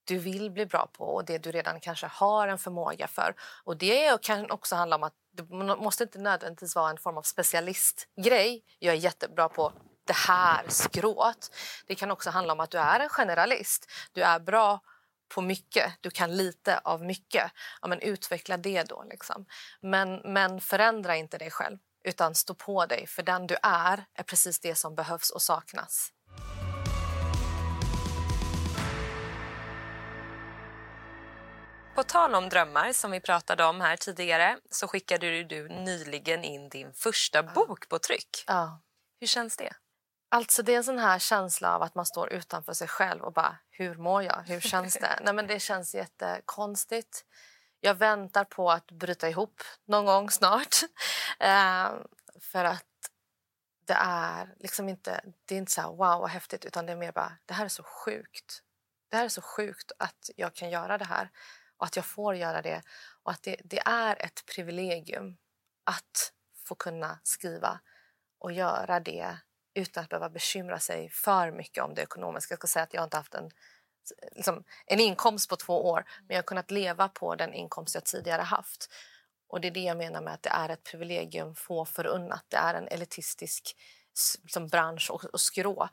du 0.04 0.18
vill 0.18 0.50
bli 0.50 0.66
bra 0.66 0.86
på 0.92 1.04
och 1.04 1.24
det 1.24 1.38
du 1.38 1.52
redan 1.52 1.80
kanske 1.80 2.06
har 2.06 2.48
en 2.48 2.58
förmåga 2.58 3.08
för. 3.08 3.34
Och 3.64 3.76
Det 3.76 4.22
kan 4.22 4.50
också 4.50 4.76
handla 4.76 4.96
om 4.96 5.02
att 5.02 5.14
det 5.32 5.42
måste 5.52 6.02
inte 6.02 6.18
nödvändigtvis 6.18 6.76
vara 6.76 6.90
en 6.90 6.98
form 6.98 7.18
av 7.18 7.22
specialistgrej. 7.22 8.64
Jag 8.78 8.94
är 8.94 8.98
jättebra 8.98 9.48
på 9.48 9.72
det 10.06 10.16
här 10.16 10.64
skrået. 10.68 11.50
Det 11.86 11.94
kan 11.94 12.10
också 12.10 12.30
handla 12.30 12.52
om 12.52 12.60
att 12.60 12.70
du 12.70 12.78
är 12.78 13.00
en 13.00 13.08
generalist. 13.08 13.90
Du 14.12 14.22
är 14.22 14.40
bra 14.40 14.80
på 15.28 15.40
mycket, 15.40 15.92
du 16.00 16.10
kan 16.10 16.36
lite 16.36 16.78
av 16.78 17.04
mycket. 17.04 17.52
Ja, 17.82 17.88
men 17.88 18.00
utveckla 18.00 18.56
det 18.56 18.82
då. 18.82 19.04
Liksom. 19.10 19.46
Men, 19.80 20.16
men 20.24 20.60
förändra 20.60 21.16
inte 21.16 21.38
dig 21.38 21.50
själv, 21.50 21.78
utan 22.04 22.34
stå 22.34 22.54
på 22.54 22.86
dig. 22.86 23.06
För 23.06 23.22
den 23.22 23.46
du 23.46 23.56
är 23.62 24.04
är 24.14 24.22
precis 24.22 24.60
det 24.60 24.74
som 24.74 24.94
behövs 24.94 25.30
och 25.30 25.42
saknas. 25.42 26.10
På 31.94 32.02
tal 32.02 32.34
om 32.34 32.48
drömmar, 32.48 32.92
som 32.92 33.10
vi 33.10 33.20
pratade 33.20 33.64
om 33.64 33.80
här 33.80 33.96
tidigare 33.96 34.58
så 34.70 34.88
skickade 34.88 35.42
du 35.42 35.68
nyligen 35.68 36.44
in 36.44 36.68
din 36.68 36.92
första 36.92 37.42
bok 37.42 37.88
på 37.88 37.98
tryck. 37.98 38.44
Ja. 38.46 38.80
Hur 39.20 39.26
känns 39.26 39.56
det? 39.56 39.72
Alltså 40.30 40.62
Det 40.62 40.72
är 40.72 40.76
en 40.76 40.84
sån 40.84 40.98
här 40.98 41.18
känsla 41.18 41.74
av 41.74 41.82
att 41.82 41.94
man 41.94 42.06
står 42.06 42.32
utanför 42.32 42.72
sig 42.72 42.88
själv 42.88 43.22
och 43.22 43.32
bara 43.32 43.58
hur 43.70 43.94
mår 43.94 44.22
jag? 44.22 44.42
Hur 44.46 44.60
känns 44.60 44.94
det? 44.94 45.18
Nej, 45.24 45.34
men 45.34 45.46
det 45.46 45.60
känns 45.60 45.94
jättekonstigt. 45.94 47.24
Jag 47.84 47.94
väntar 47.94 48.44
på 48.44 48.70
att 48.70 48.90
bryta 48.90 49.28
ihop 49.28 49.62
någon 49.84 50.04
gång 50.04 50.30
snart. 50.30 50.76
Eh, 51.40 51.92
för 52.40 52.64
att 52.64 53.10
det 53.86 53.96
är 53.98 54.54
liksom 54.58 54.88
inte, 54.88 55.24
det 55.44 55.54
är 55.54 55.58
inte 55.58 55.72
så 55.72 55.80
här, 55.80 55.88
wow 55.88 55.98
vad 56.20 56.30
häftigt 56.30 56.64
utan 56.64 56.86
det 56.86 56.92
är 56.92 56.96
mer 56.96 57.12
bara 57.12 57.32
det 57.46 57.54
här 57.54 57.64
är 57.64 57.68
så 57.68 57.82
sjukt. 57.82 58.62
Det 59.08 59.16
här 59.16 59.24
är 59.24 59.28
så 59.28 59.42
sjukt 59.42 59.92
att 59.98 60.30
jag 60.36 60.54
kan 60.54 60.70
göra 60.70 60.98
det 60.98 61.04
här 61.04 61.30
och 61.76 61.86
att 61.86 61.96
jag 61.96 62.04
får 62.04 62.34
göra 62.36 62.62
det 62.62 62.82
och 63.22 63.30
att 63.32 63.42
det, 63.42 63.56
det 63.64 63.80
är 63.86 64.24
ett 64.24 64.46
privilegium 64.54 65.36
att 65.84 66.32
få 66.66 66.74
kunna 66.74 67.18
skriva 67.22 67.80
och 68.38 68.52
göra 68.52 69.00
det 69.00 69.36
utan 69.74 70.04
att 70.04 70.10
behöva 70.10 70.30
bekymra 70.30 70.78
sig 70.78 71.10
för 71.10 71.50
mycket 71.50 71.84
om 71.84 71.94
det 71.94 72.02
ekonomiska. 72.02 72.52
Jag 72.52 72.58
ska 72.58 72.66
säga 72.66 72.82
att 72.82 72.94
jag 72.94 73.04
inte 73.04 73.16
haft 73.16 73.34
en, 73.34 73.50
liksom, 74.32 74.64
en 74.86 75.00
inkomst 75.00 75.48
på 75.48 75.56
två 75.56 75.90
år 75.90 76.04
men 76.18 76.34
jag 76.34 76.36
har 76.36 76.42
kunnat 76.42 76.70
leva 76.70 77.08
på 77.08 77.34
den 77.34 77.54
inkomst 77.54 77.94
jag 77.94 78.04
tidigare 78.04 78.42
haft. 78.42 78.94
Och 79.48 79.60
Det 79.60 79.68
är 79.68 79.72
det 79.72 79.80
jag 79.80 79.96
menar 79.96 80.20
med 80.20 80.34
att 80.34 80.42
det 80.42 80.50
är 80.50 80.68
ett 80.68 80.84
privilegium 80.84 81.54
få 81.54 81.84
förunnat. 81.84 82.44
Det 82.48 82.56
är 82.56 82.74
en 82.74 82.88
elitistisk 82.88 83.76
liksom, 84.42 84.68
bransch 84.68 85.10
och, 85.10 85.24
och 85.24 85.40
skrå. 85.40 85.88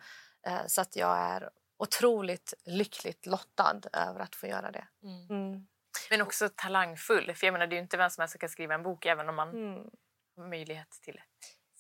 Eh, 0.48 0.66
så 0.68 0.82
att 0.82 0.96
jag 0.96 1.18
är 1.18 1.50
otroligt 1.78 2.54
lyckligt 2.66 3.26
lottad 3.26 3.82
över 3.94 4.20
att 4.20 4.36
få 4.36 4.48
göra 4.48 4.72
det. 4.72 4.88
Mm. 5.04 5.30
Mm. 5.30 5.68
Men 6.10 6.22
också 6.22 6.50
talangfull. 6.56 7.36
För 7.36 7.48
jag 7.48 7.54
menar, 7.54 7.68
Det 7.68 7.76
är 7.76 7.80
inte 7.80 7.98
vem 7.98 8.10
som 8.10 8.22
helst 8.22 8.32
som 8.32 8.40
kan 8.40 8.50
skriva 8.50 8.74
en 8.74 8.84
bok 8.84 9.06
även 9.06 9.30
om 9.30 9.36
man 9.36 9.50
mm. 9.50 9.90
har 10.38 10.48
möjlighet 10.50 10.90
till 11.02 11.14
det. 11.14 11.24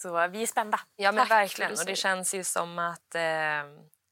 Så 0.01 0.27
vi 0.27 0.41
är 0.43 0.47
spända. 0.47 0.79
Ja, 0.95 1.11
men 1.11 1.27
Tack 1.27 1.31
verkligen. 1.31 1.71
Och 1.71 1.85
det 1.85 1.95
känns 1.95 2.33
ju 2.33 2.43
som 2.43 2.79
att, 2.79 3.15
eh, 3.15 3.61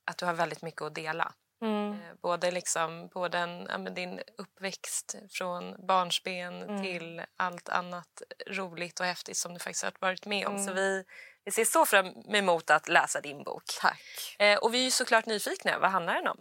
att 0.06 0.18
du 0.18 0.26
har 0.26 0.34
väldigt 0.34 0.62
mycket 0.62 0.82
att 0.82 0.96
dela. 0.96 1.34
Mm. 1.62 1.92
Eh, 1.92 1.98
både 2.22 2.52
liksom, 2.52 3.10
på 3.10 3.28
den, 3.28 3.68
ja, 3.70 3.78
din 3.78 4.22
uppväxt 4.38 5.16
från 5.30 5.86
barnsben 5.88 6.62
mm. 6.62 6.84
till 6.84 7.22
allt 7.38 7.70
annat 7.70 8.22
roligt 8.48 9.00
och 9.00 9.06
häftigt 9.06 9.38
som 9.38 9.54
du 9.54 9.60
faktiskt 9.60 9.84
har 9.84 9.94
varit 10.00 10.26
med 10.26 10.48
om. 10.48 10.56
Mm. 10.56 10.68
Så 10.68 10.74
vi, 10.74 11.04
vi 11.46 11.52
ser 11.52 11.66
så 11.66 11.86
fram 11.86 12.06
emot 12.34 12.70
att 12.70 12.88
läsa 12.88 13.22
din 13.22 13.44
bok. 13.44 13.64
Tack. 13.82 14.02
Eh, 14.40 14.58
och 14.58 14.74
vi 14.74 14.86
är 14.86 14.92
såklart 14.92 15.26
nyfikna. 15.26 15.80
Vad 15.80 15.92
handlar 15.92 16.16
den 16.16 16.28
om? 16.28 16.38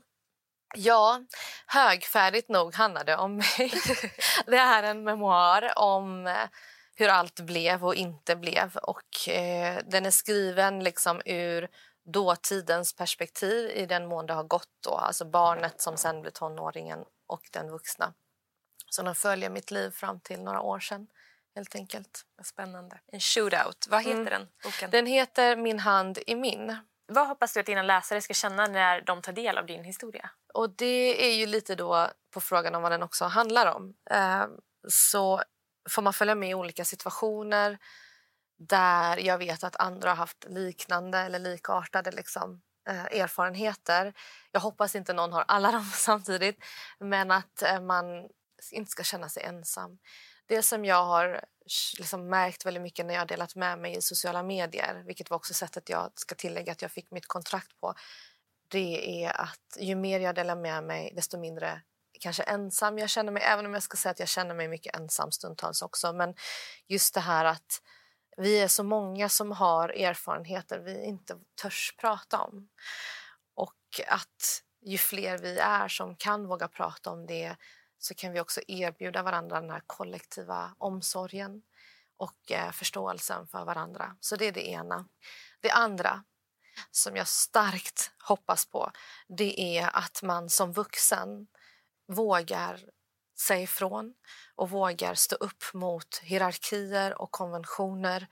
Ja, 0.77 1.21
högfärdigt 1.67 2.49
nog 2.49 2.75
handlar 2.75 3.05
det 3.05 3.17
om 3.17 3.37
mig. 3.37 3.73
det 4.47 4.57
är 4.57 4.83
en 4.83 5.05
memoar 5.05 5.79
om 5.79 6.27
eh, 6.27 6.49
hur 6.97 7.09
allt 7.09 7.41
blev 7.41 7.85
och 7.85 7.95
inte 7.95 8.37
blev. 8.37 8.77
Och 8.77 9.29
eh, 9.29 9.79
Den 9.87 10.07
är 10.07 10.11
skriven 10.11 10.85
liksom 10.85 11.23
ur 11.25 11.69
dåtidens 12.13 12.93
perspektiv 12.93 13.71
i 13.71 13.87
den 13.87 14.07
mån 14.07 14.27
det 14.27 14.35
har 14.35 14.45
gått. 14.45 14.69
Då. 14.85 14.91
Alltså 14.91 15.25
barnet 15.25 15.81
som 15.81 15.97
sen 15.97 16.21
blir 16.23 16.33
tonåringen 16.33 17.05
och 17.27 17.43
den 17.53 17.71
vuxna. 17.71 18.15
Så 18.91 19.03
den 19.03 19.15
följer 19.15 19.51
mitt 19.51 19.71
liv 19.71 19.91
fram 19.91 20.21
till 20.21 20.43
några 20.43 20.61
år 20.61 20.81
sedan. 20.81 21.07
Helt 21.55 21.75
enkelt. 21.75 22.23
Spännande. 22.45 23.01
En 23.07 23.21
shootout. 23.21 23.87
Vad 23.91 24.03
heter 24.03 24.21
mm. 24.21 24.25
den 24.25 24.49
boken? 24.65 24.91
Den 24.91 25.07
heter 25.07 25.57
Min 25.57 25.79
hand 25.79 26.19
i 26.27 26.35
min. 26.35 26.77
Vad 27.07 27.29
hoppas 27.29 27.55
du 27.55 27.61
att 27.61 27.67
dina 27.67 27.83
läsare 27.83 28.21
ska 28.21 28.35
känna 28.35 28.67
när 28.67 29.01
de 29.01 29.23
tar 29.23 29.33
del 29.33 29.59
av 29.59 29.67
din 29.67 29.85
historia? 29.85 30.31
Och 30.55 30.71
Det 30.71 31.27
är 31.27 31.35
ju 31.35 31.47
lite 31.47 31.75
då 31.75 32.11
på 32.35 32.41
frågan 32.41 32.75
om 32.75 32.83
vad 32.83 32.93
den 32.93 33.03
också 33.03 33.25
handlar 33.25 33.75
om. 33.75 33.95
Eh, 34.11 34.47
så 34.89 35.43
får 35.91 36.03
man 36.03 36.13
följa 36.13 36.35
med 36.35 36.51
i 36.51 36.55
olika 36.55 36.85
situationer 36.85 37.79
där 38.59 39.17
jag 39.17 39.39
vet 39.39 39.65
att 39.65 39.77
andra 39.77 40.09
har 40.09 40.17
haft 40.17 40.45
liknande 40.49 41.19
eller 41.19 41.39
likartade 41.39 42.11
liksom, 42.11 42.61
eh, 42.89 43.21
erfarenheter. 43.21 44.13
Jag 44.53 44.61
hoppas 44.61 44.95
inte 44.95 45.13
någon 45.13 45.33
har 45.33 45.45
alla 45.49 45.73
dem 45.73 45.91
samtidigt, 45.95 46.65
men 46.99 47.31
att 47.31 47.63
eh, 47.63 47.81
man 47.81 48.29
inte 48.71 48.91
ska 48.91 49.03
känna 49.03 49.29
sig 49.29 49.43
ensam. 49.43 49.99
Det 50.47 50.63
som 50.63 50.85
jag 50.85 51.05
har 51.05 51.45
liksom 51.99 52.29
märkt 52.29 52.67
väldigt 52.67 52.83
mycket 52.83 53.07
när 53.07 53.15
jag 53.15 53.21
har 53.21 53.27
delat 53.27 53.55
med 53.55 53.79
mig 53.79 53.97
i 53.97 54.03
sociala 54.03 54.43
medier, 54.43 55.03
vilket 55.07 55.31
var 55.31 55.37
också 55.37 55.55
sättet 55.55 55.89
jag 55.89 56.13
ska 56.15 56.35
tillägga 56.35 56.73
att 56.73 56.83
jag 56.83 56.91
fick 56.91 57.11
mitt 57.11 57.27
kontrakt 57.27 57.81
på, 57.81 57.95
det 58.69 59.25
är 59.25 59.41
att 59.41 59.77
ju 59.79 59.95
mer 59.95 60.21
jag 60.21 60.35
delar 60.35 60.57
med 60.57 60.85
mig, 60.85 61.13
desto 61.17 61.39
mindre 61.39 61.83
kanske 62.21 62.43
ensam 62.43 62.99
jag 62.99 63.11
känner 63.11 63.33
mig, 63.33 63.43
även 63.43 63.67
om 63.67 63.75
jag 63.75 63.83
ska 63.83 63.97
säga 63.97 64.11
att 64.11 64.19
jag 64.19 64.29
känner 64.29 64.55
mig 64.55 64.69
mycket 64.69 64.97
ensam 64.97 65.33
stundtals 65.33 65.83
också. 65.83 66.13
Men 66.13 66.35
just 66.87 67.15
det 67.15 67.21
här 67.21 67.45
att 67.45 67.83
vi 68.39 68.61
är 68.61 68.69
så 68.69 68.85
många 68.85 69.29
som 69.29 69.53
har 69.53 69.89
erfarenheter 69.89 70.79
vi 70.79 71.05
inte 71.05 71.39
törs 71.63 71.95
prata 71.99 72.41
om. 72.41 72.69
Och 73.55 74.01
att 74.09 74.63
ju 74.81 74.99
fler 74.99 75.39
vi 75.39 75.59
är 75.59 75.89
som 75.89 76.17
kan 76.17 76.47
våga 76.47 76.69
prata 76.69 77.11
om 77.11 77.27
det 77.27 77.57
så 77.99 78.15
kan 78.15 78.33
vi 78.33 78.41
också 78.41 78.61
erbjuda 78.69 79.23
varandra 79.23 79.61
den 79.61 79.71
här 79.71 79.83
kollektiva 79.87 80.75
omsorgen 80.79 81.63
och 82.17 82.53
eh, 82.53 82.71
förståelsen 82.71 83.47
för 83.47 83.65
varandra. 83.65 84.17
Så 84.21 84.37
det 84.37 84.45
är 84.45 84.53
det 84.53 84.69
ena. 84.69 85.09
Det 85.61 85.71
andra 85.71 86.25
som 86.91 87.17
jag 87.17 87.29
starkt 87.29 88.11
hoppas 88.25 88.67
på 88.67 88.91
det 89.29 89.79
är 89.79 89.97
att 89.97 90.23
man 90.23 90.51
som 90.51 90.73
vuxen 90.73 91.47
vågar 92.09 92.85
säga 93.41 93.63
ifrån 93.63 94.15
och 94.55 94.71
vågar 94.71 95.15
stå 95.15 95.37
upp 95.37 95.65
mot 95.75 96.19
hierarkier 96.23 97.23
och 97.23 97.31
konventioner 97.31 98.27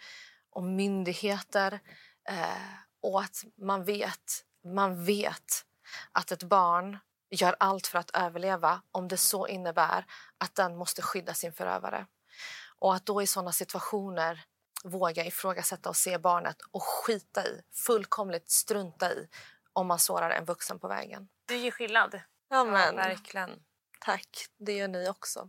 och 0.50 0.62
myndigheter. 0.62 1.80
Eh, 2.28 2.74
och 3.02 3.20
att 3.20 3.44
man 3.62 3.84
vet, 3.84 4.44
man 4.64 5.04
vet 5.04 5.64
att 6.12 6.32
ett 6.32 6.42
barn 6.42 6.98
gör 7.30 7.56
allt 7.60 7.86
för 7.86 7.98
att 7.98 8.10
överleva 8.10 8.82
om 8.92 9.08
det 9.08 9.16
så 9.16 9.46
innebär 9.46 10.06
att 10.38 10.54
den 10.54 10.76
måste 10.76 11.02
skydda 11.02 11.34
sin 11.34 11.52
förövare. 11.52 12.06
Och 12.78 12.94
att 12.94 13.06
då 13.06 13.22
i 13.22 13.26
såna 13.26 13.52
situationer 13.52 14.44
våga 14.84 15.24
ifrågasätta 15.24 15.88
och 15.88 15.96
se 15.96 16.18
barnet 16.18 16.56
och 16.70 16.82
skita 16.82 17.46
i, 17.46 17.62
fullkomligt 17.72 18.50
strunta 18.50 19.12
i 19.12 19.28
om 19.72 19.86
man 19.86 19.98
sårar 19.98 20.30
en 20.30 20.44
vuxen 20.44 20.78
på 20.78 20.88
vägen. 20.88 21.28
Du 21.46 21.56
gör 21.56 21.70
skillnad. 21.70 22.20
Ja, 22.48 22.64
men, 22.64 22.80
ja, 22.80 22.92
verkligen. 22.92 23.50
Tack, 24.00 24.46
det 24.58 24.72
gör 24.72 24.88
ni 24.88 25.08
också. 25.08 25.48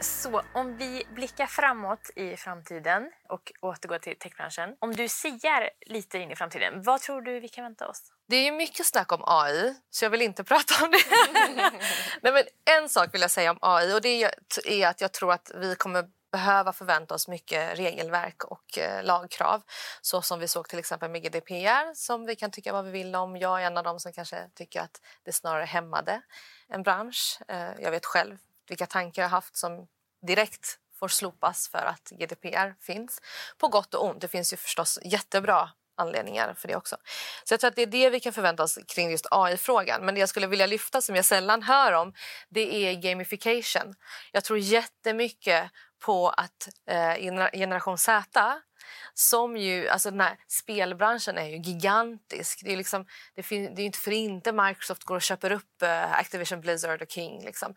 Så 0.00 0.42
om 0.52 0.76
vi 0.76 1.04
blickar 1.14 1.46
framåt 1.46 2.10
i 2.16 2.36
framtiden 2.36 3.12
och 3.28 3.52
återgår 3.60 3.98
till 3.98 4.18
techbranschen. 4.18 4.76
Om 4.78 4.94
du 4.94 5.08
siar 5.08 5.70
lite 5.86 6.18
in 6.18 6.30
i 6.30 6.36
framtiden, 6.36 6.82
vad 6.82 7.00
tror 7.00 7.22
du 7.22 7.40
vi 7.40 7.48
kan 7.48 7.64
vänta 7.64 7.88
oss? 7.88 8.02
Det 8.28 8.36
är 8.36 8.52
mycket 8.52 8.86
snack 8.86 9.12
om 9.12 9.20
AI, 9.24 9.74
så 9.90 10.04
jag 10.04 10.10
vill 10.10 10.22
inte 10.22 10.44
prata 10.52 10.84
om 10.84 10.90
det. 10.90 10.98
Nej, 12.22 12.32
men 12.32 12.44
en 12.80 12.88
sak 12.88 13.14
vill 13.14 13.20
jag 13.20 13.30
säga 13.30 13.50
om 13.50 13.58
AI 13.60 13.94
och 13.94 14.00
det 14.00 14.30
är 14.64 14.88
att 14.88 15.00
jag 15.00 15.12
tror 15.12 15.32
att 15.32 15.50
vi 15.54 15.74
kommer 15.74 16.04
behöva 16.36 16.72
förvänta 16.72 17.14
oss 17.14 17.28
mycket 17.28 17.78
regelverk 17.78 18.44
och 18.44 18.78
eh, 18.78 19.04
lagkrav. 19.04 19.62
Så 20.00 20.22
som 20.22 20.38
vi 20.38 20.48
såg 20.48 20.68
till 20.68 20.78
exempel 20.78 21.10
med 21.10 21.22
GDPR 21.22 21.94
som 21.94 22.26
vi 22.26 22.36
kan 22.36 22.50
tycka 22.50 22.72
vad 22.72 22.84
vi 22.84 22.90
vill 22.90 23.14
om. 23.14 23.36
Jag 23.36 23.62
är 23.62 23.66
en 23.66 23.78
av 23.78 23.84
dem 23.84 24.00
som 24.00 24.12
kanske 24.12 24.50
tycker 24.54 24.80
att 24.80 25.00
det 25.22 25.32
snarare 25.32 25.64
hämmade 25.64 26.20
en 26.68 26.82
bransch. 26.82 27.40
Eh, 27.48 27.70
jag 27.78 27.90
vet 27.90 28.06
själv 28.06 28.38
vilka 28.68 28.86
tankar 28.86 29.22
jag 29.22 29.28
haft 29.28 29.56
som 29.56 29.86
direkt 30.26 30.78
får 30.98 31.08
slopas 31.08 31.68
för 31.68 31.84
att 31.86 32.10
GDPR 32.10 32.74
finns. 32.80 33.20
På 33.58 33.68
gott 33.68 33.94
och 33.94 34.04
ont. 34.04 34.20
Det 34.20 34.28
finns 34.28 34.52
ju 34.52 34.56
förstås 34.56 34.98
jättebra 35.02 35.70
anledningar 35.96 36.54
för 36.54 36.68
det 36.68 36.76
också. 36.76 36.96
Så 37.44 37.52
jag 37.52 37.60
tror 37.60 37.68
att 37.68 37.76
det 37.76 37.82
är 37.82 37.86
det 37.86 38.10
vi 38.10 38.20
kan 38.20 38.32
förvänta 38.32 38.62
oss 38.62 38.78
kring 38.94 39.10
just 39.10 39.26
AI-frågan. 39.30 40.04
Men 40.04 40.14
det 40.14 40.20
jag 40.20 40.28
skulle 40.28 40.46
vilja 40.46 40.66
lyfta 40.66 41.00
som 41.00 41.16
jag 41.16 41.24
sällan 41.24 41.62
hör 41.62 41.92
om 41.92 42.12
det 42.48 42.74
är 42.74 42.94
gamification. 42.94 43.94
Jag 44.32 44.44
tror 44.44 44.58
jättemycket 44.58 45.70
på 46.04 46.28
att 46.28 46.68
eh, 46.90 47.14
generation 47.52 47.98
Z 47.98 48.60
som 49.14 49.56
ju, 49.56 49.88
alltså 49.88 50.10
den 50.10 50.20
här 50.20 50.36
spelbranschen 50.48 51.38
är 51.38 51.46
ju 51.46 51.56
gigantisk. 51.56 52.60
Det 52.64 52.72
är, 52.72 52.76
liksom, 52.76 53.06
det, 53.34 53.42
fin- 53.42 53.74
det 53.74 53.82
är 53.82 53.86
inte 53.86 53.98
för 53.98 54.10
inte 54.10 54.52
Microsoft 54.52 55.04
går 55.04 55.16
och 55.16 55.22
köper 55.22 55.52
upp 55.52 55.82
eh, 55.82 56.12
Activision 56.12 56.60
Blizzard 56.60 57.02
och 57.02 57.10
King. 57.10 57.44
Liksom 57.44 57.74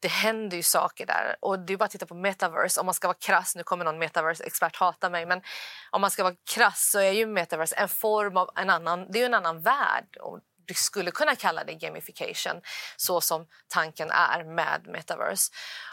det 0.00 0.08
händer 0.08 0.56
ju 0.56 0.62
saker 0.62 1.06
där. 1.06 1.36
Och 1.40 1.58
det 1.58 1.72
är 1.72 1.76
bara 1.76 1.84
att 1.84 1.90
titta 1.90 2.06
på 2.06 2.14
metaverse. 2.14 2.80
Om 2.80 2.86
man 2.86 2.94
ska 2.94 3.08
vara 3.08 3.18
krass, 3.20 3.56
nu 3.56 3.62
kommer 3.62 3.84
någon 3.84 3.98
metaverse-expert 3.98 4.76
hata 4.76 5.10
mig, 5.10 5.26
men 5.26 5.42
om 5.90 6.00
man 6.00 6.10
ska 6.10 6.22
vara 6.22 6.34
krass 6.54 6.90
så 6.90 6.98
är 6.98 7.12
ju 7.12 7.26
metaverse 7.26 7.74
en 7.74 7.88
form 7.88 8.36
av 8.36 8.50
en 8.56 8.70
annan, 8.70 9.06
det 9.10 9.22
är 9.22 9.26
en 9.26 9.34
annan 9.34 9.62
värld. 9.62 10.16
Och 10.20 10.40
du 10.66 10.74
skulle 10.74 11.10
kunna 11.10 11.36
kalla 11.36 11.64
det 11.64 11.74
gamification, 11.74 12.60
så 12.96 13.20
som 13.20 13.46
tanken 13.68 14.10
är 14.10 14.44
med 14.44 14.86
metaverse. 14.86 15.52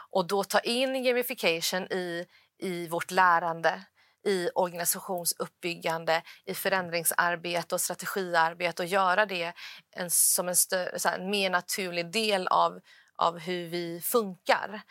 Och 0.10 0.28
då 0.28 0.44
ta 0.44 0.60
in 0.60 1.04
gamification 1.04 1.84
i, 1.84 2.26
i 2.60 2.88
vårt 2.88 3.12
lärande 3.12 3.82
i 4.26 4.50
organisationsuppbyggande, 4.56 6.22
i 6.46 6.54
förändringsarbete 6.54 7.76
och 7.76 7.82
strategiarbete 7.82 8.84
och 8.84 8.88
göra 8.88 9.26
det 9.26 9.54
en, 9.96 10.10
som 10.10 10.50
en, 10.50 10.56
stö, 10.56 10.98
här, 11.06 11.20
en 11.20 11.30
mer 11.30 11.50
naturlig 11.50 12.12
del 12.12 12.48
av 12.48 12.80
av 13.22 13.40
hur 13.40 13.68
vi 13.68 14.02
funkar. 14.02 14.82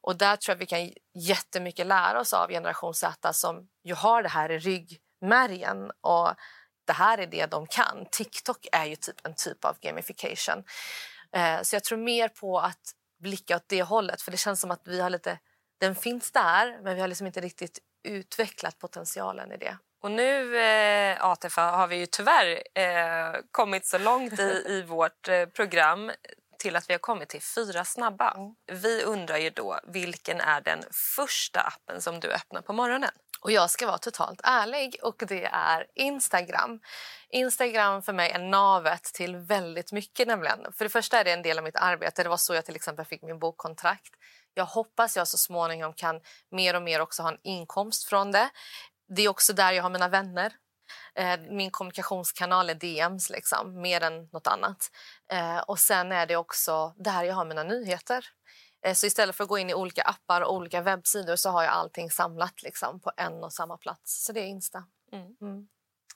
Och 0.00 0.16
där 0.16 0.36
tror 0.36 0.52
jag 0.54 0.58
vi 0.58 0.66
kan 0.66 0.92
jättemycket 1.14 1.86
lära 1.86 2.20
oss 2.20 2.32
av 2.32 2.48
generation 2.48 2.94
Z 2.94 3.32
som 3.32 3.68
ju 3.84 3.94
har 3.94 4.22
det 4.22 4.28
här 4.28 4.50
i 4.50 4.58
ryggmärgen. 4.58 5.90
Och 6.00 6.34
det 6.86 6.92
här 6.92 7.18
är 7.18 7.26
det 7.26 7.46
de 7.46 7.66
kan. 7.66 8.06
TikTok 8.10 8.66
är 8.72 8.84
ju 8.84 8.96
typ 8.96 9.26
en 9.26 9.34
typ 9.34 9.64
av 9.64 9.76
gamification. 9.80 10.64
Eh, 11.32 11.62
så 11.62 11.76
jag 11.76 11.84
tror 11.84 11.98
mer 11.98 12.28
på 12.28 12.58
att 12.58 12.92
blicka 13.22 13.56
åt 13.56 13.68
det 13.68 13.82
hållet. 13.82 14.22
För 14.22 14.30
det 14.30 14.36
känns 14.36 14.60
som 14.60 14.70
att 14.70 14.82
vi 14.84 15.00
har 15.00 15.10
lite... 15.10 15.38
Den 15.80 15.94
finns 15.94 16.32
där, 16.32 16.78
men 16.82 16.94
vi 16.94 17.00
har 17.00 17.08
liksom 17.08 17.26
inte 17.26 17.40
riktigt 17.40 17.78
utvecklat 18.08 18.78
potentialen 18.78 19.52
i 19.52 19.56
det. 19.56 19.78
Och 20.02 20.10
nu, 20.10 20.58
eh, 20.58 21.24
Atefa, 21.24 21.62
har 21.62 21.86
vi 21.86 21.96
ju 21.96 22.06
tyvärr 22.06 22.62
eh, 22.74 23.40
kommit 23.50 23.86
så 23.86 23.98
långt 23.98 24.38
i, 24.40 24.64
i 24.68 24.82
vårt 24.82 25.28
eh, 25.28 25.46
program 25.46 26.12
till 26.66 26.76
att 26.76 26.90
vi 26.90 26.94
har 26.94 26.98
kommit 26.98 27.28
till 27.28 27.42
fyra 27.42 27.84
snabba. 27.84 28.30
Mm. 28.30 28.54
Vi 28.82 29.02
undrar 29.02 29.36
ju 29.36 29.50
då, 29.50 29.80
vilken 29.84 30.40
är 30.40 30.60
den 30.60 30.82
första 31.16 31.60
appen 31.60 32.02
som 32.02 32.20
du 32.20 32.32
öppnar 32.32 32.62
på 32.62 32.72
morgonen? 32.72 33.10
Och 33.40 33.52
jag 33.52 33.70
ska 33.70 33.86
vara 33.86 33.98
totalt 33.98 34.40
ärlig 34.44 34.96
och 35.02 35.22
det 35.28 35.44
är 35.52 35.86
Instagram. 35.94 36.80
Instagram 37.28 38.02
för 38.02 38.12
mig 38.12 38.30
är 38.30 38.38
navet 38.38 39.02
till 39.02 39.36
väldigt 39.36 39.92
mycket 39.92 40.28
nämligen. 40.28 40.72
För 40.72 40.84
det 40.84 40.88
första 40.88 41.18
är 41.18 41.24
det 41.24 41.32
en 41.32 41.42
del 41.42 41.58
av 41.58 41.64
mitt 41.64 41.76
arbete. 41.76 42.22
Det 42.22 42.28
var 42.28 42.36
så 42.36 42.54
jag 42.54 42.64
till 42.64 42.76
exempel 42.76 43.04
fick 43.04 43.22
min 43.22 43.38
bokkontrakt. 43.38 44.14
Jag 44.54 44.64
hoppas 44.64 45.16
jag 45.16 45.28
så 45.28 45.38
småningom 45.38 45.92
kan 45.92 46.20
mer 46.50 46.76
och 46.76 46.82
mer 46.82 47.00
också 47.00 47.22
ha 47.22 47.30
en 47.30 47.40
inkomst 47.42 48.08
från 48.08 48.32
det. 48.32 48.48
Det 49.08 49.22
är 49.22 49.28
också 49.28 49.52
där 49.52 49.72
jag 49.72 49.82
har 49.82 49.90
mina 49.90 50.08
vänner. 50.08 50.52
Eh, 51.14 51.40
min 51.50 51.70
kommunikationskanal 51.70 52.70
är 52.70 52.74
DMs, 52.74 53.30
liksom, 53.30 53.80
mer 53.80 54.02
än 54.02 54.28
nåt 54.32 54.46
annat. 54.46 54.90
Eh, 55.32 55.58
och 55.58 55.78
sen 55.78 56.12
är 56.12 56.26
det 56.26 56.36
också 56.36 56.94
där 56.96 57.24
jag 57.24 57.34
har 57.34 57.44
mina 57.44 57.62
nyheter. 57.62 58.24
Eh, 58.86 58.94
så 58.94 59.06
istället 59.06 59.36
för 59.36 59.44
att 59.44 59.48
gå 59.48 59.58
in 59.58 59.70
i 59.70 59.74
olika 59.74 60.02
appar 60.02 60.40
och 60.40 60.54
olika 60.54 60.80
webbsidor 60.80 61.36
så 61.36 61.50
har 61.50 61.62
jag 61.62 61.72
allting 61.72 62.10
samlat 62.10 62.62
liksom, 62.62 63.00
på 63.00 63.12
en 63.16 63.44
och 63.44 63.52
samma 63.52 63.76
plats. 63.76 64.24
Så 64.24 64.32
det 64.32 64.40
är 64.40 64.44
Insta. 64.44 64.84
Mm. 65.12 65.26
Mm. 65.40 65.68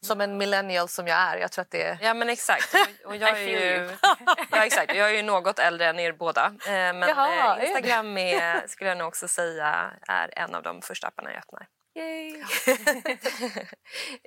Som 0.03 0.21
en 0.21 0.37
millennial 0.37 0.89
som 0.89 1.07
jag 1.07 1.19
är. 1.19 1.37
Jag 1.37 1.53
tror 1.53 1.63
att 1.63 1.71
det 1.71 1.83
är... 1.83 1.99
Ja, 2.01 2.15
men 2.15 2.29
exakt. 2.29 2.75
Och 3.05 3.17
jag, 3.17 3.39
är 3.39 3.49
ju, 3.49 3.91
ja, 4.51 4.65
exakt. 4.65 4.95
jag 4.95 5.11
är 5.11 5.15
ju 5.15 5.23
något 5.23 5.59
äldre 5.59 5.87
än 5.87 5.99
er 5.99 6.13
båda. 6.13 6.53
Men 6.67 7.01
Jaha, 7.01 7.63
Instagram 7.63 8.19
är, 8.19 8.67
skulle 8.67 8.91
jag 8.91 8.99
nog 8.99 9.09
också 9.09 9.29
säga 9.29 9.91
är 10.09 10.39
en 10.39 10.55
av 10.55 10.63
de 10.63 10.83
första 10.83 11.07
apparna 11.07 11.31
jag 11.31 11.39
öppnar. 11.39 11.69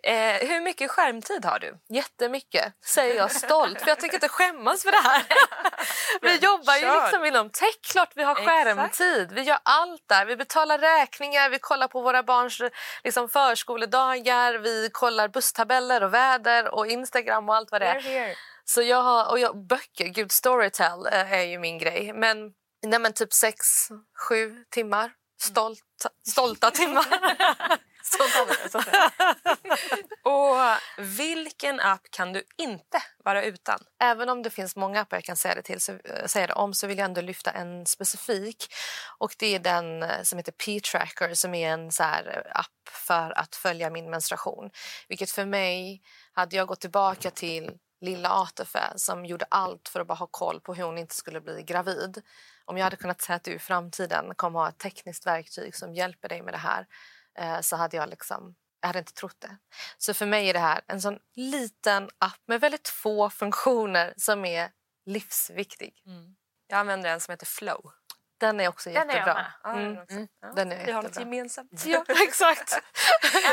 eh, 0.04 0.48
hur 0.48 0.62
mycket 0.62 0.92
skärmtid 0.92 1.46
har 1.46 1.60
du? 1.60 1.78
Jättemycket, 1.90 2.74
säger 2.86 3.16
jag 3.16 3.32
stolt. 3.32 3.82
För 3.82 3.88
Jag 3.88 4.00
tycker 4.00 4.16
inte 4.16 4.30
skämmas 4.30 4.84
för 4.84 4.92
det 4.92 5.10
här. 5.10 5.26
vi 6.22 6.36
jobbar 6.36 6.76
ju 6.76 7.04
liksom 7.04 7.26
inom 7.26 7.50
tech. 7.50 7.76
Klart 7.92 8.12
vi 8.16 8.24
har 8.24 8.36
skärmtid. 8.36 9.32
Vi 9.32 9.42
gör 9.42 9.60
allt 9.64 10.02
där. 10.10 10.26
Vi 10.26 10.36
betalar 10.36 10.78
räkningar, 10.78 11.50
vi 11.50 11.60
kollar 11.60 11.88
på 11.88 12.02
våra 12.02 12.24
barns 12.24 12.62
liksom, 13.04 13.30
förskoledagar, 13.30 14.54
vi 14.54 14.90
kollar 14.92 15.28
busstabeller 15.28 16.04
och 16.04 16.14
väder 16.14 16.74
och 16.76 16.88
Instagram 16.88 17.50
och 17.50 17.56
allt 17.56 17.72
vad 17.72 17.82
det 17.82 17.88
är. 17.88 18.02
Så 18.66 18.82
jag 18.82 19.04
har, 19.04 19.32
och 19.32 19.40
jag, 19.40 19.68
böcker, 19.68 20.06
gud 20.08 20.32
Storytel 20.32 21.06
eh, 21.12 21.34
är 21.34 21.44
ju 21.44 21.60
min 21.60 21.78
grej. 21.78 22.14
Men, 22.14 22.38
nej, 22.86 23.00
men 23.00 23.14
typ 23.14 23.34
sex, 23.34 23.58
sju 24.30 24.64
timmar 24.70 25.12
Stolta, 25.44 26.10
stolta 26.28 26.72
timmar. 26.72 27.06
och 30.24 30.56
vilken 30.98 31.80
app 31.80 32.02
kan 32.10 32.34
du 32.34 32.44
inte 32.58 33.04
vara 33.24 33.44
utan? 33.44 33.80
Även 34.00 34.30
om 34.30 34.44
det 34.44 34.50
finns 34.50 34.76
många 34.76 35.02
appar 35.02 35.18
jag 35.18 35.24
kan 35.24 35.36
säga 35.36 35.56
det, 35.56 35.62
till, 35.62 35.82
så, 35.82 35.92
eh, 35.92 36.26
säga 36.26 36.48
det 36.48 36.54
om 36.54 36.74
så 36.74 36.88
vill 36.88 36.98
jag 36.98 37.06
ändå 37.06 37.22
lyfta 37.22 37.52
en 37.52 37.86
specifik. 37.86 38.74
Och 39.18 39.36
Det 39.38 39.56
är 39.56 39.60
den 39.60 40.04
eh, 40.04 40.22
som 40.24 40.38
heter 40.38 40.52
P-tracker 40.52 41.34
som 41.34 41.54
är 41.54 41.70
en 41.70 41.92
så 41.92 42.04
eh, 42.04 42.42
app 42.52 42.90
för 42.90 43.40
att 43.40 43.56
följa 43.56 43.90
min 43.90 44.10
menstruation. 44.10 44.70
Vilket 45.08 45.32
för 45.32 45.46
mig, 45.46 46.02
hade 46.34 46.56
jag 46.56 46.68
gått 46.68 46.82
tillbaka 46.82 47.32
till 47.32 47.72
lilla 48.02 48.30
Atefe 48.30 48.94
som 48.96 49.26
gjorde 49.26 49.46
allt 49.50 49.90
för 49.90 50.00
att 50.00 50.08
bara 50.08 50.18
ha 50.18 50.28
koll 50.32 50.62
på 50.62 50.74
hur 50.74 50.84
hon 50.84 50.98
inte 50.98 51.16
skulle 51.16 51.42
bli 51.42 51.64
gravid 51.64 52.22
om 52.66 52.78
jag 52.78 52.84
hade 52.84 52.96
kunnat 52.96 53.22
säga 53.22 53.36
att 53.36 53.44
du 53.44 53.52
i 53.52 53.60
framtiden 53.60 54.36
kommer 54.36 54.60
ha 54.60 54.70
ett 54.70 54.78
tekniskt 54.78 55.28
verktyg 55.28 55.76
som 55.76 55.94
hjälper 55.94 56.30
dig 56.30 56.42
med 56.42 56.54
det 56.54 56.58
här 56.58 56.88
eh, 57.40 57.62
så 57.62 57.76
hade 57.76 57.98
jag 57.98 58.10
liksom 58.10 58.56
jag 58.82 58.88
hade 58.88 59.00
inte 59.00 59.14
trott 59.14 59.38
det. 59.40 59.58
Så 59.98 60.14
för 60.14 60.26
mig 60.26 60.50
är 60.50 60.54
det 60.54 60.60
här 60.60 60.82
en 60.88 61.02
sån 61.02 61.20
liten 61.36 62.10
app 62.18 62.42
med 62.48 62.62
väldigt 62.62 62.88
få 62.88 63.30
funktioner 63.30 64.14
som 64.18 64.46
är 64.46 64.72
livsviktig. 65.06 65.94
Mm. 66.06 66.36
Jag 66.68 66.80
använder 66.80 67.10
en 67.10 67.20
som 67.20 67.32
heter 67.32 67.46
Flow. 67.46 67.92
Den 68.44 68.60
är 68.60 68.68
också 68.68 68.90
den 68.90 69.10
jättebra. 69.10 69.46
Är 69.64 69.74
mm. 69.74 69.98
Mm. 70.10 70.28
Ja, 70.42 70.48
den 70.56 70.72
är 70.72 70.86
Vi 70.86 70.92
har 70.92 71.04
något 71.04 71.20
gemensamt. 71.20 71.70
Ja, 71.86 72.04
exakt. 72.08 72.74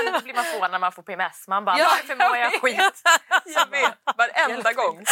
Ändå 0.07 0.21
blir 0.21 0.35
man 0.35 0.45
få 0.45 0.69
när 0.69 0.79
man 0.79 0.93
får 0.93 1.03
PMS. 1.03 1.49
Man 1.49 1.65
bara, 1.65 1.79
ja, 1.79 1.87
varför 1.91 2.29
mår 2.29 2.37
jag 2.37 2.61
skit? 2.61 3.03
Jag 3.45 3.71
vet, 3.71 3.95
varenda 4.17 4.73
gång. 4.73 5.05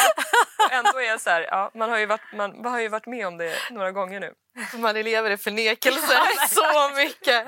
Ändå 0.70 0.98
är 0.98 1.06
jag 1.06 1.20
så 1.20 1.30
här, 1.30 1.40
ja, 1.40 1.70
man, 1.74 1.90
har 1.90 1.98
ju 1.98 2.06
varit, 2.06 2.32
man, 2.32 2.62
man 2.62 2.72
har 2.72 2.80
ju 2.80 2.88
varit 2.88 3.06
med 3.06 3.26
om 3.26 3.38
det 3.38 3.54
några 3.70 3.92
gånger 3.92 4.20
nu. 4.20 4.34
Man 4.78 4.94
lever 4.94 5.30
i 5.30 5.36
förnekelse 5.36 6.20
så 6.48 6.90
mycket. 6.96 7.46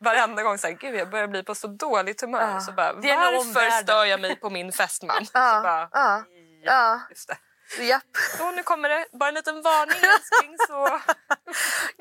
Varenda 0.00 0.42
gång 0.42 0.58
så 0.58 0.66
här, 0.66 0.74
gud 0.74 0.94
jag 0.94 1.10
börjar 1.10 1.26
bli 1.26 1.42
på 1.42 1.54
så 1.54 1.66
dåligt 1.66 2.20
humör. 2.20 2.50
Ja. 2.54 2.60
Så 2.60 2.72
bara, 2.72 2.92
varför 2.92 3.70
stör 3.70 4.04
jag 4.04 4.20
mig 4.20 4.36
på 4.36 4.50
min 4.50 4.72
fästman? 4.72 5.26
Ja. 5.32 5.56
Så 5.56 5.62
bara, 5.62 5.88
ja. 5.92 6.24
ja. 6.62 7.00
Just 7.10 7.28
det. 7.28 7.36
Japp. 7.80 8.16
Så 8.38 8.50
nu 8.50 8.62
kommer 8.62 8.88
det. 8.88 9.06
Bara 9.12 9.28
en 9.28 9.34
liten 9.34 9.62
varning 9.62 9.96
älskling. 9.96 10.56
Så... 10.68 10.81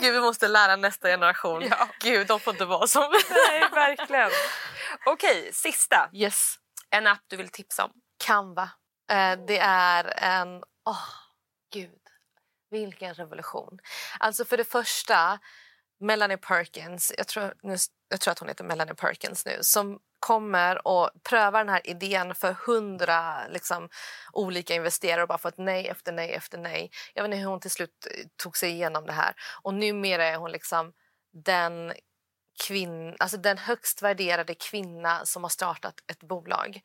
Gud, 0.02 0.14
vi 0.14 0.22
måste 0.22 0.48
lära 0.48 0.76
nästa 0.76 1.08
generation. 1.08 1.62
Ja. 1.70 1.88
Gud, 2.00 2.28
de 2.28 2.40
får 2.40 2.54
inte 2.54 2.66
vara 2.66 2.88
som 2.88 3.12
Nej, 3.30 3.70
verkligen. 3.72 4.30
Okej, 5.06 5.50
sista. 5.54 6.10
Yes. 6.14 6.56
En 6.90 7.08
app 7.08 7.22
du 7.28 7.38
vill 7.38 7.50
tipsa 7.50 7.86
om? 7.86 7.92
Canva. 8.26 8.70
Eh, 9.12 9.40
det 9.48 9.60
är 9.60 10.14
en... 10.18 10.64
Åh, 10.86 10.94
oh, 10.94 11.08
gud. 11.74 12.02
Vilken 12.72 13.14
revolution. 13.14 13.80
Alltså 14.20 14.46
för 14.46 14.58
det 14.58 14.66
första, 14.66 15.40
Melanie 16.00 16.38
Perkins, 16.38 17.14
jag 17.18 17.28
tror, 17.28 17.54
nu, 17.64 17.76
jag 18.10 18.20
tror 18.20 18.32
att 18.32 18.40
hon 18.40 18.48
heter 18.48 18.64
Melanie 18.64 18.96
Perkins 18.96 19.46
nu, 19.46 19.58
som 19.62 20.00
kommer 20.22 20.88
och 20.88 21.10
prövar 21.30 21.60
den 21.60 21.74
här 21.74 21.88
idén 21.88 22.36
för 22.36 22.54
hundra 22.54 23.48
liksom, 23.48 23.90
olika 24.34 24.74
investerare 24.76 25.22
och 25.22 25.28
bara 25.28 25.38
fått 25.38 25.58
nej 25.58 25.88
efter 25.88 26.12
nej 26.12 26.34
efter 26.34 26.58
nej. 26.58 26.92
Jag 27.14 27.24
vet 27.24 27.28
inte 27.28 27.38
hur 27.38 27.50
hon 27.50 27.60
till 27.60 27.72
slut 27.72 28.08
eh, 28.12 28.26
tog 28.44 28.58
sig 28.58 28.70
igenom 28.70 29.06
det 29.06 29.14
här. 29.14 29.34
Och 29.62 29.74
numera 29.74 30.26
är 30.26 30.38
hon 30.38 30.52
liksom 30.52 30.94
den 31.46 31.94
kvinn, 32.68 33.16
alltså 33.20 33.38
den 33.38 33.58
högst 33.58 34.02
värderade 34.02 34.56
kvinna 34.56 35.26
som 35.26 35.44
har 35.44 35.50
startat 35.50 35.96
ett 36.12 36.24
bolag 36.24 36.82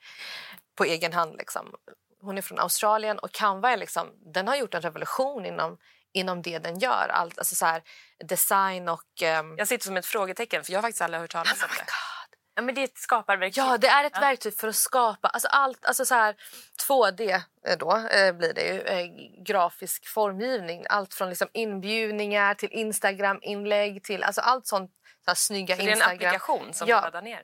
på 0.76 0.84
egen 0.84 1.12
hand. 1.12 1.36
Liksom. 1.38 1.74
Hon 2.20 2.38
är 2.38 2.42
från 2.42 2.58
Australien 2.58 3.18
och 3.18 3.32
Canva 3.32 3.70
är 3.70 3.76
liksom, 3.76 4.08
den 4.34 4.48
har 4.48 4.56
gjort 4.56 4.74
en 4.74 4.82
revolution 4.82 5.46
inom, 5.46 5.78
inom 6.12 6.42
det 6.42 6.58
den 6.58 6.78
gör. 6.78 7.08
Allt, 7.10 7.38
alltså 7.38 7.54
så 7.54 7.66
här, 7.66 7.82
design 8.24 8.88
och... 8.88 9.22
Um... 9.40 9.54
Jag 9.58 9.68
sitter 9.68 9.84
som 9.84 9.96
ett 9.96 10.06
frågetecken 10.06 10.64
för 10.64 10.72
jag 10.72 10.78
har 10.78 10.82
faktiskt 10.82 11.02
aldrig 11.02 11.20
hört 11.20 11.30
talas 11.30 11.62
om 11.62 11.68
oh 11.70 11.76
det. 11.76 12.05
Ja, 12.56 12.62
men 12.62 12.74
det 12.74 12.80
är 12.80 12.84
ett 12.84 12.98
skaparverktyg. 12.98 13.64
Ja, 13.64 13.78
det 13.78 13.86
är 13.86 14.04
ett 14.04 14.12
ja. 14.14 14.20
verktyg 14.20 14.58
för 14.58 14.68
att 14.68 14.76
skapa. 14.76 15.28
Alltså 15.28 15.48
allt, 15.48 15.84
alltså 15.84 16.04
så 16.04 16.14
här, 16.14 16.36
2D 16.88 17.42
eh, 17.66 17.78
då, 17.78 17.96
eh, 17.96 18.32
blir 18.32 18.54
det 18.54 18.62
ju. 18.62 18.80
Eh, 18.80 19.06
grafisk 19.42 20.06
formgivning. 20.06 20.84
Allt 20.88 21.14
från 21.14 21.28
liksom 21.28 21.48
inbjudningar 21.52 22.54
till 22.54 22.68
Instagram-inlägg 22.72 24.04
till 24.04 24.22
alltså 24.22 24.40
allt 24.40 24.66
sånt. 24.66 24.90
Så 25.24 25.30
här, 25.30 25.34
snygga 25.34 25.76
så 25.76 25.82
det 25.82 25.90
är 25.90 25.96
en 25.96 26.02
applikation 26.02 26.74
som 26.74 26.88
ja. 26.88 26.96
du 26.96 27.02
laddar 27.02 27.22
ner? 27.22 27.42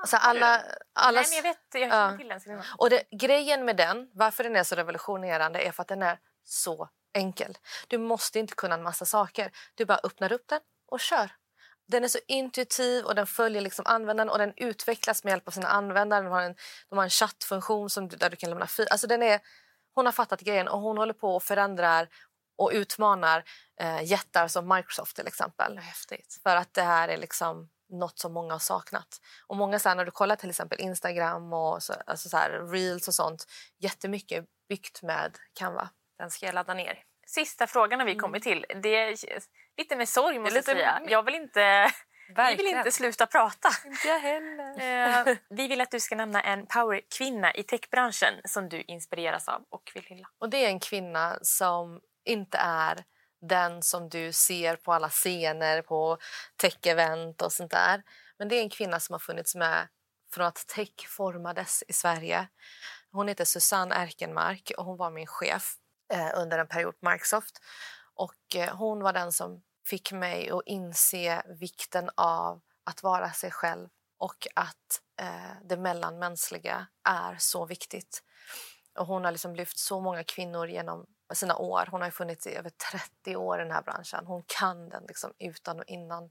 Alltså 0.00 0.16
alla, 0.16 0.62
alla, 0.92 1.20
Nej, 1.20 1.30
men 1.30 1.36
jag 1.36 1.42
vet, 1.42 1.58
jag 1.72 1.82
känner 1.82 2.12
ja. 2.12 2.18
till 2.18 2.50
den. 2.52 2.62
Och 2.78 2.90
det, 2.90 3.02
grejen 3.10 3.64
med 3.64 3.76
den, 3.76 4.10
varför 4.14 4.44
den 4.44 4.56
är 4.56 4.62
så 4.62 4.76
revolutionerande 4.76 5.58
är 5.58 5.72
för 5.72 5.82
att 5.82 5.88
den 5.88 6.02
är 6.02 6.18
så 6.44 6.88
enkel. 7.14 7.58
Du 7.88 7.98
måste 7.98 8.38
inte 8.38 8.54
kunna 8.54 8.74
en 8.74 8.82
massa 8.82 9.04
saker. 9.04 9.50
Du 9.74 9.84
bara 9.84 10.00
öppnar 10.04 10.32
upp 10.32 10.48
den 10.48 10.60
och 10.86 11.00
kör. 11.00 11.30
Den 11.86 12.04
är 12.04 12.08
så 12.08 12.18
intuitiv 12.28 13.04
och 13.04 13.14
den 13.14 13.26
följer 13.26 13.62
liksom 13.62 13.86
användaren 13.86 14.30
och 14.30 14.38
den 14.38 14.52
utvecklas 14.56 15.24
med 15.24 15.30
hjälp 15.30 15.48
av 15.48 15.52
sina 15.52 15.68
användare. 15.68 16.22
De 16.24 16.30
har 16.30 16.42
en, 16.42 16.54
de 16.88 16.98
har 16.98 17.04
en 17.04 17.10
chattfunktion 17.10 17.90
som, 17.90 18.08
där 18.08 18.30
du 18.30 18.36
kan 18.36 18.50
lämna 18.50 18.66
fil. 18.66 18.86
Alltså 18.90 19.06
den 19.06 19.22
är, 19.22 19.40
hon 19.94 20.06
har 20.06 20.12
fattat 20.12 20.40
grejen 20.40 20.68
och 20.68 20.80
hon 20.80 20.98
håller 20.98 21.14
på 21.14 21.36
och 21.36 21.42
förändrar 21.42 22.08
och 22.58 22.70
utmanar 22.74 23.44
eh, 23.80 24.02
jättar 24.04 24.48
som 24.48 24.68
Microsoft 24.68 25.16
till 25.16 25.26
exempel. 25.26 25.78
Häftigt. 25.78 26.40
För 26.42 26.56
att 26.56 26.74
det 26.74 26.82
här 26.82 27.08
är 27.08 27.16
liksom 27.16 27.68
något 27.88 28.18
som 28.18 28.32
många 28.32 28.54
har 28.54 28.58
saknat. 28.58 29.20
Och 29.46 29.56
många 29.56 29.78
så 29.78 29.88
här, 29.88 29.96
när 29.96 30.04
du 30.04 30.10
kollar 30.10 30.36
till 30.36 30.50
exempel 30.50 30.80
Instagram 30.80 31.52
och 31.52 31.82
så, 31.82 31.94
alltså 32.06 32.28
så 32.28 32.36
här, 32.36 32.50
reels 32.72 33.08
och 33.08 33.14
sånt, 33.14 33.44
jättemycket 33.78 34.44
byggt 34.68 35.02
med 35.02 35.38
Canva. 35.54 35.88
Den 36.18 36.30
ska 36.30 36.46
jag 36.46 36.54
ladda 36.54 36.74
ner. 36.74 37.02
Sista 37.26 37.66
frågan 37.66 38.00
har 38.00 38.06
vi 38.06 38.12
mm. 38.12 38.22
kommit 38.22 38.42
till. 38.42 38.66
Det 38.82 39.16
lite 39.76 39.96
med 39.96 40.08
sorg 40.08 40.38
måste 40.38 40.56
jag 40.56 40.64
säga. 40.64 41.00
Jag 41.06 41.22
vill 41.22 41.34
inte... 41.34 41.92
Vi 42.28 42.54
vill 42.56 42.66
inte 42.66 42.92
sluta 42.92 43.26
prata. 43.26 43.68
Inte 43.84 44.08
jag 44.08 44.20
heller. 44.20 45.28
Eh, 45.28 45.36
vi 45.50 45.68
vill 45.68 45.80
att 45.80 45.90
du 45.90 46.00
ska 46.00 46.16
nämna 46.16 46.42
en 46.42 46.66
powerkvinna 46.66 47.54
i 47.54 47.62
techbranschen 47.62 48.34
som 48.44 48.68
du 48.68 48.82
inspireras 48.82 49.48
av 49.48 49.64
och 49.70 49.90
vill 49.94 50.04
hylla. 50.04 50.28
Och 50.38 50.50
det 50.50 50.64
är 50.64 50.68
en 50.68 50.80
kvinna 50.80 51.38
som 51.42 52.00
inte 52.24 52.58
är 52.58 53.04
den 53.48 53.82
som 53.82 54.08
du 54.08 54.32
ser 54.32 54.76
på 54.76 54.92
alla 54.92 55.08
scener, 55.08 55.82
på 55.82 56.18
tech-event 56.62 57.42
och 57.42 57.52
sånt 57.52 57.70
där. 57.70 58.02
Men 58.38 58.48
det 58.48 58.56
är 58.56 58.62
en 58.62 58.70
kvinna 58.70 59.00
som 59.00 59.12
har 59.12 59.18
funnits 59.18 59.54
med 59.54 59.88
från 60.34 60.46
att 60.46 60.66
tech 60.66 61.08
formades 61.08 61.84
i 61.88 61.92
Sverige. 61.92 62.48
Hon 63.12 63.28
heter 63.28 63.44
Susanne 63.44 63.94
Erkenmark 63.94 64.72
och 64.78 64.84
hon 64.84 64.96
var 64.96 65.10
min 65.10 65.26
chef 65.26 65.74
eh, 66.12 66.30
under 66.34 66.58
en 66.58 66.68
period 66.68 67.00
på 67.00 67.10
Microsoft. 67.10 67.60
Och 68.14 68.56
eh, 68.56 68.76
hon 68.76 69.02
var 69.02 69.12
den 69.12 69.32
som 69.32 69.62
fick 69.86 70.12
mig 70.12 70.50
att 70.50 70.62
inse 70.66 71.42
vikten 71.60 72.10
av 72.14 72.60
att 72.84 73.02
vara 73.02 73.32
sig 73.32 73.50
själv 73.50 73.88
och 74.18 74.46
att 74.54 75.00
eh, 75.20 75.68
det 75.68 75.76
mellanmänskliga 75.76 76.86
är 77.08 77.36
så 77.38 77.66
viktigt. 77.66 78.22
Och 78.98 79.06
hon 79.06 79.24
har 79.24 79.32
liksom 79.32 79.54
lyft 79.54 79.78
så 79.78 80.00
många 80.00 80.24
kvinnor 80.24 80.68
genom 80.68 81.06
sina 81.32 81.56
år. 81.56 81.88
Hon 81.90 82.02
har 82.02 82.10
funnits 82.10 82.46
i 82.46 82.54
över 82.54 82.70
30 82.92 83.36
år 83.36 83.60
i 83.60 83.62
den 83.62 83.72
här 83.72 83.82
branschen. 83.82 84.26
Hon 84.26 84.42
kan 84.46 84.88
den 84.88 85.04
liksom 85.08 85.32
utan 85.38 85.78
och 85.78 85.86
innan. 85.86 86.30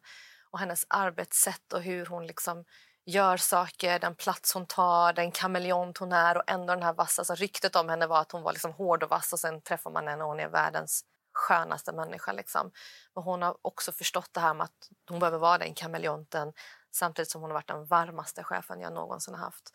Och 0.51 0.59
hennes 0.59 0.85
arbetssätt 0.89 1.73
och 1.73 1.81
hur 1.81 2.05
hon 2.05 2.27
liksom 2.27 2.65
gör 3.05 3.37
saker, 3.37 3.99
den 3.99 4.15
plats 4.15 4.53
hon 4.53 4.65
tar, 4.65 5.13
den 5.13 5.31
kameleont 5.31 5.97
hon 5.97 6.11
är 6.11 6.37
och 6.37 6.43
ändå 6.47 6.73
den 6.73 6.83
här 6.83 6.93
vassa. 6.93 7.21
Alltså, 7.21 7.35
ryktet 7.35 7.75
om 7.75 7.89
henne 7.89 8.07
var 8.07 8.21
att 8.21 8.31
hon 8.31 8.43
var 8.43 8.51
liksom 8.51 8.73
hård 8.73 9.03
och 9.03 9.09
vass 9.09 9.33
och 9.33 9.39
sen 9.39 9.61
träffar 9.61 9.91
man 9.91 10.07
henne 10.07 10.23
och 10.23 10.29
hon 10.29 10.39
är 10.39 10.49
världens 10.49 11.05
skönaste 11.33 11.91
människa. 11.91 12.31
Liksom. 12.31 12.71
Men 13.13 13.23
hon 13.23 13.41
har 13.41 13.57
också 13.61 13.91
förstått 13.91 14.29
det 14.33 14.39
här 14.39 14.53
med 14.53 14.63
att 14.63 14.89
hon 15.09 15.19
behöver 15.19 15.37
vara 15.37 15.57
den 15.57 15.73
kameleonten 15.73 16.53
samtidigt 16.91 17.29
som 17.29 17.41
hon 17.41 17.49
har 17.49 17.55
varit 17.55 17.67
den 17.67 17.85
varmaste 17.85 18.43
chefen 18.43 18.81
jag 18.81 18.93
någonsin 18.93 19.33
har 19.33 19.41
haft. 19.41 19.73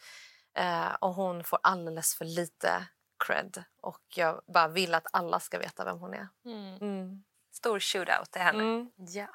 Eh, 0.55 0.95
och 1.01 1.15
hon 1.15 1.45
får 1.45 1.59
alldeles 1.63 2.15
för 2.15 2.25
lite 2.25 2.87
cred 3.27 3.65
och 3.81 4.03
jag 4.15 4.43
bara 4.47 4.69
vill 4.69 4.95
att 4.95 5.07
alla 5.13 5.41
ska 5.41 5.59
veta 5.59 5.85
vem 5.85 5.99
hon 5.99 6.15
är. 6.15 6.29
Mm. 6.45 6.77
Mm. 6.77 7.25
Stor 7.53 7.81
shootout 7.81 8.31
till 8.31 8.43
henne. 8.43 8.63
Mm. 8.63 8.91
Ja. 8.97 9.29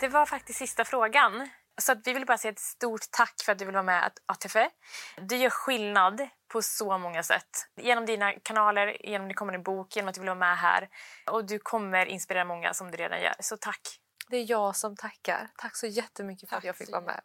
Det 0.00 0.08
var 0.08 0.26
faktiskt 0.26 0.58
sista 0.58 0.84
frågan. 0.84 1.48
Så 1.80 1.94
vi 2.04 2.12
vill 2.12 2.26
bara 2.26 2.38
säga 2.38 2.52
ett 2.52 2.58
stort 2.58 3.10
tack 3.10 3.34
för 3.44 3.52
att 3.52 3.58
du 3.58 3.64
vill 3.64 3.74
vara 3.74 3.82
med 3.82 4.12
ATFE. 4.26 4.70
Du 5.16 5.36
gör 5.36 5.50
skillnad 5.50 6.28
på 6.48 6.62
så 6.62 6.98
många 6.98 7.22
sätt. 7.22 7.68
Genom 7.80 8.06
dina 8.06 8.32
kanaler, 8.32 9.06
genom 9.06 9.28
din 9.28 9.34
kommande 9.34 9.58
bok, 9.58 9.96
genom 9.96 10.08
att 10.08 10.14
du 10.14 10.20
vill 10.20 10.28
vara 10.28 10.38
med 10.38 10.58
här. 10.58 10.88
Och 11.30 11.44
du 11.44 11.58
kommer 11.58 12.06
inspirera 12.06 12.44
många 12.44 12.74
som 12.74 12.90
du 12.90 12.96
redan 12.96 13.20
gör. 13.20 13.34
Så 13.40 13.56
tack! 13.56 13.80
Det 14.28 14.36
är 14.36 14.50
jag 14.50 14.76
som 14.76 14.96
tackar. 14.96 15.50
Tack 15.56 15.76
så 15.76 15.86
jättemycket 15.86 16.48
för 16.48 16.56
tack 16.56 16.58
att 16.58 16.64
jag 16.64 16.76
fick 16.76 16.92
vara 16.92 17.00
med. 17.00 17.20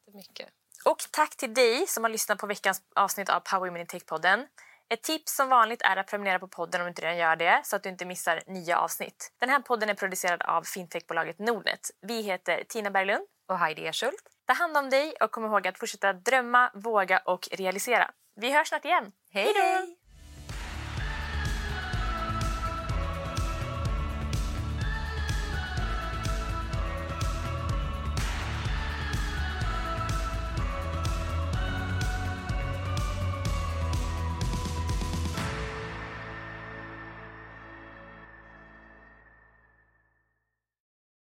Och 0.85 0.97
tack 1.11 1.35
till 1.35 1.53
dig 1.53 1.87
som 1.87 2.03
har 2.03 2.11
lyssnat 2.11 2.37
på 2.37 2.47
veckans 2.47 2.81
avsnitt 2.95 3.29
av 3.29 3.39
Power 3.39 3.67
Women 3.67 3.81
in 3.81 3.87
Tech-podden. 3.87 4.47
Ett 4.89 5.03
tips 5.03 5.35
som 5.35 5.49
vanligt 5.49 5.81
är 5.81 5.97
att 5.97 6.07
prenumerera 6.07 6.39
på 6.39 6.47
podden 6.47 6.81
om 6.81 6.85
du 6.85 6.89
inte 6.89 7.01
redan 7.01 7.17
gör 7.17 7.35
det 7.35 7.61
så 7.63 7.75
att 7.75 7.83
du 7.83 7.89
inte 7.89 8.05
missar 8.05 8.43
nya 8.47 8.79
avsnitt. 8.79 9.31
Den 9.39 9.49
här 9.49 9.59
podden 9.59 9.89
är 9.89 9.93
producerad 9.93 10.41
av 10.41 10.63
fintechbolaget 10.63 11.39
Nordnet. 11.39 11.91
Vi 12.01 12.21
heter 12.21 12.63
Tina 12.69 12.91
Berglund 12.91 13.23
och 13.47 13.59
Heidi 13.59 13.87
Eschult. 13.87 14.32
Ta 14.45 14.53
hand 14.53 14.77
om 14.77 14.89
dig 14.89 15.13
och 15.21 15.31
kom 15.31 15.45
ihåg 15.45 15.67
att 15.67 15.79
fortsätta 15.79 16.13
drömma, 16.13 16.71
våga 16.73 17.21
och 17.25 17.49
realisera. 17.51 18.11
Vi 18.35 18.51
hörs 18.51 18.67
snart 18.67 18.85
igen. 18.85 19.11
Hej 19.31 19.53
då! 19.55 20.02